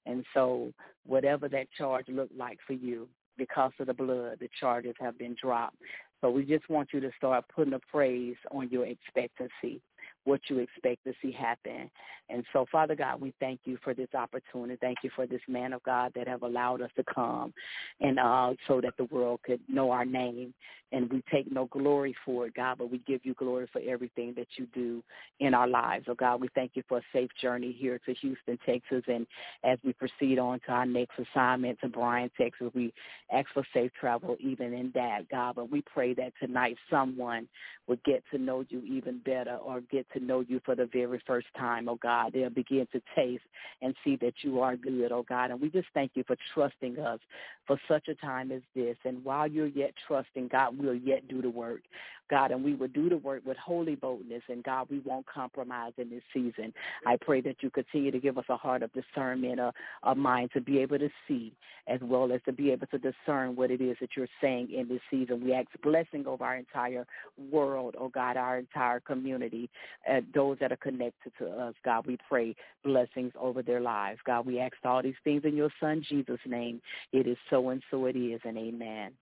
And 0.06 0.24
so 0.34 0.72
whatever 1.06 1.48
that 1.48 1.66
charge 1.76 2.06
looked 2.08 2.36
like 2.36 2.58
for 2.66 2.74
you, 2.74 3.08
because 3.36 3.72
of 3.78 3.86
the 3.86 3.94
blood, 3.94 4.38
the 4.40 4.48
charges 4.58 4.94
have 5.00 5.18
been 5.18 5.36
dropped. 5.40 5.76
So 6.20 6.30
we 6.30 6.44
just 6.44 6.68
want 6.68 6.88
you 6.92 7.00
to 7.00 7.10
start 7.16 7.44
putting 7.54 7.74
a 7.74 7.78
praise 7.90 8.36
on 8.50 8.68
your 8.70 8.86
expectancy, 8.86 9.80
what 10.28 10.40
you 10.48 10.58
expect 10.58 11.04
to 11.04 11.14
see 11.22 11.32
happen. 11.32 11.90
And 12.28 12.44
so, 12.52 12.66
Father 12.70 12.94
God, 12.94 13.20
we 13.20 13.32
thank 13.40 13.60
you 13.64 13.78
for 13.82 13.94
this 13.94 14.08
opportunity. 14.14 14.76
Thank 14.78 14.98
you 15.02 15.10
for 15.16 15.26
this 15.26 15.40
man 15.48 15.72
of 15.72 15.82
God 15.84 16.12
that 16.14 16.28
have 16.28 16.42
allowed 16.42 16.82
us 16.82 16.90
to 16.96 17.04
come 17.12 17.54
and 18.00 18.18
uh, 18.18 18.52
so 18.66 18.80
that 18.82 18.94
the 18.98 19.04
world 19.04 19.40
could 19.44 19.60
know 19.68 19.90
our 19.90 20.04
name. 20.04 20.52
And 20.90 21.12
we 21.12 21.22
take 21.30 21.52
no 21.52 21.66
glory 21.66 22.14
for 22.24 22.46
it, 22.46 22.54
God, 22.54 22.78
but 22.78 22.90
we 22.90 23.02
give 23.06 23.20
you 23.22 23.34
glory 23.34 23.68
for 23.70 23.82
everything 23.86 24.32
that 24.38 24.46
you 24.56 24.66
do 24.74 25.02
in 25.38 25.52
our 25.52 25.68
lives. 25.68 26.06
Oh, 26.08 26.14
God, 26.14 26.40
we 26.40 26.48
thank 26.54 26.72
you 26.74 26.82
for 26.88 26.98
a 26.98 27.02
safe 27.12 27.28
journey 27.42 27.76
here 27.78 28.00
to 28.06 28.14
Houston, 28.14 28.58
Texas. 28.64 29.02
And 29.06 29.26
as 29.64 29.78
we 29.84 29.92
proceed 29.92 30.38
on 30.38 30.60
to 30.60 30.72
our 30.72 30.86
next 30.86 31.12
assignment 31.18 31.78
to 31.82 31.88
Bryan, 31.88 32.30
Texas, 32.38 32.70
we 32.74 32.94
ask 33.30 33.48
for 33.52 33.64
safe 33.74 33.90
travel 34.00 34.36
even 34.40 34.72
in 34.72 34.90
that, 34.94 35.28
God. 35.30 35.56
But 35.56 35.70
we 35.70 35.82
pray 35.82 36.14
that 36.14 36.32
tonight 36.40 36.76
someone 36.90 37.48
would 37.86 38.02
get 38.04 38.22
to 38.30 38.38
know 38.38 38.64
you 38.70 38.82
even 38.82 39.18
better 39.26 39.56
or 39.56 39.82
get 39.90 40.06
to 40.14 40.17
know 40.18 40.40
you 40.40 40.60
for 40.64 40.74
the 40.74 40.86
very 40.86 41.22
first 41.26 41.46
time, 41.56 41.88
oh 41.88 41.98
God. 42.00 42.32
They'll 42.32 42.50
begin 42.50 42.86
to 42.92 43.00
taste 43.14 43.44
and 43.82 43.94
see 44.04 44.16
that 44.16 44.34
you 44.42 44.60
are 44.60 44.76
good, 44.76 45.12
oh 45.12 45.24
God. 45.28 45.50
And 45.50 45.60
we 45.60 45.70
just 45.70 45.88
thank 45.94 46.12
you 46.14 46.24
for 46.26 46.36
trusting 46.54 46.98
us 46.98 47.20
for 47.66 47.80
such 47.88 48.08
a 48.08 48.14
time 48.14 48.52
as 48.52 48.62
this. 48.74 48.96
And 49.04 49.24
while 49.24 49.48
you're 49.48 49.66
yet 49.66 49.92
trusting, 50.06 50.48
God, 50.48 50.78
we'll 50.78 50.94
yet 50.94 51.28
do 51.28 51.42
the 51.42 51.50
work. 51.50 51.82
God, 52.28 52.50
and 52.50 52.64
we 52.64 52.74
will 52.74 52.88
do 52.88 53.08
the 53.08 53.16
work 53.16 53.42
with 53.44 53.56
holy 53.56 53.94
boldness. 53.94 54.42
And 54.48 54.62
God, 54.62 54.88
we 54.90 55.00
won't 55.00 55.26
compromise 55.26 55.92
in 55.98 56.10
this 56.10 56.22
season. 56.32 56.72
I 57.06 57.16
pray 57.16 57.40
that 57.42 57.56
you 57.60 57.70
continue 57.70 58.10
to 58.10 58.18
give 58.18 58.38
us 58.38 58.44
a 58.48 58.56
heart 58.56 58.82
of 58.82 58.90
discernment, 58.92 59.60
a, 59.60 59.72
a 60.04 60.14
mind 60.14 60.50
to 60.54 60.60
be 60.60 60.78
able 60.78 60.98
to 60.98 61.08
see, 61.26 61.52
as 61.86 62.00
well 62.02 62.32
as 62.32 62.40
to 62.46 62.52
be 62.52 62.70
able 62.70 62.86
to 62.88 62.98
discern 62.98 63.56
what 63.56 63.70
it 63.70 63.80
is 63.80 63.96
that 64.00 64.10
you're 64.16 64.28
saying 64.40 64.70
in 64.72 64.88
this 64.88 65.00
season. 65.10 65.44
We 65.44 65.52
ask 65.52 65.68
blessing 65.82 66.26
over 66.26 66.44
our 66.44 66.56
entire 66.56 67.06
world, 67.50 67.94
oh 67.98 68.08
God, 68.08 68.36
our 68.36 68.58
entire 68.58 69.00
community, 69.00 69.70
uh, 70.10 70.20
those 70.34 70.58
that 70.60 70.72
are 70.72 70.76
connected 70.76 71.32
to 71.38 71.48
us. 71.48 71.74
God, 71.84 72.06
we 72.06 72.18
pray 72.28 72.54
blessings 72.84 73.32
over 73.38 73.62
their 73.62 73.80
lives. 73.80 74.18
God, 74.24 74.46
we 74.46 74.60
ask 74.60 74.74
all 74.84 75.02
these 75.02 75.14
things 75.24 75.42
in 75.44 75.56
your 75.56 75.70
Son 75.80 76.04
Jesus' 76.08 76.38
name. 76.46 76.80
It 77.12 77.26
is 77.26 77.36
so 77.50 77.70
and 77.70 77.82
so 77.90 78.06
it 78.06 78.16
is, 78.16 78.40
and 78.44 78.56
amen. 78.56 79.12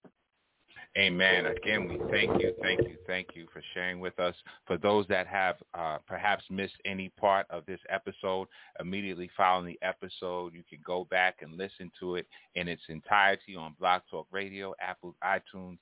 Amen. 0.97 1.45
Again, 1.45 1.87
we 1.87 1.99
thank 2.11 2.41
you, 2.41 2.55
thank 2.63 2.81
you, 2.81 2.97
thank 3.07 3.29
you 3.35 3.47
for 3.53 3.63
sharing 3.75 4.01
with 4.01 4.19
us. 4.19 4.35
For 4.67 4.79
those 4.79 5.07
that 5.09 5.27
have 5.27 5.57
uh, 5.75 5.99
perhaps 6.07 6.43
missed 6.49 6.77
any 6.87 7.11
part 7.21 7.47
of 7.51 7.67
this 7.67 7.81
episode, 7.91 8.49
immediately 8.81 9.29
following 9.37 9.67
the 9.67 9.79
episode, 9.83 10.55
you 10.55 10.63
can 10.67 10.79
go 10.87 11.05
back 11.11 11.43
and 11.43 11.59
listen 11.59 11.93
to 12.01 12.15
it 12.15 12.27
in 12.55 12.67
its 12.67 12.81
entirety 12.89 13.55
on 13.57 13.77
Blog 13.79 14.01
Talk 14.11 14.27
Radio, 14.31 14.75
Apple, 14.81 15.15
iTunes, 15.23 15.77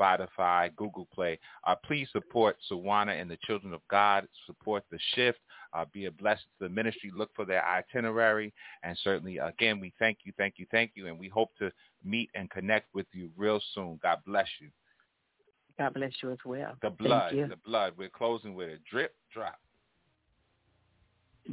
Spotify, 0.00 0.74
Google 0.76 1.06
Play. 1.14 1.38
Uh, 1.66 1.74
please 1.84 2.08
support 2.12 2.56
Sjuwana 2.70 3.20
and 3.20 3.30
the 3.30 3.38
Children 3.46 3.74
of 3.74 3.82
God. 3.90 4.26
Support 4.46 4.84
the 4.90 4.98
shift. 5.14 5.40
Uh, 5.74 5.84
be 5.92 6.06
a 6.06 6.10
blessing 6.10 6.46
to 6.58 6.68
the 6.68 6.74
ministry. 6.74 7.12
Look 7.14 7.30
for 7.34 7.44
their 7.44 7.64
itinerary. 7.66 8.52
And 8.82 8.96
certainly, 9.02 9.38
again, 9.38 9.80
we 9.80 9.92
thank 9.98 10.18
you, 10.24 10.32
thank 10.38 10.54
you, 10.56 10.66
thank 10.70 10.92
you. 10.94 11.08
And 11.08 11.18
we 11.18 11.28
hope 11.28 11.50
to 11.58 11.70
meet 12.04 12.30
and 12.34 12.50
connect 12.50 12.94
with 12.94 13.06
you 13.12 13.30
real 13.36 13.60
soon. 13.74 13.98
God 14.02 14.18
bless 14.26 14.48
you. 14.60 14.68
God 15.78 15.94
bless 15.94 16.12
you 16.22 16.30
as 16.30 16.38
well. 16.44 16.76
The 16.82 16.88
Thank 16.88 16.98
blood, 16.98 17.34
you. 17.34 17.48
the 17.48 17.56
blood. 17.56 17.94
We're 17.96 18.08
closing 18.08 18.54
with 18.54 18.68
a 18.68 18.78
drip, 18.90 19.14
drop. 19.32 19.58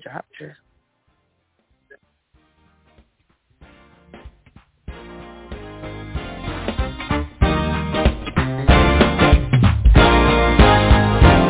Drop 0.02 0.26
your 0.40 0.56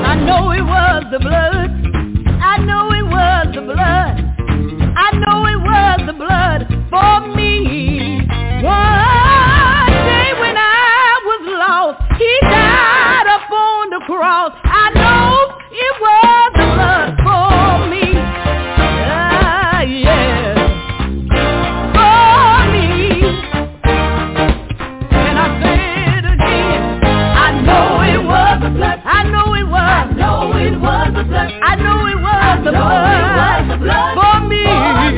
I 0.04 0.16
know 0.26 0.52
it 0.52 0.62
was 0.64 1.04
the 1.12 1.20
blood. 1.20 1.51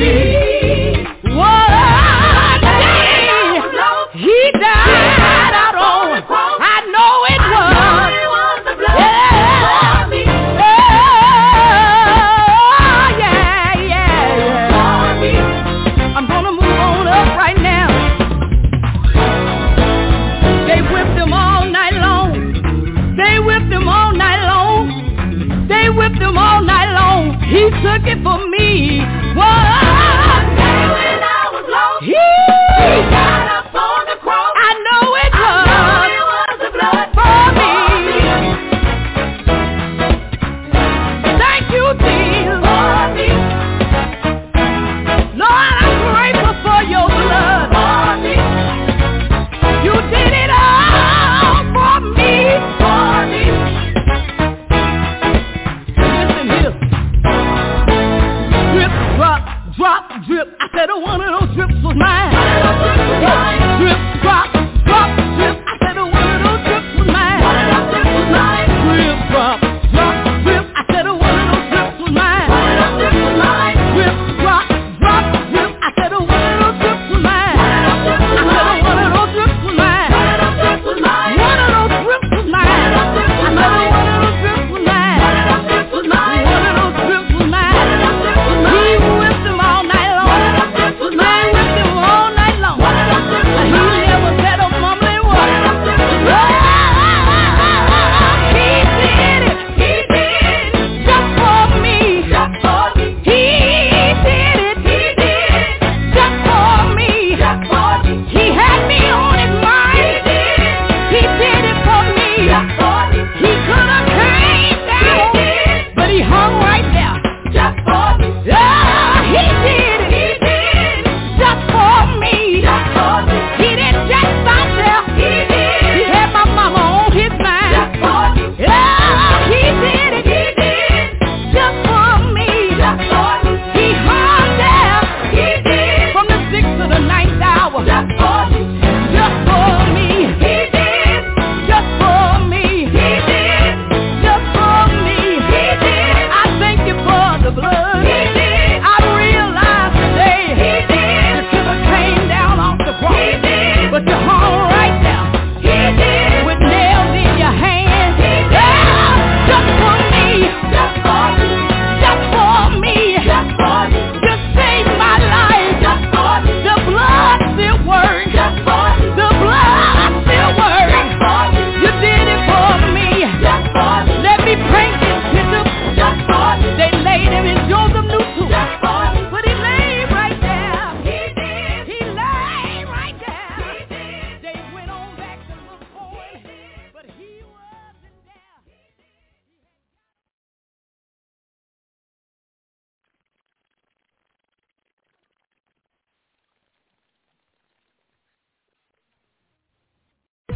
me. 0.03 0.42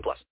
18 0.00 0.02
plus. 0.02 0.24